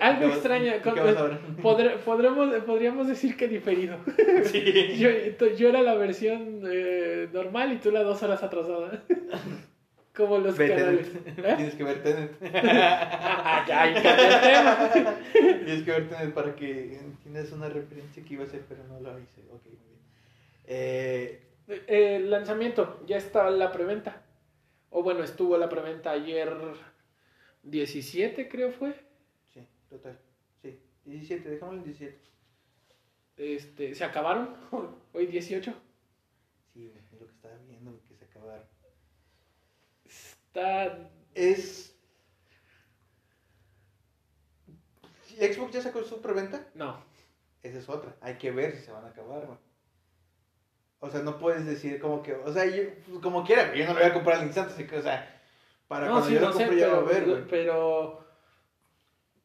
Algo 0.00 0.20
¿Qué 0.20 0.26
vas- 0.26 0.34
extraño. 0.36 0.72
podré- 1.62 1.96
podremos, 1.98 2.54
podríamos 2.64 3.08
decir 3.08 3.36
que 3.36 3.48
diferido. 3.48 3.96
Sí. 4.44 4.96
Yo, 4.98 5.08
yo 5.56 5.68
era 5.68 5.82
la 5.82 5.94
versión 5.94 6.62
eh, 6.70 7.28
normal 7.32 7.72
y 7.72 7.76
tú 7.76 7.90
la 7.90 8.02
dos 8.02 8.22
horas 8.22 8.42
atrasada. 8.42 9.02
Como 10.16 10.38
los 10.38 10.56
Ve 10.56 10.68
canales. 10.68 11.10
¿Eh? 11.26 11.54
Tienes 11.56 11.74
que 11.74 11.82
ver 11.84 12.02
Tenet. 12.02 12.30
Ah. 12.54 13.64
Tienes 15.32 15.82
que 15.82 15.90
ver 15.90 16.08
Tenet 16.08 16.32
para 16.34 16.54
que 16.54 16.96
entiendas 16.98 17.50
una 17.52 17.68
referencia 17.68 18.22
que 18.24 18.34
iba 18.34 18.44
a 18.44 18.46
hacer, 18.46 18.62
pero 18.68 18.84
no 18.84 19.00
lo 19.00 19.18
hice. 19.18 19.40
Ok, 19.52 19.64
muy 19.66 19.72
bien. 19.88 20.00
Eh, 20.66 21.40
Eh, 21.66 22.20
lanzamiento, 22.26 23.00
ya 23.06 23.16
está 23.16 23.48
la 23.50 23.72
preventa. 23.72 24.20
O 24.96 25.02
bueno, 25.02 25.24
estuvo 25.24 25.58
la 25.58 25.68
preventa 25.68 26.12
ayer 26.12 26.56
17, 27.64 28.48
creo 28.48 28.70
fue. 28.70 28.94
sí, 29.52 29.66
total. 29.90 30.16
Sí, 30.62 30.78
17, 31.04 31.50
dejémoslo 31.50 31.80
en 31.80 31.84
17. 31.84 32.20
Este, 33.36 33.94
se 33.96 34.04
acabaron. 34.04 34.56
Hoy 35.12 35.26
18. 35.26 35.74
Sí, 36.72 36.92
es 36.96 37.20
lo 37.20 37.26
que 37.26 37.32
estaba 37.32 37.56
viendo, 37.66 38.00
que 38.06 38.14
se 38.14 38.24
acabaron. 38.24 38.64
Está. 40.04 41.10
Es. 41.34 41.98
¿Xbox 45.40 45.72
ya 45.72 45.82
sacó 45.82 46.04
su 46.04 46.22
preventa? 46.22 46.68
No. 46.74 47.02
Esa 47.64 47.80
es 47.80 47.88
otra. 47.88 48.16
Hay 48.20 48.38
que 48.38 48.52
ver 48.52 48.76
si 48.76 48.84
se 48.84 48.92
van 48.92 49.04
a 49.04 49.08
acabar, 49.08 49.44
güey. 49.44 49.58
O 51.00 51.10
sea, 51.10 51.20
no 51.20 51.38
puedes 51.38 51.66
decir 51.66 52.00
como 52.00 52.22
que, 52.22 52.34
o 52.34 52.52
sea, 52.52 52.64
yo, 52.66 52.82
pues, 53.06 53.20
como 53.20 53.44
quiera, 53.44 53.66
güey, 53.68 53.80
yo 53.80 53.86
no 53.86 53.92
lo 53.94 54.00
voy 54.00 54.08
a 54.08 54.14
comprar 54.14 54.38
al 54.38 54.46
instante, 54.46 54.72
así 54.72 54.86
que, 54.86 54.96
o 54.98 55.02
sea, 55.02 55.40
para 55.86 56.06
no, 56.06 56.12
cuando 56.12 56.28
sí, 56.28 56.34
yo 56.34 56.40
no 56.40 56.46
lo 56.46 56.52
sé, 56.52 56.58
compre 56.64 56.80
ya 56.80 56.88
va 56.88 56.98
a 56.98 57.04
pero, 57.04 57.14
ver, 57.14 57.24
güey. 57.28 57.42
pero. 57.48 58.24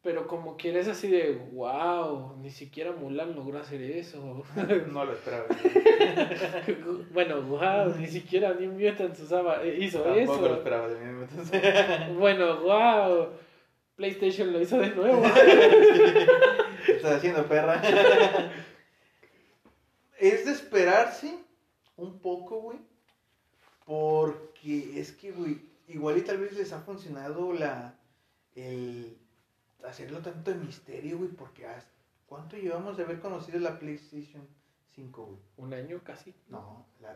Pero 0.02 0.28
como 0.28 0.56
quieres 0.56 0.88
así 0.88 1.10
de, 1.10 1.34
wow, 1.52 2.38
ni 2.38 2.50
siquiera 2.50 2.94
Mulan 2.94 3.36
logró 3.36 3.60
hacer 3.60 3.82
eso. 3.82 4.46
No 4.88 5.04
lo 5.04 5.12
esperaba. 5.12 5.46
bueno, 7.12 7.42
wow, 7.42 7.94
ni 7.98 8.08
siquiera 8.08 8.54
New 8.54 8.72
Mutants 8.72 9.20
usaba, 9.20 9.62
eh, 9.62 9.76
hizo 9.78 10.00
Tampoco 10.00 10.36
eso. 10.36 10.48
lo 10.48 10.54
esperaba 10.56 10.88
de 10.88 11.04
entonces. 11.04 11.62
Bueno, 12.18 12.62
wow, 12.62 13.28
PlayStation 13.98 14.54
lo 14.54 14.62
hizo 14.62 14.80
de 14.80 14.90
nuevo. 14.92 15.22
Estás 16.88 17.18
haciendo 17.18 17.46
perra. 17.46 17.82
Es 20.20 20.46
de 20.46 20.52
esperarse 20.52 21.38
un 21.98 22.20
poco, 22.20 22.62
güey. 22.62 22.80
Porque 23.86 25.00
es 25.00 25.12
que, 25.14 25.32
güey, 25.32 25.62
igual 25.88 26.18
y 26.18 26.22
tal 26.22 26.38
vez 26.38 26.54
les 26.54 26.72
ha 26.74 26.82
funcionado 26.82 27.54
la. 27.54 27.96
El 28.56 29.18
hacerlo 29.84 30.20
tanto 30.20 30.52
de 30.52 30.58
misterio, 30.58 31.18
güey. 31.18 31.30
Porque 31.30 31.66
has- 31.66 31.88
¿cuánto 32.28 32.58
llevamos 32.58 32.98
de 32.98 33.04
haber 33.04 33.20
conocido 33.20 33.60
la 33.60 33.80
PlayStation 33.80 34.48
5, 34.96 35.26
güey? 35.26 35.40
Un 35.58 35.74
año 35.74 36.02
casi. 36.04 36.34
No, 36.50 36.86
la, 37.02 37.14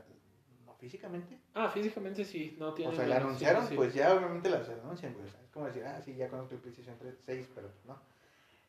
no 0.66 0.74
físicamente. 0.76 1.38
Ah, 1.54 1.70
físicamente 1.70 2.26
sí, 2.26 2.56
no 2.60 2.74
tiene. 2.74 2.91
O 2.91 2.95
sea, 2.95 3.08
la 3.08 3.18
anunciaron, 3.18 3.68
pues 3.76 3.93
ya 3.93 4.14
obviamente 4.16 4.49
las 4.49 4.68
anuncian, 4.70 5.14
güey. 5.14 5.26
O 5.26 5.30
sea, 5.30 5.41
es 5.41 5.49
como 5.51 5.66
decir, 5.68 5.84
ah, 5.86 6.01
sí, 6.04 6.16
ya 6.16 6.30
conozco 6.30 6.56
el 6.56 6.62
PlayStation 6.62 6.97
3, 6.97 7.16
6, 7.26 7.47
pero 7.54 7.70
no. 7.86 7.99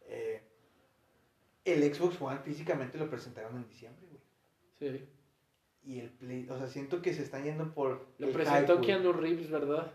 Eh, 0.06 0.42
el 1.64 1.94
Xbox 1.94 2.20
One 2.20 2.40
físicamente 2.40 2.98
lo 2.98 3.08
presentaron 3.08 3.56
en 3.56 3.66
diciembre, 3.68 4.04
güey. 4.06 4.13
Sí. 4.92 5.08
Y 5.86 6.00
el 6.00 6.10
Play, 6.10 6.46
o 6.48 6.56
sea, 6.56 6.66
siento 6.66 7.02
que 7.02 7.12
se 7.12 7.22
están 7.22 7.44
yendo 7.44 7.74
por. 7.74 8.06
Lo 8.18 8.30
presentó 8.30 8.74
hype. 8.76 8.86
Keanu 8.86 9.12
Reeves, 9.12 9.50
¿verdad? 9.50 9.92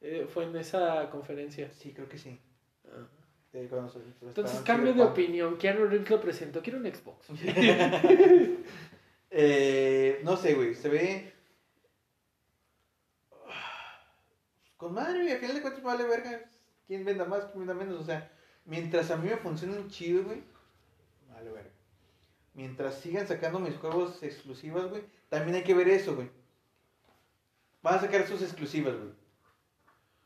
Eh, 0.00 0.26
fue 0.32 0.44
en 0.44 0.56
esa 0.56 1.08
conferencia. 1.10 1.70
Sí, 1.72 1.92
creo 1.92 2.08
que 2.08 2.18
sí. 2.18 2.38
Ah. 2.86 3.06
Eh, 3.54 3.66
cuando 3.68 3.92
Entonces, 4.22 4.60
cambio 4.62 4.94
de 4.94 5.02
opinión. 5.02 5.56
Keanu 5.58 5.86
Reeves 5.86 6.10
lo 6.10 6.20
presentó. 6.20 6.62
Quiero 6.62 6.78
un 6.78 6.86
Xbox. 6.86 7.28
Eh, 9.34 10.20
no 10.24 10.36
sé, 10.36 10.52
güey, 10.52 10.74
se 10.74 10.90
ve. 10.90 11.32
Con 14.76 14.92
madre, 14.92 15.22
güey, 15.22 15.32
a 15.32 15.38
final 15.38 15.54
de 15.54 15.62
cuentas 15.62 15.82
vale 15.82 16.04
verga. 16.04 16.50
¿Quién 16.86 17.02
venda 17.06 17.24
más, 17.24 17.46
quién 17.46 17.60
venda 17.60 17.72
menos? 17.72 17.98
O 17.98 18.04
sea, 18.04 18.30
mientras 18.66 19.10
a 19.10 19.16
mí 19.16 19.30
me 19.30 19.38
funcionen 19.38 19.88
chido, 19.88 20.24
güey, 20.24 20.42
vale 21.30 21.50
verga. 21.50 21.70
Mientras 22.54 23.00
sigan 23.00 23.26
sacando 23.26 23.58
mis 23.58 23.76
juegos 23.76 24.22
exclusivas, 24.22 24.88
güey, 24.90 25.02
también 25.28 25.56
hay 25.56 25.64
que 25.64 25.74
ver 25.74 25.88
eso, 25.88 26.14
güey. 26.14 26.30
Van 27.82 27.94
a 27.94 28.00
sacar 28.00 28.26
sus 28.26 28.42
exclusivas, 28.42 28.94
güey. 28.94 29.12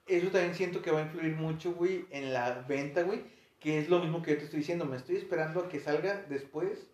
Eso 0.07 0.29
también 0.29 0.55
siento 0.55 0.83
que 0.83 0.91
va 0.91 1.01
a 1.01 1.03
influir 1.03 1.35
mucho, 1.35 1.73
güey, 1.73 2.07
en 2.11 2.33
la 2.33 2.63
venta, 2.63 3.03
güey. 3.03 3.25
Que 3.61 3.79
es 3.79 3.89
lo 3.89 4.01
mismo 4.01 4.23
que 4.23 4.33
yo 4.33 4.39
te 4.39 4.45
estoy 4.45 4.61
diciendo. 4.61 4.85
Me 4.85 4.97
estoy 4.97 5.17
esperando 5.17 5.61
a 5.61 5.69
que 5.69 5.81
salga 5.81 6.25
después 6.29 6.87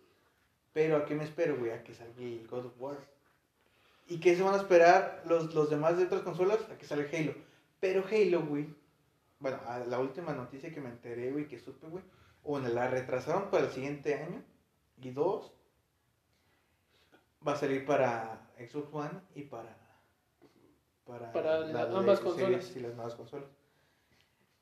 pero 0.73 0.97
¿a 0.97 1.05
qué 1.05 1.15
me 1.15 1.23
espero, 1.23 1.55
güey? 1.57 1.71
A 1.71 1.83
que 1.83 1.93
salga 1.93 2.19
el 2.19 2.47
God 2.47 2.65
of 2.65 2.81
War. 2.81 2.97
¿Y 4.07 4.19
qué 4.19 4.35
se 4.35 4.41
van 4.41 4.55
a 4.55 4.57
esperar 4.57 5.23
los, 5.25 5.53
los 5.53 5.69
demás 5.69 5.97
de 5.97 6.05
otras 6.05 6.23
consolas? 6.23 6.59
A 6.69 6.77
que 6.77 6.85
salga 6.85 7.07
Halo. 7.17 7.35
Pero 7.79 8.03
Halo, 8.11 8.41
güey. 8.41 8.67
Bueno, 9.39 9.59
a 9.67 9.79
la 9.79 9.99
última 9.99 10.33
noticia 10.33 10.73
que 10.73 10.81
me 10.81 10.89
enteré, 10.89 11.31
güey, 11.31 11.47
que 11.47 11.59
supe, 11.59 11.87
güey. 11.87 12.03
Una, 12.43 12.69
la 12.69 12.87
retrasaron 12.87 13.51
para 13.51 13.65
el 13.65 13.71
siguiente 13.71 14.15
año. 14.15 14.43
Y 15.03 15.11
dos, 15.11 15.51
va 17.45 17.53
a 17.53 17.55
salir 17.57 17.85
para 17.85 18.49
Xbox 18.57 18.87
One 18.93 19.19
y 19.35 19.43
para. 19.43 19.77
Para, 21.05 21.31
Para 21.33 21.59
la- 21.59 21.85
la- 21.85 21.99
ambas 21.99 22.19
consolas. 22.21 22.73
Y 22.75 22.79
las 22.79 22.95
nuevas 22.95 23.15
consolas. 23.15 23.49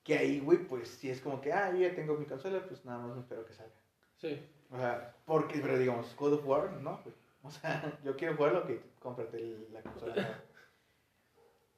Que 0.03 0.17
ahí, 0.17 0.39
güey, 0.39 0.57
pues 0.67 0.87
si 0.89 1.11
es 1.11 1.21
como 1.21 1.39
que, 1.41 1.53
ah, 1.53 1.71
yo 1.71 1.77
ya 1.77 1.93
tengo 1.93 2.15
mi 2.15 2.25
consola, 2.25 2.65
pues 2.67 2.83
nada 2.85 3.05
más 3.05 3.17
espero 3.17 3.45
que 3.45 3.53
salga. 3.53 3.75
Sí. 4.17 4.41
O 4.71 4.77
sea, 4.77 5.15
porque, 5.25 5.59
pero 5.59 5.77
digamos, 5.77 6.15
God 6.15 6.33
of 6.33 6.47
War, 6.47 6.71
no, 6.73 6.99
güey. 7.03 7.13
O 7.43 7.51
sea, 7.51 7.99
yo 8.03 8.15
quiero 8.17 8.35
jugarlo, 8.35 8.65
que 8.65 8.81
cómprate 8.99 9.67
la 9.71 9.81
consola. 9.83 10.43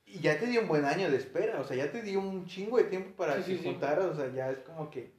Y 0.06 0.20
ya 0.20 0.40
te 0.40 0.46
dio 0.46 0.62
un 0.62 0.68
buen 0.68 0.86
año 0.86 1.10
de 1.10 1.18
espera, 1.18 1.60
o 1.60 1.64
sea, 1.66 1.76
ya 1.76 1.92
te 1.92 2.02
dio 2.02 2.20
un 2.20 2.46
chingo 2.46 2.78
de 2.78 2.84
tiempo 2.86 3.16
para 3.18 3.42
Sí, 3.42 3.58
sí, 3.58 3.64
sí. 3.64 3.78
o 3.82 4.16
sea, 4.16 4.32
ya 4.34 4.52
es 4.52 4.60
como 4.60 4.90
que... 4.90 5.12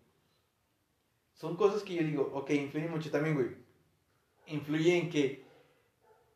Son 1.35 1.57
cosas 1.57 1.83
que 1.83 1.95
yo 1.95 2.03
digo, 2.03 2.31
ok, 2.35 2.51
influyen 2.51 2.91
mucho 2.91 3.11
también, 3.11 3.35
güey. 3.35 3.57
Influye 4.47 4.97
en 4.97 5.11
que, 5.11 5.45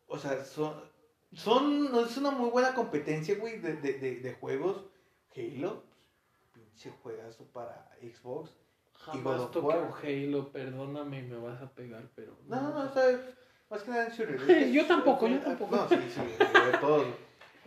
o 0.07 0.19
sea, 0.19 0.45
son... 0.45 0.87
Son, 1.33 1.91
es 2.07 2.17
una 2.17 2.31
muy 2.31 2.49
buena 2.49 2.75
competencia, 2.75 3.37
güey, 3.37 3.59
de, 3.59 3.77
de, 3.77 3.99
de, 3.99 4.17
de 4.21 4.33
juegos. 4.35 4.83
Halo, 5.37 5.85
pinche 6.53 6.91
juegazo 7.03 7.45
para 7.53 7.91
Xbox. 8.01 8.51
Jamás 8.95 9.51
toqué 9.51 9.77
Halo, 10.03 10.51
perdóname, 10.51 11.23
me 11.23 11.37
vas 11.37 11.61
a 11.61 11.71
pegar, 11.71 12.09
pero. 12.15 12.37
No, 12.47 12.63
no, 12.63 12.71
no, 12.71 12.91
o 12.91 12.93
sea, 12.93 13.21
más 13.71 13.83
que 13.83 13.91
nada 13.91 14.07
en 14.07 14.13
shooter. 14.13 14.71
Yo 14.73 14.87
tampoco, 14.87 15.29
yo 15.29 15.39
tampoco. 15.41 15.77
No, 15.77 15.89
sí, 15.89 15.97
sí, 16.13 16.21
de 16.21 16.79
todos. 16.79 17.07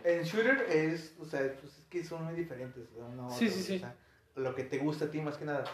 En 0.04 0.24
shooter 0.24 0.66
es, 0.68 1.14
o 1.20 1.24
sea, 1.24 1.40
pues 1.60 1.78
es 1.78 1.84
que 1.88 2.04
son 2.04 2.24
muy 2.24 2.34
diferentes. 2.34 2.88
uno 2.96 3.30
Sí, 3.30 3.46
otro, 3.46 3.56
sí, 3.56 3.62
sí. 3.62 3.76
O 3.76 3.78
sea, 3.78 3.96
lo 4.34 4.54
que 4.54 4.64
te 4.64 4.78
gusta 4.78 5.04
a 5.06 5.10
ti 5.10 5.20
más 5.20 5.36
que 5.36 5.44
nada. 5.44 5.64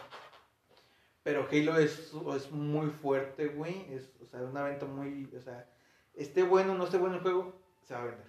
Pero 1.29 1.47
Halo 1.51 1.77
es, 1.77 2.11
es 2.35 2.51
muy 2.51 2.89
fuerte, 2.89 3.49
güey. 3.49 3.85
Es, 3.93 4.11
o 4.19 4.25
sea, 4.25 4.41
un 4.41 4.57
evento 4.57 4.87
muy, 4.87 5.29
o 5.37 5.39
sea, 5.39 5.69
esté 6.15 6.41
bueno 6.41 6.73
o 6.73 6.75
no 6.75 6.85
esté 6.85 6.97
bueno 6.97 7.17
el 7.17 7.21
juego, 7.21 7.53
se 7.83 7.93
va 7.93 8.01
a 8.01 8.05
vender. 8.05 8.25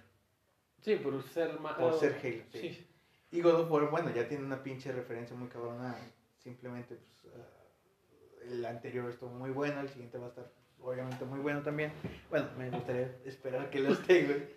Sí, 0.81 0.97
por 0.97 1.23
ser 1.23 1.59
más. 1.59 1.73
Por 1.79 1.99
ser 1.99 2.13
Halo, 2.23 2.43
sí. 2.51 2.59
Sí. 2.59 2.87
Y 3.31 3.41
God 3.41 3.61
of 3.61 3.71
War, 3.71 3.89
bueno, 3.89 4.13
ya 4.13 4.27
tiene 4.27 4.45
una 4.45 4.61
pinche 4.61 4.91
referencia 4.91 5.35
muy 5.35 5.47
cabrona. 5.47 5.97
Simplemente, 6.43 6.95
pues, 6.95 7.33
ah, 7.35 8.43
el 8.43 8.63
anterior 8.63 9.09
estuvo 9.09 9.31
muy 9.31 9.49
bueno, 9.49 9.81
el 9.81 9.89
siguiente 9.89 10.19
va 10.19 10.27
a 10.27 10.29
estar, 10.29 10.51
obviamente, 10.79 11.25
muy 11.25 11.39
bueno 11.39 11.63
también. 11.63 11.93
Bueno, 12.29 12.49
me 12.55 12.69
gustaría 12.69 13.17
esperar 13.25 13.71
que 13.71 13.79
lo 13.79 13.93
esté, 13.93 14.25
güey. 14.25 14.47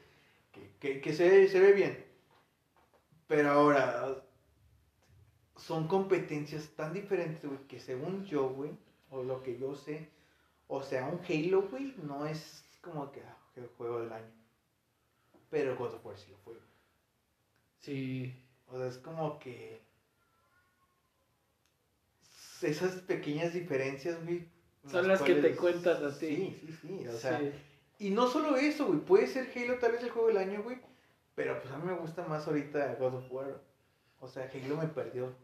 Que, 0.52 0.70
que, 0.80 1.00
que 1.00 1.14
se, 1.14 1.48
se 1.48 1.60
ve 1.60 1.72
bien. 1.72 2.04
Pero 3.26 3.52
ahora, 3.52 4.22
son 5.56 5.86
competencias 5.88 6.68
tan 6.76 6.92
diferentes, 6.92 7.44
güey, 7.44 7.60
que 7.68 7.80
según 7.80 8.24
yo, 8.24 8.48
güey, 8.48 8.70
o 9.10 9.22
lo 9.22 9.42
que 9.42 9.58
yo 9.58 9.74
sé, 9.74 10.08
o 10.66 10.82
sea, 10.82 11.06
un 11.06 11.20
Halo, 11.28 11.68
güey, 11.68 11.94
no 12.02 12.26
es 12.26 12.64
como 12.80 13.10
que 13.12 13.20
ah, 13.20 13.36
el 13.56 13.66
juego 13.68 14.00
del 14.00 14.12
año. 14.12 14.32
Pero 15.50 15.76
God 15.76 15.94
of 15.94 16.06
War 16.06 16.18
sí 16.18 16.30
lo 16.30 16.38
fue, 16.38 16.54
güey. 16.54 16.64
Sí. 17.80 18.34
O 18.66 18.76
sea, 18.76 18.86
es 18.86 18.98
como 18.98 19.38
que. 19.38 19.82
Esas 22.62 22.94
pequeñas 23.02 23.52
diferencias, 23.52 24.22
güey. 24.24 24.48
Son 24.90 25.06
las 25.06 25.22
que 25.22 25.34
te 25.34 25.54
cuentan 25.54 26.04
a 26.04 26.08
ti. 26.08 26.26
Sí, 26.26 26.60
sí, 26.60 26.78
sí. 26.80 27.08
O 27.08 27.12
sea, 27.12 27.38
sí. 27.38 27.52
y 27.98 28.10
no 28.10 28.26
solo 28.26 28.56
eso, 28.56 28.86
güey. 28.86 29.00
Puede 29.00 29.26
ser 29.26 29.50
Halo 29.54 29.78
tal 29.78 29.92
vez 29.92 30.02
el 30.02 30.10
juego 30.10 30.28
del 30.28 30.38
año, 30.38 30.62
güey. 30.62 30.78
Pero 31.34 31.60
pues 31.60 31.72
a 31.72 31.78
mí 31.78 31.86
me 31.86 31.98
gusta 31.98 32.26
más 32.26 32.46
ahorita 32.46 32.94
God 32.94 33.14
of 33.14 33.30
War. 33.30 33.60
O 34.20 34.28
sea, 34.28 34.50
Halo 34.52 34.76
me 34.76 34.88
perdió. 34.88 35.34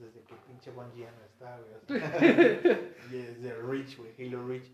Desde 0.00 0.20
que 0.22 0.34
pinche 0.46 0.70
Bungie 0.70 1.04
ya 1.04 1.12
no 1.12 1.24
está, 1.24 1.58
güey. 1.58 1.72
O 1.74 2.08
sea, 2.08 2.18
y 3.10 3.16
desde 3.16 3.54
Reach, 3.54 3.96
güey. 3.98 4.12
Halo 4.18 4.46
Reach. 4.48 4.66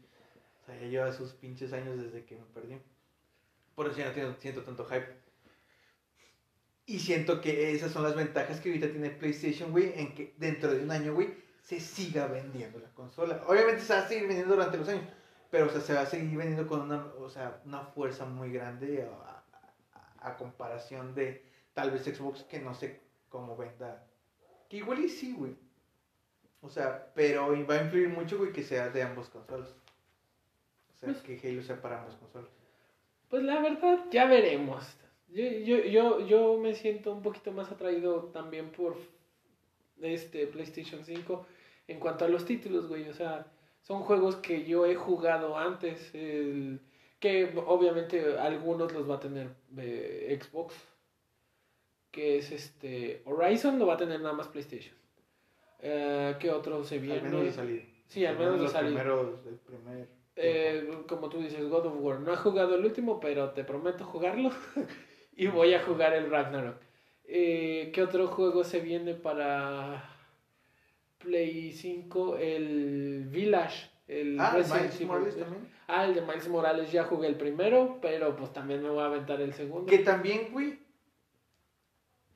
O 0.62 0.66
sea, 0.66 0.80
ya 0.80 0.86
lleva 0.86 1.12
sus 1.12 1.32
pinches 1.34 1.72
años 1.72 2.00
desde 2.02 2.24
que 2.24 2.36
me 2.36 2.44
perdí. 2.54 2.78
Por 3.74 3.86
eso 3.88 3.98
ya 3.98 4.06
no 4.06 4.12
tengo- 4.12 4.34
siento 4.38 4.62
tanto 4.62 4.84
hype. 4.86 5.06
Y 6.86 7.00
siento 7.00 7.40
que 7.40 7.72
esas 7.72 7.90
son 7.92 8.04
las 8.04 8.14
ventajas 8.14 8.60
que 8.60 8.68
ahorita 8.68 8.88
tiene 8.90 9.10
PlayStation, 9.10 9.72
güey, 9.72 9.92
en 9.98 10.14
que 10.14 10.34
dentro 10.38 10.72
de 10.72 10.82
un 10.84 10.90
año, 10.92 11.14
güey, 11.14 11.34
se 11.60 11.80
siga 11.80 12.26
vendiendo 12.28 12.78
la 12.78 12.88
consola. 12.94 13.42
Obviamente 13.48 13.82
se 13.82 13.92
va 13.92 14.00
a 14.00 14.08
seguir 14.08 14.28
vendiendo 14.28 14.54
durante 14.54 14.78
los 14.78 14.88
años, 14.88 15.02
pero 15.50 15.66
o 15.66 15.68
sea, 15.70 15.80
se 15.80 15.94
va 15.94 16.02
a 16.02 16.06
seguir 16.06 16.36
vendiendo 16.38 16.68
con 16.68 16.82
una, 16.82 17.04
o 17.18 17.28
sea, 17.28 17.60
una 17.64 17.80
fuerza 17.86 18.24
muy 18.24 18.52
grande 18.52 19.02
a, 19.02 19.42
a- 19.94 20.30
a 20.30 20.36
comparación 20.36 21.14
de 21.16 21.44
tal 21.74 21.90
vez 21.90 22.04
Xbox, 22.04 22.44
que 22.44 22.60
no 22.60 22.72
sé 22.74 23.00
cómo 23.28 23.56
venda. 23.56 24.06
Que 24.68 24.78
igual 24.78 25.00
y 25.00 25.08
sí, 25.08 25.32
güey. 25.32 25.54
O 26.60 26.68
sea, 26.68 27.12
pero 27.14 27.48
va 27.66 27.74
a 27.74 27.82
influir 27.84 28.08
mucho, 28.08 28.38
güey, 28.38 28.52
que 28.52 28.62
sea 28.62 28.88
de 28.88 29.02
ambos 29.02 29.28
consolas. 29.28 29.68
O 29.68 30.98
sea, 30.98 31.10
Pues- 31.12 31.22
que 31.22 31.48
Halo 31.48 31.62
sea 31.62 31.80
para 31.80 32.00
ambas 32.00 32.16
consolas. 32.16 32.50
Pues 33.28 33.42
la 33.42 33.60
verdad, 33.60 34.04
ya 34.10 34.26
veremos. 34.26 34.84
Yo, 35.28 35.44
yo, 35.44 35.78
yo, 35.84 36.20
yo 36.26 36.58
me 36.58 36.74
siento 36.74 37.12
un 37.12 37.22
poquito 37.22 37.52
más 37.52 37.70
atraído 37.70 38.24
también 38.32 38.70
por 38.70 38.96
este 40.00 40.46
PlayStation 40.46 41.04
5 41.04 41.46
en 41.88 41.98
cuanto 42.00 42.24
a 42.24 42.28
los 42.28 42.44
títulos, 42.44 42.88
güey. 42.88 43.08
O 43.08 43.14
sea, 43.14 43.46
son 43.82 44.02
juegos 44.02 44.36
que 44.36 44.64
yo 44.64 44.86
he 44.86 44.94
jugado 44.94 45.56
antes, 45.58 46.14
el- 46.14 46.80
que 47.20 47.52
obviamente 47.66 48.38
algunos 48.38 48.92
los 48.92 49.08
va 49.08 49.16
a 49.16 49.20
tener 49.20 49.48
eh, 49.78 50.38
Xbox, 50.40 50.74
que 52.16 52.38
es 52.38 52.50
este 52.50 53.20
Horizon 53.26 53.78
lo 53.78 53.86
va 53.86 53.94
a 53.94 53.98
tener 53.98 54.18
nada 54.22 54.32
más 54.34 54.48
PlayStation. 54.48 54.96
Eh, 55.80 56.34
¿Qué 56.40 56.50
otro 56.50 56.82
se 56.82 56.98
viene? 56.98 57.18
Al 57.18 57.24
menos 57.24 57.44
de 57.44 57.52
salida. 57.52 57.82
Sí, 58.06 58.24
al 58.24 58.38
menos 58.38 58.58
de 58.58 58.68
salida. 58.68 59.04
del 59.44 59.56
primer. 59.58 60.08
Eh, 60.34 61.02
como 61.06 61.28
tú 61.28 61.40
dices, 61.42 61.68
God 61.68 61.86
of 61.86 61.94
War. 62.00 62.20
No 62.20 62.32
he 62.32 62.36
jugado 62.36 62.74
el 62.74 62.84
último, 62.86 63.20
pero 63.20 63.50
te 63.50 63.64
prometo 63.64 64.04
jugarlo. 64.06 64.50
y 65.36 65.46
voy 65.48 65.74
a 65.74 65.82
jugar 65.82 66.14
el 66.14 66.30
Ragnarok. 66.30 66.76
Eh, 67.24 67.90
¿Qué 67.94 68.02
otro 68.02 68.28
juego 68.28 68.64
se 68.64 68.80
viene 68.80 69.12
para 69.14 70.08
Play 71.18 71.72
5? 71.72 72.38
El 72.38 73.26
Village. 73.30 73.90
El 74.08 74.40
Ah, 74.40 74.52
Resident 74.54 74.80
Miles 74.80 74.94
Evil. 74.96 75.06
Morales 75.08 75.36
también. 75.38 75.68
Ah, 75.88 76.04
el 76.06 76.14
de 76.14 76.20
Miles 76.22 76.48
Morales 76.48 76.90
ya 76.92 77.04
jugué 77.04 77.28
el 77.28 77.36
primero, 77.36 77.98
pero 78.00 78.34
pues 78.36 78.52
también 78.54 78.82
me 78.82 78.88
voy 78.88 79.00
a 79.02 79.06
aventar 79.06 79.38
el 79.42 79.52
segundo. 79.52 79.86
Que 79.86 79.98
también, 79.98 80.48
güey. 80.52 80.78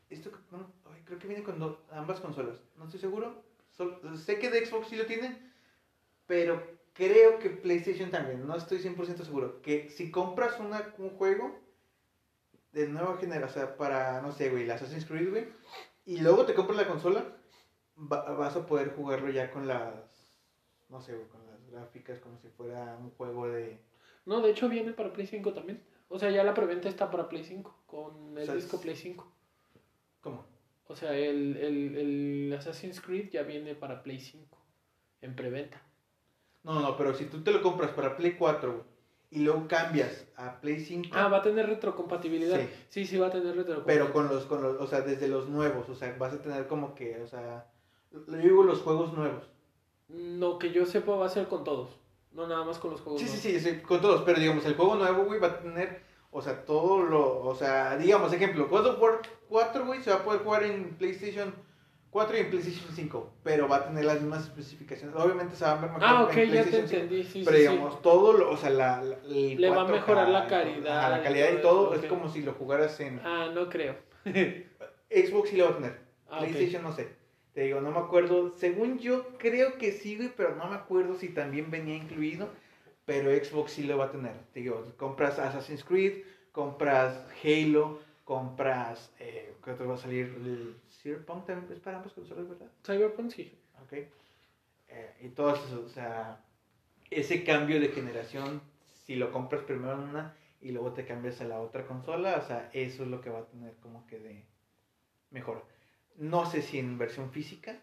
Esto 0.08 0.32
que- 0.32 0.38
no, 0.50 0.72
ay, 0.92 0.99
creo 1.11 1.18
que 1.18 1.28
viene 1.28 1.42
con 1.44 1.58
do- 1.58 1.82
ambas 1.90 2.20
consolas. 2.20 2.56
No 2.78 2.84
estoy 2.84 3.00
seguro. 3.00 3.42
Sé 4.24 4.38
que 4.38 4.50
de 4.50 4.64
Xbox 4.64 4.88
sí 4.88 4.96
lo 4.96 5.06
tienen. 5.06 5.52
Pero 6.26 6.62
creo 6.92 7.38
que 7.38 7.50
PlayStation 7.50 8.11
también. 8.11 8.46
No 8.46 8.54
estoy 8.56 8.78
100% 8.78 9.24
seguro. 9.24 9.61
Que 9.62 9.88
si 9.90 10.11
compras 10.11 10.58
una, 10.61 10.94
un 10.98 11.11
juego 11.11 11.58
de 12.72 12.86
nueva 12.88 13.16
generación, 13.18 13.64
o 13.64 13.66
sea, 13.66 13.76
para, 13.76 14.20
no 14.22 14.32
sé, 14.32 14.48
güey, 14.50 14.62
el 14.64 14.70
Assassin's 14.70 15.06
Creed, 15.06 15.30
güey. 15.30 15.48
Y 16.06 16.18
luego 16.20 16.46
te 16.46 16.54
compras 16.54 16.78
la 16.78 16.86
consola. 16.88 17.24
va- 17.98 18.32
vas 18.32 18.56
a 18.56 18.64
poder 18.66 18.94
jugarlo 18.94 19.30
ya 19.30 19.50
con 19.50 19.66
las. 19.66 19.94
No 20.88 21.00
sé, 21.00 21.14
güey, 21.14 21.26
con 21.28 21.44
las 21.46 21.66
gráficas 21.70 22.18
como 22.20 22.38
si 22.38 22.48
fuera 22.48 22.96
un 22.96 23.11
juego 23.11 23.48
de. 23.48 23.78
No, 24.26 24.40
de 24.40 24.50
hecho 24.50 24.68
viene 24.68 24.92
para 24.92 25.12
Play 25.12 25.26
5 25.26 25.52
también. 25.52 25.82
O 26.08 26.18
sea, 26.18 26.30
ya 26.30 26.42
la 26.44 26.54
preventa 26.54 26.88
está 26.88 27.11
para 27.11 27.28
Play 27.28 27.44
5, 27.44 27.74
con 27.86 28.36
el 28.36 28.42
O 28.42 28.46
sea, 28.46 28.54
disco 28.54 28.80
Play 28.80 28.96
5. 28.96 29.30
O 30.91 30.97
sea, 30.97 31.16
el, 31.16 31.57
el, 31.57 31.97
el 31.97 32.57
Assassin's 32.59 33.01
Creed 33.01 33.30
ya 33.30 33.43
viene 33.45 33.74
para 33.74 34.03
Play 34.03 34.18
5, 34.20 34.59
en 35.22 35.36
preventa. 35.36 35.80
No, 36.64 36.80
no, 36.80 36.97
pero 36.97 37.14
si 37.14 37.26
tú 37.26 37.43
te 37.43 37.53
lo 37.53 37.62
compras 37.62 37.93
para 37.93 38.16
Play 38.16 38.32
4 38.32 38.70
güey, 38.72 38.84
y 39.30 39.38
luego 39.45 39.68
cambias 39.68 40.26
a 40.36 40.61
Play 40.61 40.80
5, 40.80 41.11
Ah, 41.12 41.28
va 41.28 41.38
a 41.38 41.43
tener 41.43 41.66
retrocompatibilidad. 41.68 42.59
Sí. 42.61 42.68
Sí, 42.88 43.07
sí, 43.07 43.16
va 43.18 43.28
a 43.28 43.30
tener 43.30 43.55
retrocompatibilidad. 43.57 44.05
pero 44.05 44.12
con 44.12 44.28
los, 44.28 44.45
con 44.47 44.62
los, 44.62 44.80
o 44.80 44.86
sea, 44.88 45.03
desde 45.03 45.28
los 45.28 45.49
nuevos, 45.49 45.88
o 45.88 45.95
sea, 45.95 46.14
vas 46.18 46.32
a 46.34 46.43
tener 46.43 46.66
como 46.66 46.95
que, 46.97 47.20
o 47.22 47.26
sea, 47.28 47.66
lo 48.11 48.36
digo 48.38 48.64
los 48.64 48.80
juegos 48.82 49.12
nuevos. 49.12 49.45
No, 50.09 50.59
que 50.59 50.72
yo 50.72 50.84
sepa 50.86 51.14
va 51.14 51.26
a 51.26 51.30
ser 51.30 51.47
con 51.47 51.62
todos. 51.62 51.91
No 52.32 52.47
nada 52.49 52.64
más 52.64 52.78
con 52.78 52.91
los 52.91 53.01
juegos 53.01 53.20
Sí, 53.20 53.28
sí, 53.28 53.49
nuevos. 53.49 53.62
sí, 53.62 53.70
sí, 53.76 53.80
con 53.82 54.01
todos, 54.01 54.22
pero 54.22 54.41
digamos, 54.41 54.64
el 54.66 54.74
juego 54.74 54.97
nuevo, 54.97 55.24
güey, 55.24 55.38
va 55.38 55.47
a 55.49 55.59
tener, 55.61 56.03
o 56.30 56.40
sea, 56.42 56.64
todo 56.64 57.02
lo, 57.02 57.40
o 57.42 57.54
sea, 57.54 57.96
digamos, 57.96 58.32
ejemplo, 58.32 58.68
God 58.68 58.86
of 58.86 59.00
War 59.02 59.20
4, 59.48 59.86
güey, 59.86 60.00
se 60.02 60.10
va 60.10 60.16
a 60.16 60.22
poder 60.24 60.42
jugar 60.42 60.62
en 60.64 60.90
PlayStation 60.96 61.54
4 62.10 62.36
y 62.36 62.40
en 62.40 62.50
PlayStation 62.50 62.88
5, 62.94 63.30
pero 63.44 63.68
va 63.68 63.76
a 63.76 63.84
tener 63.86 64.04
las 64.04 64.20
mismas 64.20 64.42
especificaciones. 64.44 65.14
Obviamente 65.16 65.54
se 65.56 65.64
va 65.64 65.72
a 65.72 65.74
ver 65.76 65.90
mejor 65.90 66.00
Ah, 66.04 66.16
en 66.18 66.24
ok, 66.24 66.30
ya 66.32 66.34
te 66.34 66.46
PlayStation 66.70 66.88
5, 66.88 67.00
entendí. 67.02 67.24
Sí, 67.24 67.42
pero 67.44 67.56
sí, 67.56 67.62
sí. 67.64 67.68
digamos, 67.70 68.02
todo 68.02 68.32
lo, 68.32 68.50
o 68.50 68.56
sea, 68.56 68.70
la, 68.70 69.02
la- 69.02 69.16
el 69.28 69.60
Le 69.60 69.70
va 69.70 69.82
a 69.82 69.86
4K, 69.86 69.90
mejorar 69.92 70.28
la 70.28 70.46
calidad 70.46 71.10
la 71.10 71.18
y 71.18 71.22
calidad 71.22 71.52
y 71.52 71.62
todo 71.62 71.94
eso, 71.94 72.02
es 72.02 72.08
como 72.08 72.28
si 72.28 72.42
lo 72.42 72.52
jugaras 72.54 72.98
en 73.00 73.20
Ah, 73.24 73.50
no 73.54 73.68
creo. 73.68 73.94
Xbox 75.10 75.50
sí 75.50 75.56
lo 75.56 75.64
va 75.66 75.70
a 75.70 75.74
tener. 75.76 75.98
Ah. 76.30 76.38
PlayStation 76.38 76.82
no 76.82 76.92
sé. 76.92 77.08
Te 77.54 77.62
digo, 77.62 77.80
no 77.80 77.90
me 77.90 77.98
acuerdo. 77.98 78.54
Según 78.56 78.98
yo, 79.00 79.26
creo 79.38 79.76
que 79.78 79.90
sí, 79.92 80.16
güey, 80.16 80.30
pero 80.36 80.54
no 80.54 80.66
me 80.68 80.76
acuerdo 80.76 81.16
si 81.16 81.28
también 81.30 81.70
venía 81.70 81.96
incluido. 81.96 82.48
Pero 83.11 83.34
Xbox 83.34 83.72
sí 83.72 83.82
lo 83.82 83.98
va 83.98 84.04
a 84.04 84.12
tener. 84.12 84.36
Te 84.52 84.61
digo, 84.61 84.86
compras 84.96 85.36
Assassin's 85.40 85.82
Creed, 85.82 86.22
compras 86.52 87.26
Halo, 87.42 87.98
compras. 88.22 89.12
Eh, 89.18 89.52
¿Qué 89.64 89.72
otro 89.72 89.88
va 89.88 89.96
a 89.96 89.98
salir? 89.98 90.26
El 90.26 90.76
Cyberpunk 90.92 91.44
también 91.44 91.72
es 91.72 91.80
para 91.80 91.96
ambas 91.96 92.12
consolas, 92.12 92.48
¿verdad? 92.48 92.68
Cyberpunk 92.86 93.32
sí. 93.32 93.52
Ok. 93.82 93.94
Eh, 93.94 95.16
y 95.22 95.28
todo 95.30 95.56
eso, 95.56 95.82
o 95.84 95.88
sea, 95.88 96.40
ese 97.11 97.42
cambio 97.42 97.80
de 97.80 97.88
generación, 97.88 98.62
si 99.04 99.16
lo 99.16 99.32
compras 99.32 99.64
primero 99.64 99.94
en 99.94 100.11
una 100.11 100.36
y 100.61 100.70
luego 100.70 100.92
te 100.92 101.04
cambias 101.04 101.40
a 101.40 101.46
la 101.46 101.58
otra 101.61 101.88
consola, 101.88 102.36
o 102.36 102.46
sea, 102.46 102.70
eso 102.72 103.02
es 103.02 103.08
lo 103.08 103.20
que 103.20 103.30
va 103.30 103.40
a 103.40 103.46
tener 103.46 103.74
como 103.82 104.06
que 104.06 104.20
de 104.20 104.44
mejor. 105.30 105.64
No 106.16 106.48
sé 106.48 106.62
si 106.62 106.78
en 106.78 106.96
versión 106.96 107.32
física, 107.32 107.80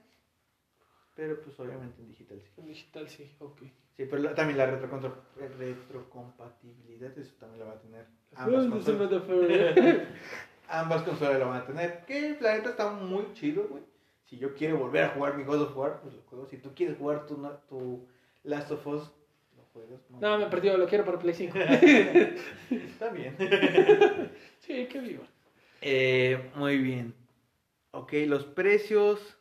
pero 1.18 1.41
pues 1.41 1.59
obviamente 1.59 2.01
en 2.01 2.07
digital 2.07 2.39
sí. 2.41 2.47
En 2.57 2.65
digital 2.68 3.09
sí, 3.09 3.30
ok. 3.39 3.59
Sí, 3.97 4.05
pero 4.05 4.20
la- 4.20 4.36
también 4.36 4.57
la 4.59 4.68
retrocompatibilidad, 4.68 7.18
eso 7.18 7.34
también 7.39 7.59
la 7.59 7.65
va 7.65 7.74
a 7.74 7.82
tener. 7.82 8.05
Ambas 8.36 8.68
consolas, 8.68 9.24
ambas 10.70 11.03
consolas 11.03 11.39
la 11.39 11.45
van 11.45 11.61
a 11.61 11.65
tener. 11.65 12.05
Que 12.05 12.38
la 12.39 12.53
neta 12.55 12.70
está 12.70 12.91
muy 12.91 13.34
chido, 13.34 13.68
güey. 13.68 13.84
Si 14.26 14.38
yo 14.38 14.53
quiero 14.53 14.78
volver 14.78 15.05
a 15.05 15.09
jugar 15.09 15.36
mi 15.38 15.43
God 15.43 15.61
of 15.63 15.76
War, 15.78 16.01
pues 16.01 16.13
lo 16.13 16.22
juego. 16.24 16.45
Si 16.47 16.57
tú 16.57 16.74
quieres 16.76 16.97
jugar 16.97 17.26
tu, 17.26 17.38
no- 17.38 17.57
tu 17.70 18.05
Last 18.43 18.72
of 18.72 18.86
Us, 18.86 19.11
lo 19.55 19.63
juegas. 19.74 20.01
No, 20.09 20.38
me 20.38 20.47
perdió, 20.47 20.78
lo 20.78 20.88
quiero 20.88 21.05
para 21.05 21.18
Play 21.18 21.34
5. 21.34 21.57
Está 22.70 23.09
bien. 23.09 23.36
sí, 24.59 24.86
que 24.88 24.99
viva. 24.99 25.26
Eh, 25.82 26.51
muy 26.55 26.78
bien. 26.78 27.13
Ok, 27.91 28.13
los 28.28 28.45
precios 28.45 29.36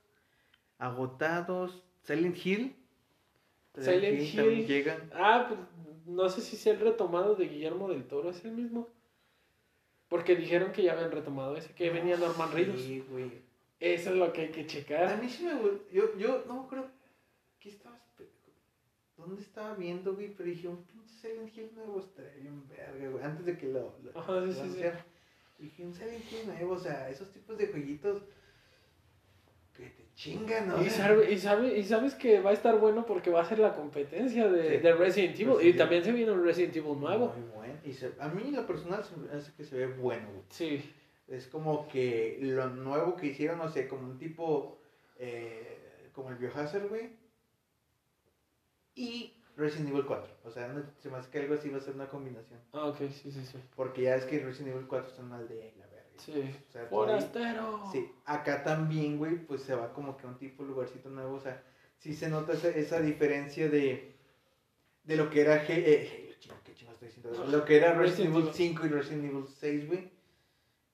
agotados. 0.79 1.83
Silent 2.03 2.37
Hill. 2.45 2.77
Silent 3.79 4.21
Hill. 4.23 4.37
también 4.37 4.67
llegan. 4.67 5.11
Ah, 5.15 5.47
pues 5.49 5.61
no 6.07 6.29
sé 6.29 6.41
si 6.41 6.57
sea 6.57 6.73
el 6.75 6.81
retomado 6.81 7.35
de 7.35 7.47
Guillermo 7.49 7.89
del 7.89 8.05
Toro, 8.07 8.31
es 8.31 8.45
el 8.45 8.53
mismo. 8.53 8.89
Porque 10.09 10.37
dijeron 10.37 10.73
que 10.73 10.85
ya 10.85 10.93
habían 10.93 11.11
retomado 11.11 11.57
ese, 11.57 11.73
que 11.75 11.91
venía 11.91 12.17
Norman 12.17 12.53
Reedus. 12.53 12.81
Sí, 12.81 13.05
güey. 13.11 13.31
Eso 13.81 14.11
es 14.11 14.17
lo 14.17 14.33
que 14.33 14.43
hay 14.43 14.49
que 14.51 14.61
A 14.63 14.67
checar. 14.67 15.21
mí 15.23 15.29
sí 15.29 15.45
me 15.45 15.55
gustó. 15.55 15.91
Yo, 15.93 16.17
yo 16.17 16.45
no 16.47 16.67
creo. 16.69 16.87
¿Qué 17.59 17.71
estabas? 17.71 18.01
¿Dónde 19.17 19.41
estaba 19.43 19.75
viendo, 19.75 20.15
güey? 20.15 20.29
Pero 20.37 20.49
dije, 20.49 20.69
un 20.69 20.85
pinche 20.85 21.15
Silent 21.15 21.57
Hill 21.57 21.71
nuevo 21.75 21.99
estaría 22.01 22.35
bien 22.35 22.63
verga, 22.69 23.09
güey. 23.11 23.25
Antes 23.25 23.47
de 23.47 23.59
que 23.59 23.67
lo. 23.67 23.95
lo- 24.05 24.19
Ajá, 24.19 24.41
sí, 24.43 24.47
lo 24.49 24.73
sí. 24.73 24.83
Dije, 25.59 25.85
un 25.87 25.95
Silent 25.95 26.31
Hill 26.31 26.47
nuevo, 26.47 26.75
o 26.75 26.79
sea, 26.79 27.09
esos 27.11 27.31
tipos 27.33 27.59
de 27.59 27.67
jueguitos. 27.67 28.23
Que 30.17 30.31
te 30.31 30.39
chingan, 30.39 30.69
¿no? 30.69 30.83
Y, 30.83 30.89
sabe- 30.89 31.31
y, 31.31 31.39
sabe- 31.39 31.79
y 31.79 31.85
sabes 31.85 32.15
que 32.15 32.41
va 32.41 32.51
a 32.51 32.55
estar 32.55 32.79
bueno 32.81 33.05
porque 33.05 33.31
va 33.31 33.43
a 33.43 33.45
ser 33.49 33.59
la 33.59 33.75
competencia 33.75 34.49
de, 34.49 34.71
Sí. 34.71 34.83
de 34.83 34.93
Resident 34.95 35.35
Evil. 35.39 35.55
Resident 35.57 35.75
y 35.75 35.79
también 35.79 36.05
se 36.05 36.13
viene 36.13 36.33
un 36.33 36.43
Resident 36.45 36.75
Evil 36.77 36.99
nuevo. 36.99 37.35
Muy 37.37 37.49
bueno. 37.55 37.75
Y 37.85 37.93
se- 37.93 38.13
a 38.19 38.29
mí, 38.29 38.51
lo 38.51 38.67
personal, 38.67 39.05
se 39.05 39.15
hace 39.37 39.53
que 39.57 39.65
se 39.65 39.77
ve 39.77 39.87
bueno, 39.89 40.29
güey. 40.31 40.43
Sí. 40.51 40.93
Es 41.29 41.47
como 41.49 41.87
que 41.89 42.39
lo 42.41 42.69
nuevo 42.71 43.15
que 43.17 43.27
hicieron, 43.27 43.59
no 43.59 43.69
sé, 43.69 43.87
como 43.89 44.07
un 44.09 44.19
tipo. 44.19 44.79
eh, 45.19 46.09
como 46.13 46.29
el 46.31 46.37
Biohazard, 46.37 46.89
güey. 46.89 47.11
Y 48.95 49.35
Resident 49.57 49.91
Evil 49.91 50.05
4. 50.07 50.31
O 50.45 50.51
sea, 50.51 50.69
no- 50.69 50.83
se 50.99 51.11
me 51.11 51.17
hace 51.19 51.31
que 51.31 51.39
algo 51.41 51.55
así 51.55 51.69
va 51.71 51.79
a 51.79 51.81
ser 51.81 51.95
una 51.95 52.09
combinación. 52.09 52.59
Ah, 52.73 52.87
ok, 52.87 52.99
sí, 53.11 53.31
sí, 53.33 53.45
sí. 53.45 53.59
Porque 53.75 54.03
ya 54.03 54.17
es 54.17 54.25
que 54.25 54.39
Resident 54.41 54.75
Evil 54.75 54.87
4 54.87 55.09
está 55.09 55.21
en 55.21 55.27
una 55.29 55.37
aldea. 55.39 55.73
Sí. 56.19 56.33
O 56.69 56.73
sea, 56.73 56.83
ahí- 56.83 56.89
Forastero. 56.89 57.83
Sí, 57.93 58.11
acá 58.25 58.63
también, 58.65 59.19
güey, 59.19 59.37
pues 59.37 59.63
se 59.63 59.75
va 59.75 59.93
como 59.93 60.17
que 60.17 60.27
a 60.27 60.31
un 60.31 60.39
tipo 60.39 60.63
lugarcito 60.65 61.09
nuevo. 61.11 61.35
O 61.37 61.41
sea, 61.41 61.63
sí 61.99 62.15
se 62.15 62.29
nota 62.29 62.53
esa, 62.53 62.69
esa 62.69 63.01
diferencia 63.01 63.69
de, 63.69 64.15
de 65.05 65.17
lo 65.17 65.31
que 65.31 65.41
era. 65.43 65.65
Eh, 65.69 66.25
Halo, 66.27 66.35
chingo, 66.41 66.57
¿qué 66.65 66.75
chingo 66.75 66.93
estoy 66.93 67.09
diciendo? 67.09 67.45
Lo 67.47 67.65
que 67.65 67.77
era 67.77 67.95
Resident, 67.95 68.31
Evil 68.35 68.43
Evil. 68.43 68.55
5 68.55 68.87
y 68.87 68.89
Resident 68.89 69.25
Evil 69.25 69.45
6, 69.47 69.87
güey. 69.89 70.11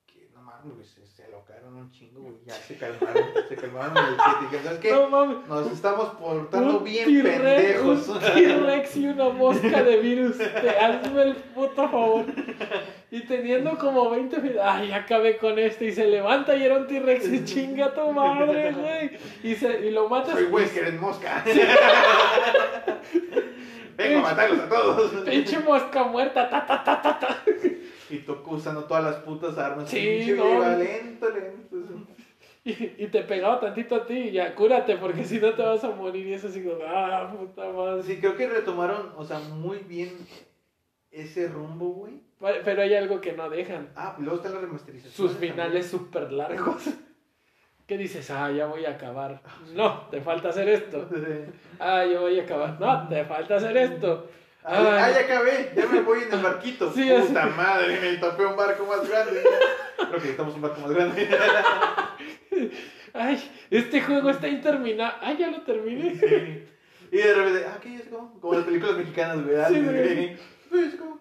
Que 0.07 0.29
no 0.35 0.43
mames, 0.43 0.75
güey, 0.75 0.85
se, 0.87 1.07
se 1.07 1.25
alocaron 1.25 1.75
un 1.77 1.91
chingo, 1.91 2.21
güey. 2.23 2.35
Ya 2.45 2.55
se 2.55 2.77
calmaron, 2.77 3.25
se 3.49 3.57
calmaron 3.57 3.97
en 3.97 4.05
el 4.05 4.15
7. 4.17 4.39
Dijeron, 4.43 4.65
¿sabes 4.65 4.79
qué? 4.81 4.91
No 4.93 5.09
mames. 5.09 5.49
Nos 5.49 5.73
estamos 5.73 6.09
portando 6.15 6.79
Un 6.79 6.85
bien 6.85 7.23
pendejos. 7.23 8.09
Un 8.09 8.19
T-Rex 8.21 8.97
y 8.97 9.07
una 9.07 9.29
mosca 9.31 9.83
de 9.83 9.97
virus. 9.99 10.39
Te- 10.39 10.71
hazme 10.71 11.23
el 11.23 11.37
puto 11.37 11.89
favor. 11.89 12.27
Y 13.13 13.21
teniendo 13.27 13.77
como 13.77 14.09
20 14.09 14.39
mil. 14.39 14.59
Ay, 14.59 14.91
acabé 14.91 15.37
con 15.37 15.59
este. 15.59 15.85
Y 15.85 15.93
se 15.93 16.07
levanta 16.07 16.57
y 16.57 16.65
era 16.65 16.79
un 16.79 16.87
T-Rex. 16.87 17.31
Y 17.31 17.45
chinga 17.45 17.93
tu 17.93 18.11
madre, 18.11 18.73
güey. 18.73 19.11
Y, 19.43 19.55
se, 19.55 19.87
y 19.87 19.91
lo 19.91 20.09
matas. 20.09 20.33
Soy 20.33 20.45
Wesker 20.45 20.87
en 20.87 20.99
mosca. 20.99 21.45
Vengo 23.99 24.21
a 24.21 24.23
matarlos 24.23 24.61
a 24.61 24.69
todos. 24.71 25.13
Pinche 25.29 25.59
mosca 25.59 26.05
muerta. 26.05 26.49
Ta, 26.49 26.67
ta, 26.67 26.83
ta, 26.83 27.03
ta, 27.03 27.21
ta. 27.21 27.43
Y 28.09 28.21
Toku 28.21 28.55
usando 28.55 28.85
todas 28.85 29.05
las 29.05 29.17
putas 29.17 29.59
armas. 29.59 29.91
Sí, 29.91 29.99
Pinche 29.99 30.37
no. 30.37 30.79
lento, 30.79 31.29
lento. 31.29 31.77
Y, 32.65 32.71
y 32.97 33.09
te 33.09 33.25
pegaba 33.25 33.61
tantito 33.61 33.95
a 33.95 34.07
ti. 34.07 34.15
Y 34.15 34.33
ya, 34.33 34.55
cúrate. 34.55 34.97
Porque 34.97 35.23
si 35.25 35.39
no 35.39 35.53
te 35.53 35.61
vas 35.61 35.85
a 35.85 35.91
morir. 35.91 36.29
Y 36.29 36.33
es 36.33 36.47
así 36.47 36.65
como. 36.65 36.79
Ah, 36.89 37.31
puta 37.31 37.71
madre. 37.73 38.05
Sí, 38.05 38.17
creo 38.21 38.39
que 38.39 38.49
retomaron, 38.49 39.13
o 39.19 39.25
sea, 39.25 39.39
muy 39.39 39.81
bien 39.81 40.17
ese 41.11 41.49
rumbo, 41.49 41.91
güey. 41.91 42.32
Pero 42.65 42.83
hay 42.83 42.95
algo 42.95 43.21
que 43.21 43.33
no 43.33 43.49
dejan. 43.49 43.91
Ah, 43.95 44.17
luego 44.19 44.37
está 44.37 44.51
la 44.51 44.61
remasterización. 44.61 45.15
sus 45.15 45.39
finales 45.39 45.87
súper 45.87 46.33
largos. 46.33 46.83
¿Qué 47.87 47.97
dices? 47.97 48.31
Ah, 48.35 48.51
ya 48.51 48.67
voy 48.67 48.85
a 48.85 48.91
acabar. 48.91 49.41
No, 49.75 50.09
te 50.11 50.21
falta 50.21 50.49
hacer 50.49 50.69
esto. 50.69 51.09
Ah, 51.79 52.05
ya 52.05 52.21
voy 52.21 52.41
a 52.41 52.43
acabar. 52.43 52.81
No, 52.81 53.09
te 53.09 53.25
falta 53.25 53.57
hacer 53.57 53.77
esto. 53.77 54.29
Ay, 54.65 54.87
ah, 54.87 55.11
ya 55.11 55.21
acabé, 55.21 55.73
ya 55.75 55.87
me 55.87 56.03
voy 56.03 56.21
en 56.23 56.33
el 56.33 56.41
barquito. 56.41 56.93
Sí, 56.93 57.11
Puta 57.27 57.47
madre, 57.47 57.99
me 58.01 58.17
topé 58.19 58.47
un 58.47 58.57
barco 58.57 58.87
más 58.87 59.09
grande. 59.09 59.43
Creo 59.97 60.11
que 60.11 60.17
necesitamos 60.17 60.55
un 60.55 60.63
barco 60.63 60.81
más 60.83 60.91
grande. 60.93 61.29
Ay, 63.13 63.51
este 63.71 64.01
juego 64.01 64.31
está 64.31 64.49
interminado. 64.49 65.15
Ah, 65.21 65.33
ya 65.33 65.51
lo 65.51 65.63
terminé. 65.63 66.13
Y 67.11 67.17
de 67.17 67.35
repente, 67.35 67.67
ah, 67.67 67.79
¿qué 67.83 67.97
es 67.97 68.09
como? 68.09 68.41
Como 68.41 68.55
las 68.55 68.65
películas 68.65 68.97
mexicanas, 68.97 69.45
güey. 69.45 69.57
Sí, 69.69 69.83
güey. 69.83 70.85
Es 70.87 70.95
como... 70.95 71.21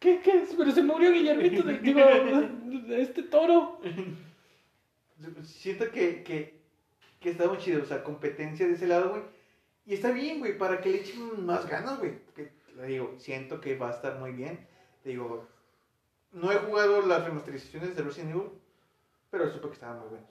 ¿Qué, 0.00 0.20
qué 0.20 0.42
es? 0.42 0.54
Pero 0.56 0.72
se 0.72 0.82
murió 0.82 1.12
Guillermito, 1.12 1.62
de, 1.62 1.78
digo, 1.78 2.00
de 2.00 3.02
este 3.02 3.22
toro. 3.24 3.80
Siento 5.44 5.90
que, 5.90 6.22
que, 6.24 6.58
que 7.20 7.30
está 7.30 7.46
muy 7.46 7.58
chido, 7.58 7.82
o 7.82 7.86
sea, 7.86 8.02
competencia 8.02 8.66
de 8.66 8.72
ese 8.72 8.86
lado, 8.86 9.10
güey. 9.10 9.22
Y 9.84 9.94
está 9.94 10.10
bien, 10.10 10.38
güey, 10.38 10.56
para 10.56 10.80
que 10.80 10.88
le 10.88 11.00
echen 11.00 11.44
más 11.44 11.68
ganas, 11.68 11.98
güey. 11.98 12.18
Que, 12.34 12.50
le 12.76 12.86
digo, 12.86 13.14
siento 13.18 13.60
que 13.60 13.76
va 13.76 13.90
a 13.90 13.94
estar 13.94 14.18
muy 14.18 14.32
bien. 14.32 14.66
Te 15.02 15.10
digo, 15.10 15.46
no 16.32 16.50
he 16.50 16.56
jugado 16.56 17.02
las 17.02 17.22
remasterizaciones 17.22 17.94
de 17.94 18.02
Resident 18.02 18.30
Evil, 18.30 18.50
pero 19.30 19.50
supe 19.50 19.68
que 19.68 19.74
estaban 19.74 20.00
muy 20.00 20.08
buenos. 20.08 20.30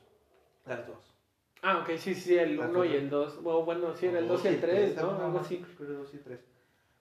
Las 0.65 0.87
dos. 0.87 1.13
Ah, 1.61 1.79
ok, 1.79 1.95
sí, 1.97 2.15
sí, 2.15 2.35
el 2.35 2.59
1 2.59 2.85
y 2.85 2.95
el 2.95 3.09
2. 3.09 3.43
Bueno, 3.43 3.65
bueno, 3.65 3.93
sí, 3.93 4.07
era 4.07 4.17
el 4.17 4.27
2 4.27 4.45
y 4.45 4.47
el 4.47 4.61
3, 4.61 4.95
¿no? 4.95 5.11
Algo 5.11 5.39
así. 5.39 5.63
Creo 5.77 5.99
2 5.99 6.13
y 6.13 6.17
3. 6.17 6.39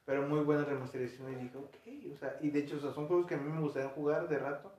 Pero 0.08 0.22
muy 0.22 0.40
buenas 0.40 0.66
remasterizaciones. 0.66 1.38
Y 1.38 1.44
dije, 1.44 1.58
ok, 1.58 2.14
o 2.14 2.16
sea, 2.16 2.38
y 2.40 2.48
de 2.48 2.60
hecho, 2.60 2.78
o 2.78 2.80
sea, 2.80 2.94
son 2.94 3.06
juegos 3.08 3.26
que 3.26 3.34
a 3.34 3.36
mí 3.36 3.52
me 3.52 3.60
gustaría 3.60 3.90
jugar 3.90 4.26
de 4.26 4.38
rato. 4.38 4.72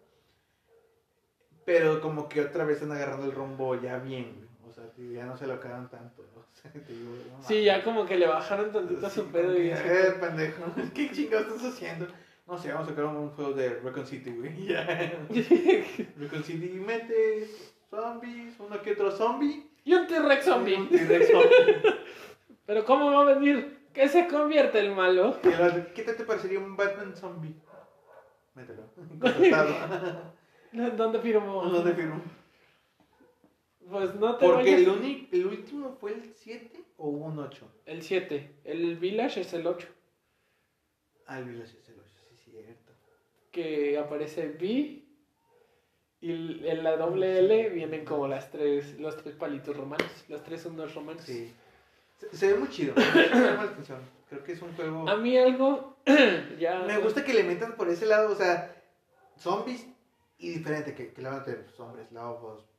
Pero 1.66 2.02
como 2.02 2.28
que 2.28 2.42
otra 2.42 2.66
vez 2.66 2.78
están 2.78 2.94
agarrando 2.94 3.28
el 3.28 3.34
rumbo 3.34 3.80
ya 3.80 4.00
bien. 4.00 4.50
O 4.68 4.74
sea, 4.74 4.86
ya 4.98 5.26
no 5.26 5.38
se 5.38 5.46
lo 5.46 5.54
acaban 5.54 5.88
tanto. 5.88 6.26
sí, 7.48 7.64
ya 7.64 7.84
como 7.84 8.08
que 8.08 8.18
le 8.18 8.26
bajaron 8.26 8.72
tantito 8.72 9.06
a 9.06 9.10
su 9.12 9.28
pedo 9.28 9.56
y... 9.56 9.70
Eh, 9.70 10.16
pendejo, 10.20 10.64
¿qué 10.96 11.12
chingados 11.12 11.46
estás 11.46 11.76
haciendo? 11.76 12.08
No 12.48 12.58
sé, 12.58 12.72
vamos 12.72 12.88
a 12.88 12.90
sacar 12.90 13.06
un 13.06 13.30
juego 13.30 13.54
de 13.54 13.70
Recon 13.82 14.08
City, 14.08 14.32
güey. 14.32 14.66
Ya. 14.66 14.84
Recon 16.18 16.44
City 16.44 16.72
y 16.74 16.80
mete 16.80 17.48
zombies, 17.92 18.60
uno 18.60 18.82
que 18.82 18.94
otro 18.94 19.12
zombie. 19.12 19.70
Y 19.86 19.94
un 19.94 20.08
T-Rex 20.08 20.44
zombie. 20.44 20.76
Un 20.76 20.90
T-Rex 20.90 21.28
zombie. 21.32 22.00
Pero 22.66 22.84
¿cómo 22.84 23.12
va 23.12 23.22
a 23.22 23.36
venir? 23.36 23.79
¿Qué 23.94 24.08
se 24.08 24.28
convierte 24.28 24.80
el 24.80 24.96
malo? 24.96 25.40
¿Qué 25.42 26.04
te, 26.04 26.14
te 26.14 26.24
parecería 26.24 26.60
un 26.60 26.76
Batman 26.76 27.16
zombie? 27.16 27.56
Mételo. 28.54 28.84
¿Dónde 30.98 31.20
firmó? 31.20 31.66
¿Dónde 31.66 31.94
firmó? 31.94 32.22
Pues 33.90 34.14
no 34.16 34.38
te 34.38 34.46
Porque 34.46 34.76
el, 34.76 35.28
el 35.32 35.48
último 35.48 35.98
fue 36.00 36.14
el 36.14 36.34
7 36.36 36.84
o 36.98 37.10
un 37.10 37.40
8. 37.40 37.68
El 37.86 38.04
7. 38.04 38.56
El 38.64 38.98
Village 38.98 39.42
es 39.42 39.54
el 39.54 39.66
8. 39.66 39.88
Ah, 41.26 41.40
el 41.40 41.46
Village 41.46 41.78
es 41.78 41.90
el 41.90 42.00
8, 42.00 42.10
sí, 42.36 42.52
cierto. 42.52 42.94
Que 43.52 43.98
aparece 43.98 44.50
V 44.50 45.06
y 46.22 46.68
en 46.68 46.84
la 46.84 46.98
doble 46.98 47.40
L 47.40 47.70
vienen 47.70 48.04
como 48.04 48.28
las 48.28 48.52
tres, 48.52 49.00
los 49.00 49.16
tres 49.18 49.36
palitos 49.36 49.76
romanos. 49.76 50.26
Los 50.28 50.44
tres 50.44 50.62
son 50.62 50.76
dos 50.76 50.94
romanos. 50.94 51.24
Sí. 51.24 51.54
Se, 52.32 52.54
ve 52.54 52.60
muy 52.60 52.70
chido. 52.70 52.94
Creo 52.96 54.44
que 54.44 54.52
es 54.52 54.62
un 54.62 54.74
juego. 54.76 55.08
A 55.10 55.16
mí 55.16 55.38
algo. 55.38 55.98
ya. 56.60 56.84
Me 56.86 56.98
gusta 56.98 57.24
que 57.24 57.34
le 57.34 57.44
metan 57.44 57.76
por 57.76 57.90
ese 57.90 58.06
lado, 58.06 58.32
o 58.32 58.36
sea, 58.36 58.76
zombies 59.38 59.88
y 60.38 60.50
diferente, 60.50 60.94
que, 60.94 61.14
que 61.14 61.22
le 61.22 61.30
van 61.30 61.40
a 61.40 61.44
tener 61.44 61.66
hombres, 61.78 62.12
lobos, 62.12 62.70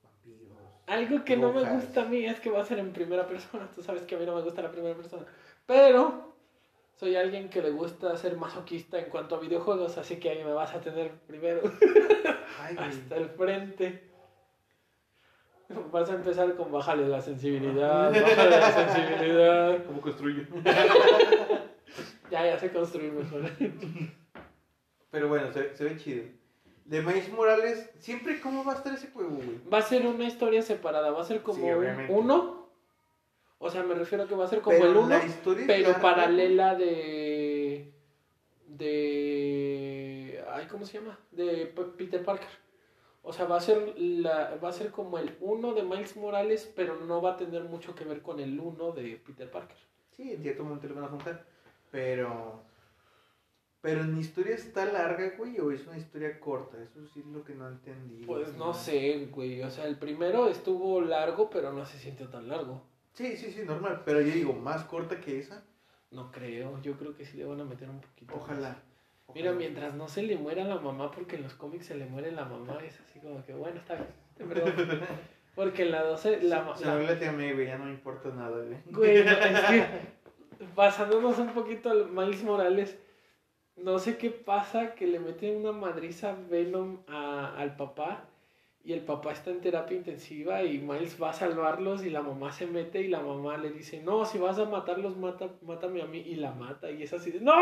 algo 0.91 1.25
que 1.25 1.37
no 1.37 1.53
me 1.53 1.63
gusta 1.63 2.03
a 2.03 2.05
mí 2.05 2.27
es 2.27 2.41
que 2.41 2.51
va 2.51 2.63
a 2.63 2.65
ser 2.65 2.81
en 2.81 2.93
primera 2.93 3.25
persona. 3.25 3.71
Tú 3.73 3.81
sabes 3.81 4.03
que 4.03 4.17
a 4.17 4.19
mí 4.19 4.27
no 4.27 4.35
me 4.35 4.43
gusta 4.43 4.61
la 4.61 4.73
primera 4.73 4.97
persona. 4.97 5.25
Pero 5.65 6.35
soy 6.97 7.15
alguien 7.15 7.49
que 7.49 7.63
le 7.63 7.71
gusta 7.71 8.17
ser 8.17 8.37
masoquista 8.37 8.99
en 8.99 9.09
cuanto 9.09 9.37
a 9.37 9.41
videojuegos, 9.41 9.97
así 9.99 10.17
que 10.17 10.31
ahí 10.31 10.43
me 10.43 10.53
vas 10.53 10.75
a 10.75 10.81
tener 10.81 11.13
primero. 11.29 11.63
Hasta 12.77 13.17
el 13.17 13.31
frente. 13.31 14.10
Vas 15.93 16.11
a 16.11 16.15
empezar 16.15 16.55
con 16.57 16.73
bajarle 16.73 17.09
la 17.09 17.21
sensibilidad, 17.21 18.13
bajarle 18.13 18.51
la 18.51 18.73
sensibilidad. 18.73 19.85
¿Cómo 19.87 20.01
construye? 20.01 20.47
ya, 22.31 22.47
ya 22.47 22.59
sé 22.59 22.73
construir 22.73 23.13
mejor. 23.13 23.51
Pero 25.11 25.29
bueno, 25.29 25.53
se, 25.53 25.77
se 25.77 25.85
ve 25.85 25.97
chido 25.97 26.25
de 26.91 27.03
Miles 27.03 27.33
Morales, 27.33 27.89
siempre 28.01 28.41
cómo 28.41 28.65
va 28.65 28.73
a 28.73 28.77
estar 28.77 28.93
ese 28.93 29.07
juego, 29.13 29.31
güey. 29.31 29.61
Va 29.73 29.79
a 29.79 29.83
ser 29.83 30.05
una 30.05 30.25
historia 30.25 30.61
separada, 30.61 31.13
va 31.13 31.21
a 31.21 31.25
ser 31.25 31.41
como 31.41 31.65
uno. 32.09 32.69
O 33.59 33.71
sea, 33.71 33.85
me 33.85 33.95
refiero 33.95 34.25
a 34.25 34.27
que 34.27 34.35
va 34.35 34.47
a 34.47 34.49
ser 34.49 34.61
como 34.61 34.85
el 34.85 34.97
uno, 34.97 35.21
pero 35.69 36.01
paralela 36.01 36.75
de 36.75 37.93
de 38.67 40.43
ay, 40.53 40.67
¿cómo 40.67 40.85
se 40.85 40.99
llama? 40.99 41.17
De 41.31 41.73
Peter 41.97 42.25
Parker. 42.25 42.49
O 43.23 43.33
sea, 43.33 43.47
va 43.47 43.57
a 43.57 43.61
ser 43.61 43.95
la 43.99 44.57
va 44.57 44.71
a 44.71 44.73
ser 44.73 44.91
como 44.91 45.19
el 45.19 45.37
uno 45.41 45.75
de 45.75 45.83
Miles 45.83 46.17
Morales, 46.17 46.71
pero 46.75 46.97
no 47.01 47.21
va 47.21 47.33
a 47.33 47.37
tener 47.37 47.65
mucho 47.65 47.95
que 47.95 48.05
ver 48.05 48.23
con 48.23 48.41
el 48.41 48.59
uno 48.59 48.93
de 48.93 49.21
Peter 49.25 49.51
Parker. 49.51 49.77
Sí, 50.11 50.33
en 50.33 50.43
cierto 50.43 50.65
momento 50.65 50.89
lo 50.89 50.95
van 50.95 51.05
a 51.05 51.09
juntar, 51.09 51.47
pero 51.91 52.63
pero 53.81 54.03
en 54.03 54.19
historia 54.19 54.55
está 54.55 54.85
larga, 54.85 55.33
güey, 55.39 55.59
o 55.59 55.71
es 55.71 55.87
una 55.87 55.97
historia 55.97 56.39
corta. 56.39 56.77
Eso 56.83 57.07
sí 57.07 57.21
es 57.21 57.27
lo 57.27 57.43
que 57.45 57.55
no 57.55 57.67
entendí. 57.67 58.25
Pues 58.27 58.55
no 58.55 58.75
sé, 58.75 59.29
güey. 59.33 59.63
O 59.63 59.71
sea, 59.71 59.87
el 59.87 59.97
primero 59.97 60.49
estuvo 60.49 61.01
largo, 61.01 61.49
pero 61.49 61.73
no 61.73 61.87
se 61.87 61.99
sintió 61.99 62.29
tan 62.29 62.49
largo. 62.49 62.83
Sí, 63.15 63.37
sí, 63.39 63.51
sí, 63.53 63.63
normal. 63.65 64.03
Pero 64.05 64.21
yo 64.21 64.33
digo, 64.33 64.53
¿más 64.53 64.85
corta 64.85 65.19
que 65.21 65.39
esa? 65.39 65.65
No 66.11 66.31
creo. 66.31 66.81
Yo 66.83 66.99
creo 66.99 67.15
que 67.15 67.25
sí 67.25 67.39
le 67.39 67.47
van 67.47 67.61
a 67.61 67.65
meter 67.65 67.89
un 67.89 68.01
poquito. 68.01 68.35
Ojalá. 68.35 68.83
Mira, 69.35 69.53
mientras 69.53 69.95
no 69.95 70.09
se 70.09 70.23
le 70.23 70.37
muera 70.37 70.65
la 70.65 70.79
mamá, 70.79 71.11
porque 71.11 71.37
en 71.37 71.43
los 71.43 71.55
cómics 71.55 71.87
se 71.87 71.95
le 71.95 72.07
muere 72.07 72.33
la 72.33 72.45
mamá, 72.45 72.79
es 72.85 73.01
así 73.01 73.21
como 73.21 73.45
que, 73.45 73.55
bueno, 73.55 73.79
está 73.79 73.95
bien. 73.95 74.09
Porque 75.57 75.83
en 75.83 75.91
la 75.91 76.05
12, 76.05 76.43
la 76.43 76.61
mamá. 76.63 76.77
Se 76.77 76.89
a 76.89 77.33
mí, 77.33 77.53
güey, 77.53 77.67
ya 77.67 77.77
no 77.77 77.87
me 77.87 77.91
importa 77.91 78.31
nada, 78.31 78.57
güey. 78.57 78.79
Güey, 78.87 79.19
es 79.19 79.61
que, 79.69 79.87
basándonos 80.77 81.39
un 81.39 81.53
poquito 81.53 81.91
al 81.91 82.09
Miles 82.09 82.45
Morales 82.45 82.97
no 83.83 83.99
sé 83.99 84.19
qué 84.19 84.31
pasa, 84.31 84.95
que 84.95 85.07
le 85.07 85.19
meten 85.19 85.57
una 85.57 85.73
madriza 85.73 86.37
Venom 86.51 86.99
a, 87.07 87.55
al 87.57 87.77
papá 87.77 88.29
y 88.83 88.93
el 88.93 89.01
papá 89.01 89.33
está 89.33 89.51
en 89.51 89.61
terapia 89.61 89.97
intensiva 89.97 90.63
y 90.63 90.79
Miles 90.79 91.21
va 91.21 91.31
a 91.31 91.35
salvarlos 91.35 92.05
y 92.05 92.11
la 92.11 92.23
mamá 92.23 92.53
se 92.53 92.67
mete 92.67 93.01
y 93.01 93.09
la 93.09 93.21
mamá 93.21 93.57
le 93.57 93.71
dice, 93.71 94.03
no, 94.03 94.25
si 94.25 94.39
vas 94.39 94.59
a 94.59 94.65
matarlos, 94.67 95.17
mata, 95.17 95.49
mátame 95.63 96.03
a 96.03 96.07
mí 96.07 96.19
y 96.19 96.37
la 96.37 96.53
mata 96.53 96.91
y 96.91 97.03
es 97.03 97.13
así 97.13 97.31
de, 97.31 97.41
¡No! 97.41 97.55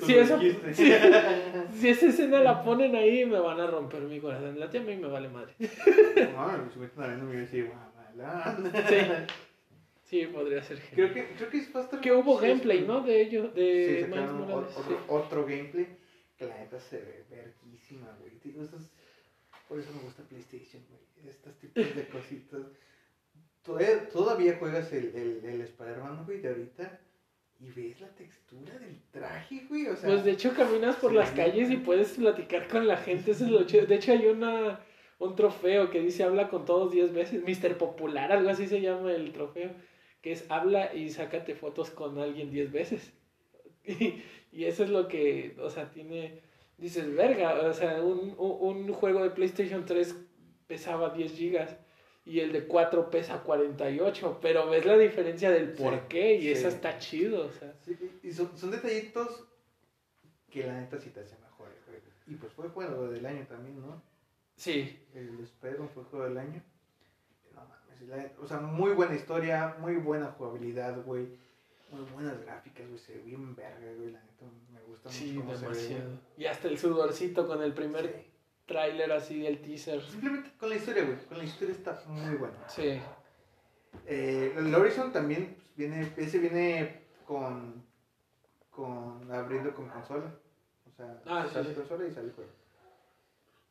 Si, 0.00 0.14
eso, 0.14 0.40
si, 0.72 1.88
esa 1.88 2.06
escena 2.06 2.40
la 2.40 2.64
ponen 2.64 2.96
ahí 2.96 3.26
me 3.26 3.38
van 3.38 3.60
a 3.60 3.66
romper 3.66 4.00
mi 4.02 4.20
corazón. 4.20 4.58
La 4.58 4.70
tía 4.70 4.80
a 4.80 4.84
mí 4.84 4.96
me 4.96 5.08
vale 5.08 5.28
madre. 5.28 5.54
No, 5.58 6.70
si 6.72 6.78
me 6.78 6.86
están 6.86 7.28
me 7.28 7.36
decir, 7.36 7.70
Sí. 8.88 8.96
Sí, 10.12 10.26
podría 10.26 10.62
ser. 10.62 10.78
Creo 10.94 11.12
que, 11.14 11.26
creo 11.36 11.48
que 11.48 11.56
es 11.56 11.72
bastante. 11.72 12.04
Que 12.04 12.12
hubo 12.12 12.36
gameplay, 12.36 12.82
¿no? 12.86 13.00
De 13.00 13.22
ello, 13.22 13.48
de 13.48 14.06
sí, 14.06 14.12
Otro, 14.12 15.04
otro, 15.08 15.46
gameplay 15.46 15.88
que 16.36 16.46
la 16.46 16.58
neta 16.58 16.78
se 16.78 16.98
ve 16.98 17.24
verguísima, 17.30 18.14
güey. 18.20 18.32
Por 19.68 19.78
eso 19.78 19.90
me 19.94 20.02
gusta 20.02 20.22
PlayStation, 20.24 20.82
güey. 20.90 21.30
Estos 21.30 21.58
tipos 21.58 21.96
de 21.96 22.08
cositas. 22.12 22.60
Todavía, 23.62 24.08
todavía 24.10 24.58
juegas 24.58 24.92
el, 24.92 25.14
el, 25.14 25.44
el 25.44 25.60
Spider-Man, 25.62 26.26
güey, 26.26 26.40
de 26.40 26.48
ahorita. 26.48 27.00
Y 27.62 27.70
ves 27.70 28.00
la 28.00 28.08
textura 28.08 28.76
del 28.78 29.00
traje, 29.12 29.66
güey. 29.68 29.86
O 29.86 29.94
sea, 29.94 30.08
pues 30.08 30.24
de 30.24 30.32
hecho 30.32 30.52
caminas 30.52 30.96
por 30.96 31.12
las 31.12 31.30
calles 31.30 31.70
y 31.70 31.76
puedes 31.76 32.10
platicar 32.12 32.66
con 32.66 32.88
la 32.88 32.96
gente. 32.96 33.30
Eso 33.30 33.44
es 33.44 33.50
lo 33.50 33.64
chido. 33.64 33.86
De 33.86 33.94
hecho 33.94 34.12
hay 34.12 34.26
una 34.26 34.80
un 35.20 35.36
trofeo 35.36 35.88
que 35.90 36.00
dice 36.00 36.24
habla 36.24 36.48
con 36.48 36.64
todos 36.64 36.90
10 36.90 37.12
veces. 37.12 37.44
Mister 37.44 37.78
Popular, 37.78 38.32
algo 38.32 38.50
así 38.50 38.66
se 38.66 38.80
llama 38.80 39.12
el 39.12 39.32
trofeo 39.32 39.70
que 40.22 40.32
es 40.32 40.46
habla 40.48 40.94
y 40.94 41.10
sácate 41.10 41.54
fotos 41.54 41.90
con 41.90 42.18
alguien 42.18 42.50
10 42.50 42.72
veces. 42.72 43.12
Y, 44.54 44.66
eso 44.66 44.84
es 44.84 44.90
lo 44.90 45.08
que, 45.08 45.56
o 45.60 45.70
sea, 45.70 45.90
tiene, 45.90 46.42
dices, 46.76 47.16
verga, 47.16 47.54
o 47.62 47.72
sea, 47.72 48.02
un, 48.02 48.34
un, 48.36 48.92
juego 48.92 49.22
de 49.22 49.30
PlayStation 49.30 49.86
3 49.86 50.14
pesaba 50.66 51.08
10 51.08 51.32
gigas 51.32 51.78
y 52.24 52.40
el 52.40 52.52
de 52.52 52.66
4 52.66 53.10
pesa 53.10 53.42
48, 53.42 54.38
pero 54.40 54.70
ves 54.70 54.84
la 54.86 54.96
diferencia 54.96 55.50
del 55.50 55.72
por 55.72 56.08
qué 56.08 56.36
y 56.36 56.48
eso 56.48 56.68
está 56.68 56.98
chido, 56.98 57.46
o 57.46 57.52
sea. 57.52 57.74
y 58.22 58.30
son, 58.32 58.56
son, 58.56 58.70
detallitos 58.70 59.44
que 60.50 60.66
la 60.66 60.80
neta 60.80 60.98
sí 60.98 61.10
te 61.10 61.20
hace 61.20 61.36
mejor 61.38 61.68
Y 62.26 62.34
pues 62.34 62.52
fue 62.52 62.68
juego 62.68 63.08
del 63.08 63.26
año 63.26 63.46
también, 63.46 63.80
¿no? 63.80 64.02
Sí. 64.56 64.98
El 65.14 65.40
Spider-Man 65.40 65.88
fue 65.88 66.04
juego 66.04 66.26
del 66.26 66.38
año 66.38 66.62
o 68.40 68.46
sea, 68.46 68.58
muy 68.58 68.92
buena 68.92 69.14
historia, 69.14 69.76
muy 69.80 69.96
buena 69.96 70.26
jugabilidad, 70.32 71.02
güey. 71.04 71.28
Muy 71.90 72.02
buenas 72.12 72.40
gráficas, 72.42 72.86
güey. 72.88 72.98
Se 72.98 73.14
ve 73.14 73.22
bien 73.22 73.54
verga, 73.54 73.92
güey. 73.96 74.10
La 74.10 74.20
neta 74.20 74.46
me 74.72 74.80
gusta 74.82 75.08
mucho. 75.08 75.18
Sí, 75.18 75.36
demasiado. 75.36 76.18
Y 76.36 76.46
hasta 76.46 76.68
el 76.68 76.78
sudorcito 76.78 77.46
con 77.46 77.62
el 77.62 77.72
primer 77.72 78.24
tráiler 78.72 79.12
así 79.12 79.40
del 79.40 79.60
teaser. 79.60 80.02
Simplemente 80.02 80.50
con 80.58 80.68
la 80.70 80.76
historia, 80.76 81.04
güey. 81.04 81.16
Con 81.26 81.38
la 81.38 81.44
historia 81.44 81.74
está 81.74 82.02
muy 82.08 82.34
buena. 82.36 82.68
Sí. 82.68 83.00
Eh, 84.06 84.54
el 84.56 84.74
Horizon 84.74 85.12
también 85.12 85.54
pues, 85.56 85.76
viene, 85.76 86.12
ese 86.16 86.38
viene 86.38 87.02
con, 87.26 87.84
con 88.70 89.30
abriendo 89.30 89.74
con 89.74 89.88
consola. 89.88 90.34
O 90.90 90.90
sea, 90.96 91.20
Ah, 91.26 91.46
sale 91.52 91.68
sí. 91.70 91.74
consola 91.74 92.06
y 92.06 92.10
sale 92.12 92.30
juego. 92.32 92.50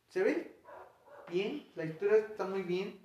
Se 0.08 0.22
ve 0.22 0.56
bien, 1.28 1.66
la 1.74 1.84
historia 1.84 2.16
está 2.18 2.44
muy 2.44 2.62
bien, 2.62 3.00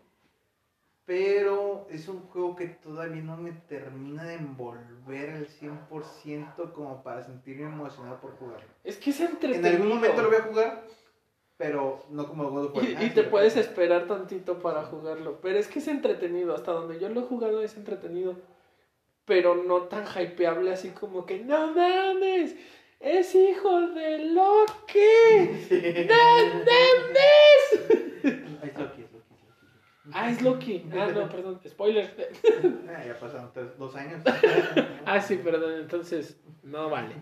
pero 1.05 1.87
es 1.89 2.07
un 2.09 2.21
juego 2.27 2.55
que 2.55 2.67
todavía 2.67 3.21
no 3.21 3.37
me 3.37 3.51
termina 3.53 4.23
de 4.25 4.33
envolver 4.35 5.29
al 5.31 5.47
100% 5.47 6.73
como 6.73 7.01
para 7.01 7.23
sentirme 7.23 7.63
emocionado 7.63 8.19
por 8.19 8.35
jugarlo. 8.37 8.67
Es 8.83 8.97
que 8.97 9.11
es 9.11 9.19
En 9.21 9.27
entretenido. 9.31 9.69
algún 9.69 9.87
momento 9.89 10.21
lo 10.21 10.27
voy 10.27 10.37
a 10.37 10.41
jugar, 10.43 10.83
pero 11.57 12.03
no 12.09 12.27
como 12.27 12.49
God 12.51 12.65
of 12.67 12.75
War. 12.75 12.83
Y, 12.85 12.95
Ah, 12.95 13.03
y 13.03 13.07
sí, 13.09 13.13
te 13.15 13.23
puedes 13.23 13.57
esperar 13.57 14.05
tantito 14.07 14.59
para 14.59 14.83
jugarlo. 14.83 15.39
Pero 15.41 15.57
es 15.59 15.67
que 15.67 15.79
es 15.79 15.87
entretenido. 15.87 16.53
Hasta 16.55 16.71
donde 16.71 16.99
yo 16.99 17.09
lo 17.09 17.21
he 17.21 17.23
jugado 17.23 17.61
es 17.61 17.75
entretenido. 17.77 18.35
Pero 19.25 19.55
no 19.55 19.83
tan 19.83 20.05
hypeable 20.05 20.71
así 20.71 20.89
como 20.91 21.25
que 21.25 21.39
¡No 21.39 21.73
mames! 21.73 22.55
¡Es 22.99 23.35
hijo 23.35 23.81
de 23.89 24.19
Loki! 24.29 25.67
¡No 26.07 26.45
mames! 26.63 27.67
Ah, 28.63 28.65
es 28.69 28.77
Loki, 28.79 29.01
es 29.03 29.11
Loki, 29.11 29.35
es 29.43 29.61
Loki, 29.61 29.61
es 29.61 29.71
Loki. 29.71 30.11
Ah, 30.13 30.29
es 30.29 30.41
Loki. 30.41 30.85
Ah, 30.93 31.07
no, 31.13 31.29
perdón. 31.29 31.59
Spoiler. 31.67 32.29
Ah, 32.89 33.03
ya 33.05 33.19
pasaron 33.19 33.51
tres- 33.53 33.77
dos 33.77 33.95
años. 33.95 34.21
Ah, 35.05 35.19
sí, 35.21 35.35
perdón. 35.37 35.73
Entonces, 35.81 36.39
no 36.63 36.89
vale. 36.89 37.13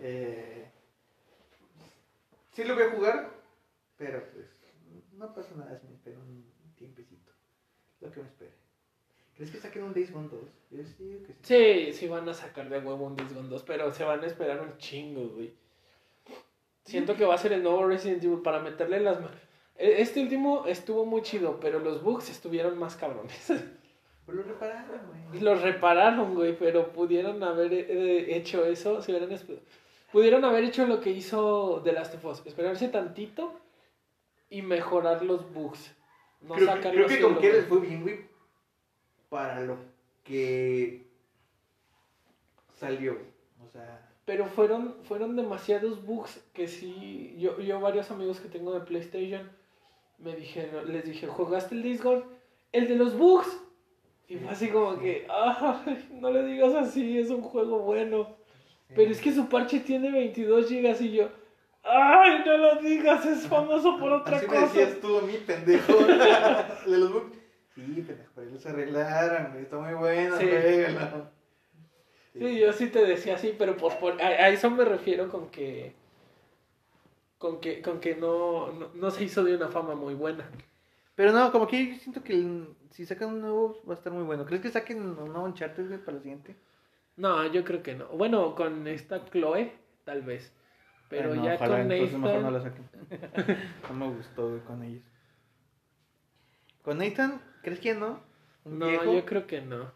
Eh, 0.00 0.67
sí 2.62 2.64
lo 2.68 2.74
voy 2.74 2.84
a 2.84 2.90
jugar, 2.90 3.30
pero 3.96 4.22
pues 4.32 4.46
no 5.12 5.32
pasa 5.34 5.54
nada 5.56 5.78
si 5.78 5.86
me 5.86 5.94
espero 5.94 6.18
un 6.18 6.44
tiempecito. 6.76 7.32
Lo 8.00 8.10
que 8.10 8.20
me 8.20 8.26
espere. 8.26 8.52
¿Crees 9.36 9.50
que 9.52 9.58
saquen 9.58 9.84
un 9.84 9.94
Days 9.94 10.12
Gone 10.12 10.28
2? 10.28 10.40
Yo 10.72 10.84
sí 10.84 11.04
digo 11.04 11.22
que 11.22 11.32
sí. 11.32 11.38
Sí, 11.42 11.92
sí 11.92 12.08
van 12.08 12.28
a 12.28 12.34
sacar 12.34 12.68
de 12.68 12.78
huevo 12.80 13.06
un 13.06 13.16
Days 13.16 13.32
Gone 13.32 13.48
2, 13.48 13.62
pero 13.62 13.92
se 13.92 14.02
van 14.04 14.22
a 14.22 14.26
esperar 14.26 14.60
un 14.60 14.76
chingo, 14.78 15.28
güey. 15.28 15.52
Siento 16.84 17.14
que 17.16 17.24
va 17.24 17.34
a 17.34 17.38
ser 17.38 17.52
el 17.52 17.62
nuevo 17.62 17.86
Resident 17.86 18.22
Evil 18.24 18.40
para 18.40 18.60
meterle 18.60 19.00
las... 19.00 19.20
ma- 19.20 19.30
E- 19.76 20.00
Este 20.00 20.20
último 20.22 20.64
estuvo 20.66 21.04
muy 21.04 21.22
chido, 21.22 21.60
pero 21.60 21.78
los 21.78 22.02
bugs 22.02 22.30
estuvieron 22.30 22.78
más 22.78 22.96
cabrones. 22.96 23.52
Pues 24.26 24.36
lo 24.36 24.42
repararon, 24.42 25.00
güey. 25.30 25.40
Los 25.40 25.62
repararon, 25.62 26.34
güey, 26.34 26.54
pero 26.58 26.92
pudieron 26.92 27.42
haber 27.42 27.72
eh, 27.72 28.36
hecho 28.36 28.66
eso, 28.66 29.00
si 29.00 29.10
hubieran 29.10 29.30
esp- 29.30 29.58
pudieron 30.12 30.44
haber 30.44 30.64
hecho 30.64 30.86
lo 30.86 31.00
que 31.00 31.10
hizo 31.10 31.80
The 31.84 31.92
Last 31.92 32.14
of 32.14 32.24
Us, 32.24 32.46
esperarse 32.46 32.88
tantito 32.88 33.52
y 34.50 34.62
mejorar 34.62 35.24
los 35.24 35.52
bugs. 35.52 35.94
No 36.40 36.54
creo, 36.54 36.74
que- 36.80 36.90
creo 36.90 37.06
que 37.08 37.20
con 37.20 37.38
que 37.38 37.52
les 37.52 37.66
fue 37.66 37.80
bien, 37.80 38.02
güey. 38.02 38.20
Para 39.28 39.60
lo 39.60 39.76
que 40.24 41.06
salió. 42.78 43.18
O 43.66 43.68
sea, 43.70 44.04
Pero 44.24 44.46
fueron, 44.46 44.96
fueron 45.04 45.36
demasiados 45.36 46.04
bugs 46.04 46.40
que 46.52 46.68
sí, 46.68 47.34
yo, 47.38 47.58
yo 47.60 47.80
varios 47.80 48.10
amigos 48.10 48.40
que 48.40 48.48
tengo 48.48 48.72
de 48.74 48.80
PlayStation 48.80 49.50
me 50.18 50.34
dijeron, 50.36 50.92
les 50.92 51.04
dije, 51.04 51.26
¿jugaste 51.26 51.74
el 51.74 51.98
Gone? 51.98 52.24
El 52.72 52.88
de 52.88 52.96
los 52.96 53.16
bugs. 53.16 53.58
Y 54.28 54.36
fue 54.36 54.50
así 54.50 54.68
como 54.68 54.98
que, 54.98 55.26
"Ay, 55.30 56.08
no 56.20 56.30
le 56.30 56.44
digas 56.44 56.74
así, 56.74 57.18
es 57.18 57.30
un 57.30 57.40
juego 57.40 57.78
bueno. 57.78 58.36
Pero 58.94 59.10
es 59.10 59.20
que 59.20 59.32
su 59.32 59.48
parche 59.48 59.80
tiene 59.80 60.10
22 60.10 60.68
gigas 60.68 61.00
y 61.00 61.12
yo, 61.12 61.28
ay, 61.82 62.42
no 62.44 62.56
lo 62.56 62.76
digas, 62.76 63.24
es 63.26 63.46
famoso 63.46 63.98
por 63.98 64.12
otra 64.12 64.36
Así 64.38 64.46
me 64.46 64.54
cosa. 64.54 64.66
decías 64.66 65.00
tú 65.00 65.18
a 65.18 65.22
mí, 65.22 65.34
pendejo. 65.46 65.92
de 66.86 66.96
los 66.98 67.12
bugs. 67.12 67.36
Sí, 67.74 67.82
pendejo, 68.06 68.30
pero 68.34 68.48
ellos 68.48 68.62
se 68.62 68.68
arreglaron. 68.70 69.56
Está 69.58 69.78
muy 69.78 69.94
bueno, 69.94 70.36
Sí. 70.38 70.48
Sí, 72.34 72.58
yo 72.58 72.72
sí 72.72 72.88
te 72.88 73.04
decía 73.04 73.34
así, 73.34 73.54
pero 73.58 73.76
por, 73.76 73.98
por- 73.98 74.20
a, 74.22 74.26
a 74.26 74.48
eso 74.48 74.70
me 74.70 74.84
refiero 74.84 75.28
con 75.28 75.50
que 75.50 75.92
con 77.38 77.60
que 77.60 77.82
con 77.82 78.00
que 78.00 78.14
no, 78.16 78.72
no, 78.72 78.90
no 78.94 79.10
se 79.10 79.24
hizo 79.24 79.42
de 79.44 79.56
una 79.56 79.68
fama 79.68 79.94
muy 79.94 80.14
buena. 80.14 80.48
Pero 81.14 81.32
no, 81.32 81.50
como 81.50 81.66
que 81.66 81.94
yo 81.94 81.94
siento 82.00 82.22
que 82.22 82.34
el- 82.34 82.68
si 82.90 83.06
sacan 83.06 83.30
un 83.30 83.40
nuevo 83.40 83.80
va 83.88 83.94
a 83.94 83.96
estar 83.96 84.12
muy 84.12 84.22
bueno. 84.24 84.44
¿Crees 84.46 84.62
que 84.62 84.70
saquen 84.70 85.00
un 85.02 85.16
nuevo 85.16 85.42
Uncharted, 85.44 85.98
para 86.00 86.16
la 86.18 86.22
siguiente? 86.22 86.54
No, 87.18 87.44
yo 87.46 87.64
creo 87.64 87.82
que 87.82 87.96
no. 87.96 88.06
Bueno, 88.08 88.54
con 88.54 88.86
esta 88.86 89.24
Chloe, 89.24 89.72
tal 90.04 90.22
vez. 90.22 90.54
Pero 91.08 91.34
no, 91.34 91.44
ya 91.44 91.54
ojalá, 91.54 91.78
con 91.78 91.88
mejor 91.88 92.20
Nathan... 92.20 92.42
no 92.42 92.50
la 92.52 92.60
saquen. 92.60 92.88
no 93.90 93.94
me 93.94 94.14
gustó, 94.14 94.60
con 94.64 94.82
ellos. 94.84 95.02
¿Con 96.82 96.98
Nathan? 96.98 97.42
¿Crees 97.62 97.80
que 97.80 97.94
no? 97.94 98.20
¿Un 98.64 98.78
No, 98.78 98.86
viejo? 98.86 99.12
yo 99.12 99.24
creo 99.26 99.46
que 99.48 99.60
no. 99.60 99.90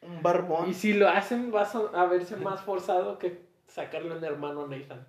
¿Un 0.00 0.22
barbón? 0.22 0.70
Y 0.70 0.74
si 0.74 0.92
lo 0.92 1.08
hacen, 1.08 1.52
va 1.52 1.62
a 1.62 2.02
a 2.02 2.06
verse 2.06 2.36
más 2.36 2.60
forzado 2.62 3.18
que 3.18 3.42
sacarle 3.66 4.16
un 4.16 4.22
hermano 4.22 4.64
a 4.64 4.68
Nathan. 4.68 5.04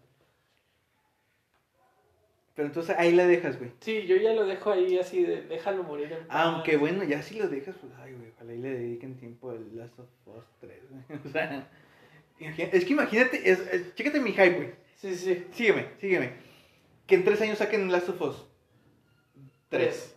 Pero 2.55 2.67
entonces 2.67 2.95
ahí 2.99 3.13
la 3.13 3.25
dejas, 3.25 3.57
güey. 3.57 3.71
Sí, 3.79 4.05
yo 4.05 4.15
ya 4.15 4.33
lo 4.33 4.45
dejo 4.45 4.71
ahí 4.71 4.99
así 4.99 5.23
de 5.23 5.41
déjalo 5.43 5.83
morir 5.83 6.11
en 6.13 6.27
paz. 6.27 6.37
Aunque 6.45 6.77
bueno, 6.77 7.03
ya 7.03 7.21
si 7.23 7.35
lo 7.39 7.47
dejas, 7.47 7.75
pues 7.81 7.91
ay, 7.99 8.13
güey, 8.13 8.29
ojalá 8.35 8.53
y 8.53 8.57
le 8.59 8.69
dediquen 8.69 9.17
tiempo 9.17 9.49
al 9.49 9.75
Last 9.75 9.97
of 9.99 10.07
Us 10.27 10.43
3, 10.59 10.79
güey. 10.89 11.19
O 11.25 11.29
sea, 11.29 11.67
es 12.39 12.85
que 12.85 12.93
imagínate, 12.93 13.49
es, 13.49 13.59
es- 13.71 13.95
chécate 13.95 14.19
mi 14.19 14.31
hype, 14.31 14.51
güey. 14.55 14.71
Sí, 14.97 15.15
sí. 15.15 15.45
Sígueme, 15.51 15.87
sígueme. 15.99 16.33
Que 17.07 17.15
en 17.15 17.23
tres 17.23 17.41
años 17.41 17.57
saquen 17.57 17.91
Last 17.91 18.09
of 18.09 18.21
Us. 18.21 18.45
Tres. 19.69 20.15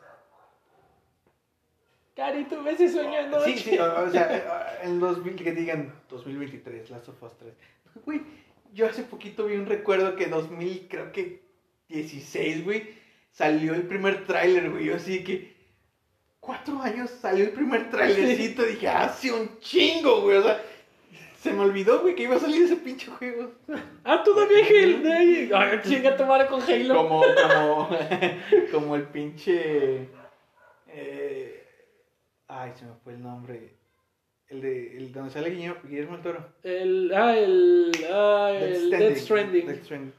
Cari, 2.15 2.45
tuve 2.45 2.71
ese 2.73 2.89
sueño 2.89 3.19
anoche. 3.19 3.57
Sí, 3.57 3.71
sí, 3.71 3.79
o, 3.81 4.03
o 4.05 4.11
sea, 4.11 4.79
en 4.83 4.99
2000, 5.01 5.37
que 5.37 5.53
digan 5.53 5.93
2023, 6.09 6.91
Last 6.91 7.09
of 7.09 7.23
Us 7.23 7.37
3. 7.39 7.53
Güey, 8.05 8.23
yo 8.73 8.87
hace 8.87 9.03
poquito 9.03 9.47
vi 9.47 9.57
un 9.57 9.67
recuerdo 9.67 10.17
que 10.17 10.27
2000, 10.27 10.87
creo 10.89 11.13
que 11.13 11.46
16, 11.89 12.65
güey, 12.65 12.95
salió 13.31 13.75
el 13.75 13.83
primer 13.83 14.25
tráiler, 14.25 14.71
güey. 14.71 14.87
Yo 14.87 14.97
así 14.97 15.23
que, 15.23 15.55
cuatro 16.41 16.81
años 16.81 17.11
salió 17.11 17.45
el 17.45 17.51
primer 17.51 17.91
tráilercito. 17.91 18.65
Dije, 18.65 18.89
hace 18.89 19.33
un 19.33 19.59
chingo, 19.61 20.23
güey. 20.23 20.39
O 20.39 20.43
sea, 20.43 20.63
se 21.41 21.53
me 21.53 21.61
olvidó, 21.61 22.01
güey, 22.01 22.15
que 22.15 22.25
iba 22.25 22.37
a 22.37 22.41
salir 22.41 22.65
ese 22.65 22.77
pinche 22.77 23.07
juego. 23.07 23.53
Ah, 24.05 24.23
todavía 24.25 24.65
Halo. 24.65 25.57
Ay, 25.57 25.81
chinga 25.85 26.17
tu 26.17 26.25
madre 26.25 26.47
con 26.49 26.61
Halo. 26.63 26.95
Como, 26.97 27.23
como, 27.23 27.89
como 28.73 28.97
el 28.97 29.05
pinche. 29.05 30.09
eh, 30.89 31.65
ay, 32.49 32.73
se 32.75 32.85
me 32.85 32.93
fue 33.05 33.15
el 33.15 33.23
nombre. 33.23 33.75
El 34.49 34.61
de. 34.61 34.97
El 34.97 35.13
donde 35.13 35.31
sale 35.31 35.51
Guillermo, 35.51 35.81
Guillermo 35.85 36.13
del 36.15 36.23
Toro. 36.23 36.49
El, 36.63 37.13
ah, 37.15 37.37
el, 37.37 37.93
ah, 38.13 38.53
el 38.61 38.91
Death 38.91 39.17
Stranding. 39.19 39.67
Death 39.67 39.85
Stranding. 39.85 40.13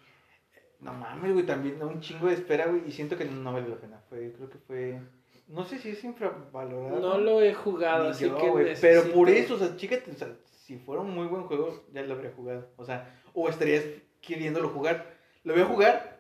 No 0.80 0.94
mames, 0.94 1.34
güey, 1.34 1.46
también 1.46 1.82
un 1.82 2.02
chingo 2.02 2.28
de 2.28 2.36
espera, 2.36 2.68
güey. 2.68 2.84
Y 2.88 2.92
siento 2.92 3.18
que 3.18 3.26
no 3.26 3.54
vale 3.54 3.68
la 3.68 3.78
pena. 3.78 4.00
Fue, 4.10 4.32
creo 4.32 4.50
que 4.50 4.58
fue. 4.60 5.00
No 5.48 5.64
sé 5.64 5.80
si 5.80 5.90
es 5.90 6.04
infravalorado. 6.04 7.00
No 7.00 7.18
lo 7.18 7.42
he 7.42 7.54
jugado, 7.54 8.10
así 8.10 8.26
yo, 8.26 8.38
que 8.38 8.76
Pero 8.80 9.04
por 9.12 9.30
eso, 9.30 9.56
o 9.56 9.58
sea, 9.58 9.76
chícate, 9.76 10.12
o 10.12 10.16
sea, 10.16 10.30
si 10.66 10.78
fuera 10.78 11.02
un 11.02 11.12
muy 11.12 11.26
buen 11.28 11.44
juego, 11.44 11.86
ya 11.94 12.02
lo 12.04 12.14
habría 12.14 12.32
jugado. 12.32 12.68
O 12.76 12.86
sea, 12.86 13.22
o 13.34 13.50
estarías 13.50 13.84
queriéndolo 14.22 14.70
jugar. 14.70 15.16
Lo 15.44 15.54
voy 15.54 15.62
a 15.62 15.66
jugar, 15.66 16.18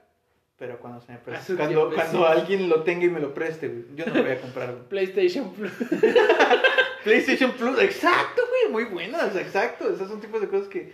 pero 0.58 0.80
cuando 0.80 1.02
se 1.02 1.12
me 1.12 1.20
preste. 1.20 1.56
Cuando, 1.56 1.94
cuando 1.94 2.26
alguien 2.26 2.70
lo 2.70 2.84
tenga 2.84 3.06
y 3.06 3.10
me 3.10 3.20
lo 3.20 3.34
preste, 3.34 3.68
güey. 3.68 3.86
Yo 3.96 4.06
no 4.06 4.16
lo 4.16 4.24
voy 4.24 4.32
a 4.32 4.42
comprar, 4.42 4.72
güey. 4.72 4.84
PlayStation 4.90 5.54
Plus. 5.54 5.72
PlayStation 7.04 7.52
Plus, 7.52 7.80
exacto, 7.80 8.42
güey, 8.50 8.72
muy 8.72 8.92
buenas, 8.92 9.36
exacto. 9.36 9.90
Esos 9.90 10.08
son 10.08 10.20
tipos 10.20 10.42
de 10.42 10.48
cosas 10.48 10.68
que. 10.68 10.94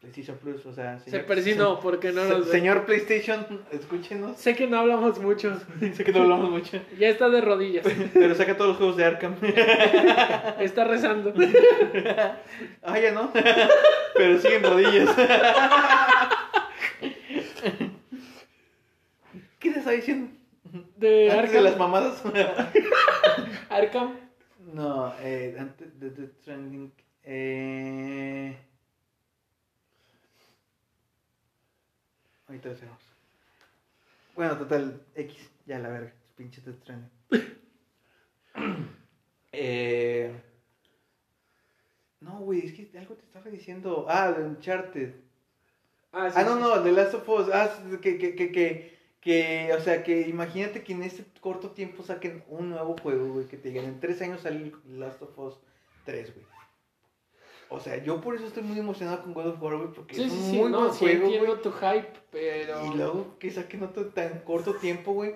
PlayStation 0.00 0.36
Plus, 0.38 0.64
o 0.64 0.72
sea. 0.72 1.00
Se 1.00 1.18
persinó 1.20 1.80
porque 1.80 2.12
no 2.12 2.22
se- 2.24 2.28
nos. 2.30 2.48
Señor 2.48 2.84
PlayStation, 2.86 3.62
escúchenos. 3.72 4.36
Sé 4.36 4.54
que 4.54 4.68
no 4.68 4.78
hablamos 4.78 5.18
mucho. 5.20 5.58
sé 5.94 6.04
que 6.04 6.12
no 6.12 6.22
hablamos 6.22 6.50
mucho. 6.50 6.80
Ya 6.98 7.08
está 7.08 7.28
de 7.28 7.40
rodillas. 7.40 7.84
Pero 8.14 8.34
saca 8.36 8.56
todos 8.56 8.68
los 8.70 8.76
juegos 8.76 8.96
de 8.96 9.04
Arkham. 9.04 9.34
Está 10.60 10.84
rezando. 10.84 11.34
ah, 12.82 12.98
ya 13.00 13.10
no. 13.12 13.32
Pero 14.14 14.38
siguen 14.40 14.62
rodillas. 14.62 15.10
¿Qué 19.58 19.70
te 19.72 19.78
está 19.80 19.90
diciendo? 19.90 20.30
De 20.96 21.30
Antes 21.32 21.52
de 21.52 21.60
las 21.60 21.76
mamadas. 21.76 22.22
Arkham. 23.68 24.14
no, 24.72 25.12
eh, 25.20 25.56
antes 25.58 25.98
de 25.98 26.10
The 26.10 26.22
Trending. 26.44 26.92
Eh... 27.24 28.56
Ahorita 32.48 32.68
lo 32.68 32.74
hacemos. 32.74 32.98
Bueno, 34.34 34.56
total, 34.56 35.02
X, 35.14 35.50
ya 35.66 35.78
la 35.78 35.88
verga, 35.90 36.12
pinche 36.36 36.60
Death 36.62 36.80
Stranding. 36.82 37.10
eh... 39.52 40.42
No, 42.20 42.40
güey, 42.40 42.66
es 42.66 42.72
que 42.72 42.98
algo 42.98 43.14
te 43.14 43.24
estaba 43.24 43.50
diciendo. 43.50 44.06
Ah, 44.08 44.32
de 44.32 44.42
Uncharted. 44.42 45.14
Ah, 46.12 46.30
sí, 46.30 46.36
Ah, 46.38 46.44
no, 46.44 46.56
sí, 46.56 46.60
no, 46.60 46.82
The 46.82 46.92
Last 46.92 47.14
of 47.14 47.28
Us. 47.28 47.48
Ah, 47.52 47.70
que, 48.02 48.18
que, 48.18 48.34
que, 48.34 48.50
que, 48.50 48.98
que, 49.20 49.72
o 49.76 49.80
sea, 49.80 50.02
que 50.02 50.22
imagínate 50.22 50.82
que 50.82 50.94
en 50.94 51.02
este 51.04 51.24
corto 51.40 51.70
tiempo 51.70 52.02
saquen 52.02 52.42
un 52.48 52.70
nuevo 52.70 52.96
juego, 52.96 53.32
güey, 53.32 53.46
que 53.46 53.56
te 53.56 53.68
digan, 53.68 53.84
en 53.84 54.00
tres 54.00 54.20
años 54.22 54.40
sale 54.40 54.72
Last 54.86 55.22
of 55.22 55.38
Us 55.38 55.54
3, 56.04 56.34
güey. 56.34 56.57
O 57.70 57.80
sea, 57.80 58.02
yo 58.02 58.20
por 58.20 58.34
eso 58.34 58.46
estoy 58.46 58.62
muy 58.62 58.78
emocionado 58.78 59.22
con 59.22 59.34
God 59.34 59.48
of 59.48 59.62
War, 59.62 59.76
güey, 59.76 59.92
porque 59.92 60.14
Sí, 60.14 60.22
es 60.22 60.32
un 60.32 60.38
sí, 60.38 60.56
muy 60.56 60.70
no, 60.70 60.80
buen 60.80 60.92
sí 60.92 60.98
juego, 61.00 61.24
entiendo 61.26 61.60
tu 61.60 61.70
hype, 61.72 62.12
pero... 62.30 62.86
Y 62.86 62.96
luego 62.96 63.38
que 63.38 63.50
saquen 63.50 63.82
otro 63.82 64.06
tan 64.06 64.40
corto 64.40 64.74
tiempo, 64.74 65.12
güey, 65.12 65.34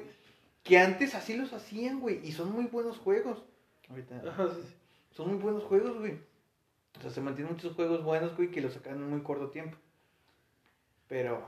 que 0.62 0.78
antes 0.78 1.14
así 1.14 1.36
los 1.36 1.52
hacían, 1.52 2.00
güey, 2.00 2.26
y 2.26 2.32
son 2.32 2.52
muy 2.52 2.64
buenos 2.64 2.98
juegos. 2.98 3.42
Ahorita. 3.88 4.22
Son 5.10 5.28
muy 5.28 5.36
buenos 5.36 5.64
juegos, 5.64 5.98
güey. 5.98 6.18
O 6.98 7.02
sea, 7.02 7.10
se 7.10 7.20
mantienen 7.20 7.52
muchos 7.52 7.74
juegos 7.74 8.02
buenos, 8.02 8.34
güey, 8.36 8.50
que 8.50 8.60
los 8.60 8.72
sacan 8.72 8.94
en 8.94 9.10
muy 9.10 9.20
corto 9.20 9.50
tiempo. 9.50 9.76
Pero. 11.08 11.42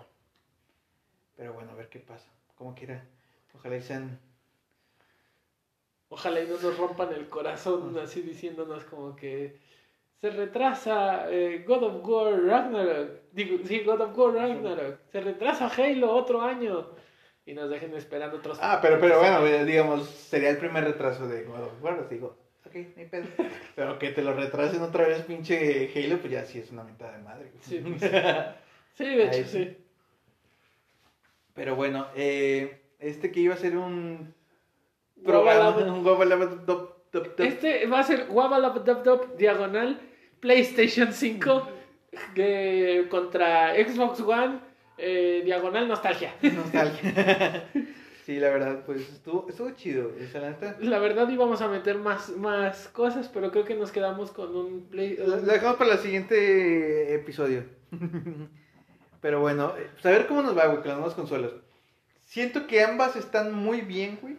Pero 1.36 1.54
bueno, 1.54 1.72
a 1.72 1.74
ver 1.74 1.88
qué 1.88 1.98
pasa. 1.98 2.28
Como 2.56 2.74
quiera. 2.74 3.06
Ojalá 3.54 3.76
y 3.76 3.82
sean. 3.82 4.18
Ojalá 6.08 6.42
y 6.42 6.46
no 6.46 6.58
nos 6.58 6.76
rompan 6.76 7.12
el 7.12 7.28
corazón 7.28 7.96
así 7.98 8.20
diciéndonos 8.20 8.84
como 8.84 9.16
que 9.16 9.58
se 10.24 10.30
retrasa 10.30 11.30
eh, 11.30 11.64
God 11.66 11.82
of 11.82 12.08
War 12.08 12.42
Ragnarok. 12.42 13.10
Digo, 13.30 13.58
sí, 13.66 13.80
God 13.80 14.00
of 14.00 14.16
War 14.16 14.32
Ragnarok. 14.32 14.96
Se 15.12 15.20
retrasa 15.20 15.66
Halo 15.66 16.10
otro 16.12 16.40
año. 16.40 16.92
Y 17.44 17.52
nos 17.52 17.68
dejen 17.68 17.92
esperando 17.92 18.38
otros. 18.38 18.56
Ah, 18.62 18.78
pero, 18.80 18.98
pero 18.98 19.18
bueno, 19.18 19.44
digamos, 19.66 20.08
sería 20.08 20.48
el 20.48 20.56
primer 20.56 20.84
retraso 20.84 21.28
de 21.28 21.44
God 21.44 21.64
of 21.64 21.82
War. 21.82 22.08
Digo, 22.08 22.38
ok, 22.64 22.74
no 22.74 23.02
hay 23.02 23.06
pedo. 23.06 23.26
Pero 23.76 23.98
que 23.98 24.12
te 24.12 24.22
lo 24.22 24.32
retrasen 24.32 24.80
otra 24.80 25.06
vez, 25.06 25.20
pinche 25.24 25.92
Halo, 25.94 26.16
pues 26.16 26.32
ya 26.32 26.42
sí 26.46 26.58
es 26.58 26.70
una 26.70 26.84
mentada 26.84 27.18
de 27.18 27.22
madre. 27.22 27.52
Sí, 27.60 27.84
pues, 27.86 28.00
Sí, 28.94 29.04
de 29.04 29.26
hecho, 29.26 29.44
sí. 29.46 29.64
sí. 29.64 29.76
Pero 31.52 31.76
bueno, 31.76 32.06
eh, 32.16 32.80
este 32.98 33.30
que 33.30 33.40
iba 33.40 33.52
a 33.52 33.58
ser 33.58 33.76
un 33.76 34.32
programa, 35.22 35.76
un. 35.76 36.02
Este 37.36 37.86
va 37.86 37.98
a 37.98 38.04
ser 38.04 38.26
Wabalabdabdab 38.30 39.36
diagonal 39.36 40.00
PlayStation 40.44 41.10
5 41.10 41.68
que 42.34 43.06
contra 43.08 43.74
Xbox 43.76 44.20
One 44.20 44.58
eh, 44.98 45.40
diagonal 45.42 45.88
nostalgia. 45.88 46.34
Nostalgia. 46.42 47.66
sí, 48.26 48.38
la 48.38 48.50
verdad, 48.50 48.84
pues 48.84 49.08
estuvo, 49.08 49.48
estuvo 49.48 49.70
chido. 49.70 50.12
Esa 50.20 50.54
la 50.80 50.98
verdad 50.98 51.30
íbamos 51.30 51.62
a 51.62 51.68
meter 51.68 51.96
más, 51.96 52.28
más 52.36 52.88
cosas, 52.88 53.30
pero 53.32 53.50
creo 53.50 53.64
que 53.64 53.74
nos 53.74 53.90
quedamos 53.90 54.32
con 54.32 54.54
un 54.54 54.82
play. 54.90 55.16
Lo 55.16 55.28
lo 55.28 55.36
dejamos 55.36 55.76
para 55.76 55.94
el 55.94 55.98
siguiente 56.00 57.14
episodio. 57.14 57.64
Pero 59.22 59.40
bueno, 59.40 59.72
eh, 59.78 59.88
pues 59.94 60.04
a 60.04 60.10
ver 60.10 60.26
cómo 60.26 60.42
nos 60.42 60.54
va, 60.54 60.66
güey, 60.66 60.80
con 60.80 60.88
las 60.88 60.98
nuevas 60.98 61.14
consolas. 61.14 61.52
Siento 62.26 62.66
que 62.66 62.82
ambas 62.82 63.16
están 63.16 63.54
muy 63.54 63.80
bien, 63.80 64.18
güey. 64.20 64.36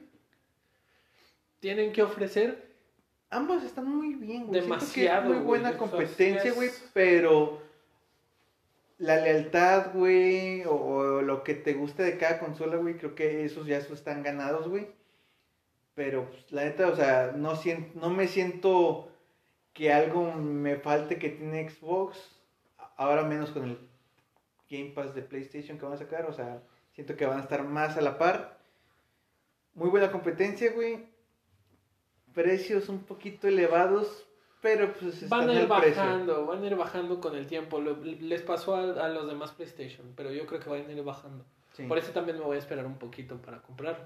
Tienen 1.59 1.91
que 1.91 2.03
ofrecer 2.03 2.74
Ambas 3.29 3.63
están 3.63 3.87
muy 3.89 4.13
bien, 4.15 4.47
güey. 4.47 4.61
Siento 4.61 4.77
que 4.93 5.01
Demasiado, 5.01 5.31
es 5.33 5.37
muy 5.37 5.45
buena 5.45 5.77
competencia, 5.77 6.49
es- 6.51 6.55
güey, 6.55 6.69
pero 6.93 7.61
la 8.97 9.17
lealtad, 9.17 9.91
güey, 9.93 10.63
o, 10.65 10.73
o 10.73 11.21
lo 11.21 11.43
que 11.43 11.53
te 11.53 11.73
gusta 11.73 12.03
de 12.03 12.17
cada 12.17 12.39
consola, 12.39 12.77
güey, 12.77 12.97
creo 12.97 13.15
que 13.15 13.43
esos 13.43 13.67
ya 13.67 13.77
están 13.77 14.23
ganados, 14.23 14.67
güey. 14.69 14.87
Pero 15.95 16.29
pues, 16.29 16.51
la 16.51 16.63
neta, 16.65 16.87
o 16.87 16.95
sea, 16.95 17.33
no, 17.35 17.55
sien- 17.55 17.91
no 17.95 18.09
me 18.09 18.27
siento 18.27 19.09
que 19.73 19.91
algo 19.91 20.31
me 20.33 20.77
falte 20.77 21.17
que 21.19 21.29
tiene 21.29 21.69
Xbox, 21.69 22.17
ahora 22.97 23.23
menos 23.23 23.49
con 23.51 23.63
el 23.65 23.77
Game 24.69 24.91
Pass 24.91 25.13
de 25.15 25.21
PlayStation 25.21 25.77
que 25.77 25.83
van 25.85 25.93
a 25.93 25.97
sacar, 25.97 26.25
o 26.25 26.33
sea, 26.33 26.61
siento 26.93 27.15
que 27.17 27.25
van 27.25 27.39
a 27.39 27.41
estar 27.41 27.63
más 27.63 27.97
a 27.97 28.01
la 28.01 28.17
par. 28.17 28.57
Muy 29.73 29.89
buena 29.89 30.11
competencia, 30.11 30.71
güey. 30.71 31.05
Precios 32.35 32.89
un 32.89 32.99
poquito 32.99 33.47
elevados, 33.47 34.27
pero 34.61 34.93
pues 34.93 35.27
van 35.29 35.49
a 35.49 35.53
ir 35.53 35.67
precio. 35.67 35.95
bajando, 35.95 36.45
van 36.45 36.63
a 36.63 36.67
ir 36.67 36.75
bajando 36.75 37.19
con 37.19 37.35
el 37.35 37.47
tiempo. 37.47 37.81
Les 37.81 38.41
pasó 38.43 38.75
a, 38.75 39.05
a 39.05 39.09
los 39.09 39.27
demás 39.27 39.53
PlayStation, 39.53 40.13
pero 40.15 40.31
yo 40.31 40.45
creo 40.45 40.59
que 40.59 40.69
van 40.69 40.87
a 40.87 40.91
ir 40.91 41.03
bajando. 41.03 41.45
Sí. 41.73 41.83
Por 41.83 41.97
eso 41.97 42.11
también 42.11 42.37
me 42.37 42.43
voy 42.43 42.57
a 42.57 42.59
esperar 42.59 42.85
un 42.85 42.99
poquito 42.99 43.41
para 43.41 43.61
comprarlo. 43.61 44.05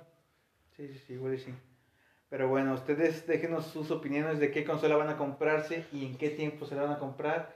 Sí, 0.77 0.87
sí, 0.87 1.01
sí, 1.07 1.13
igual 1.13 1.37
sí. 1.37 1.53
Pero 2.29 2.47
bueno, 2.47 2.73
ustedes 2.75 3.25
déjenos 3.25 3.65
sus 3.65 3.89
opiniones 3.89 4.39
de 4.39 4.51
qué 4.51 4.63
consola 4.63 4.95
van 4.95 5.09
a 5.09 5.17
comprarse 5.17 5.85
y 5.91 6.05
en 6.05 6.15
qué 6.15 6.29
tiempo 6.29 6.65
se 6.65 6.75
la 6.75 6.83
van 6.83 6.91
a 6.91 6.99
comprar. 6.99 7.55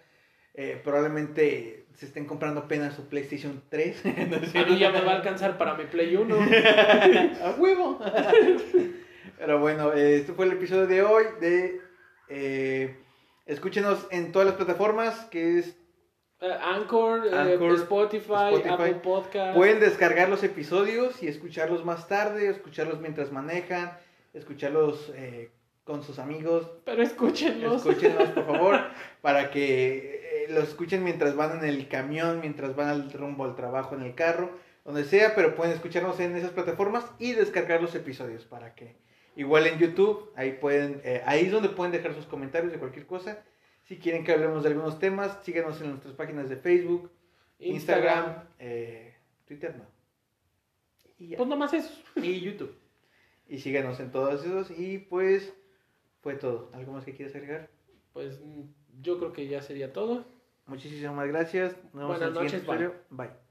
Eh, 0.56 0.80
probablemente 0.84 1.86
se 1.96 2.08
estén 2.08 2.26
comprando 2.26 2.62
apenas 2.62 2.96
su 2.96 3.08
PlayStation 3.08 3.62
3. 3.70 4.04
¿no 4.06 4.62
A 4.62 4.66
mí 4.66 4.80
ya 4.80 4.92
me 4.92 5.02
va 5.02 5.14
a 5.14 5.16
alcanzar 5.18 5.58
para 5.58 5.76
mi 5.76 5.86
Play 5.86 6.16
1. 6.16 6.36
¡A 7.44 7.52
huevo! 7.60 8.00
Pero 9.46 9.60
bueno, 9.60 9.92
eh, 9.92 10.20
este 10.20 10.32
fue 10.32 10.46
el 10.46 10.54
episodio 10.54 10.88
de 10.88 11.02
hoy 11.02 11.26
de... 11.42 11.82
eh, 12.30 12.96
escúchenos 13.46 14.08
en 14.10 14.32
todas 14.32 14.46
las 14.46 14.56
plataformas, 14.56 15.26
que 15.26 15.60
es... 15.60 15.76
Eh, 16.40 16.50
Anchor, 16.62 17.28
eh, 17.28 17.36
Anchor, 17.36 17.74
Spotify, 17.74 18.54
Spotify. 18.54 18.70
Apple 18.70 18.96
Podcast. 19.04 19.58
Pueden 19.58 19.82
descargar 19.82 20.30
los 20.30 20.46
episodios 20.46 21.22
y 21.22 21.28
escucharlos 21.28 21.84
más 21.84 22.08
tarde, 22.08 22.48
escucharlos 22.48 23.02
mientras 23.02 23.34
manejan, 23.34 23.92
escucharlos 24.34 25.12
eh, 25.14 25.52
con 25.84 26.04
sus 26.04 26.20
amigos, 26.20 26.70
Pero 26.86 27.04
escúchenlos. 27.04 27.86
Escúchenlos, 27.86 28.30
por 28.30 28.46
favor, 28.46 28.80
para 29.22 29.52
que 29.52 30.46
eh, 30.46 30.54
los 30.54 30.70
escuchen 30.70 31.04
mientras 31.04 31.36
van 31.36 31.60
en 31.60 31.66
el 31.66 31.90
camión, 31.90 32.40
mientras 32.40 32.78
van 32.78 32.88
al 32.88 33.12
rumbo 33.12 33.44
al 33.44 33.58
trabajo, 33.58 33.94
en 33.94 34.04
el 34.04 34.16
carro, 34.16 34.52
donde 34.86 35.04
sea, 35.04 35.36
pero 35.36 35.54
pueden 35.54 35.74
escucharnos 35.74 36.18
en 36.22 36.34
esas 36.38 36.52
plataformas 36.52 37.04
y 37.20 37.34
descargar 37.34 37.82
los 37.82 37.94
episodios 37.94 38.46
para 38.46 38.74
que 38.74 39.04
igual 39.36 39.68
en 39.68 39.80
YouTube, 39.80 40.32
ahí 40.36 40.54
pueden, 40.54 41.02
eh, 41.04 41.22
ahí 41.26 41.46
es 41.46 41.52
donde 41.52 41.70
pueden 41.70 41.92
dejar 41.92 42.14
sus 42.14 42.26
comentarios 42.26 42.72
de 42.72 42.80
cualquier 42.80 43.06
cosa. 43.06 43.44
Si 43.84 43.98
quieren 43.98 44.24
que 44.24 44.32
hablemos 44.32 44.64
de 44.64 44.70
algunos 44.70 45.00
temas, 45.00 45.40
síganos 45.44 45.82
en 45.82 45.90
nuestras 45.90 46.14
páginas 46.14 46.50
de 46.50 46.56
Facebook, 46.56 47.12
Instagram, 47.60 48.48
eh, 48.60 49.16
Twitter 49.46 49.76
no. 49.78 49.86
Y 51.18 51.30
ya. 51.30 51.38
Pues 51.38 51.50
nomás 51.50 51.74
eso. 51.74 51.92
Y 52.16 52.42
YouTube. 52.42 52.76
Y 53.48 53.60
síganos 53.60 54.00
en 54.00 54.12
todos 54.12 54.46
esos 54.46 54.72
y 54.72 54.98
pues 54.98 55.54
fue 56.22 56.36
todo. 56.36 56.72
¿Algo 56.74 56.94
más 56.94 57.06
que 57.06 57.14
quieras 57.14 57.36
agregar? 57.36 57.70
Pues 58.14 58.40
mm, 58.40 58.62
yo 59.02 59.20
creo 59.20 59.34
que 59.34 59.48
ya 59.48 59.62
sería 59.62 59.92
todo. 59.92 60.26
Muchísimas 60.66 61.28
gracias. 61.28 61.76
Nos 61.76 61.94
vemos 61.94 62.08
Buenas 62.08 62.22
en 62.22 62.28
el 62.28 62.34
noches, 62.34 62.52
siguiente 62.62 62.84
episodio. 62.86 63.06
Bye. 63.10 63.43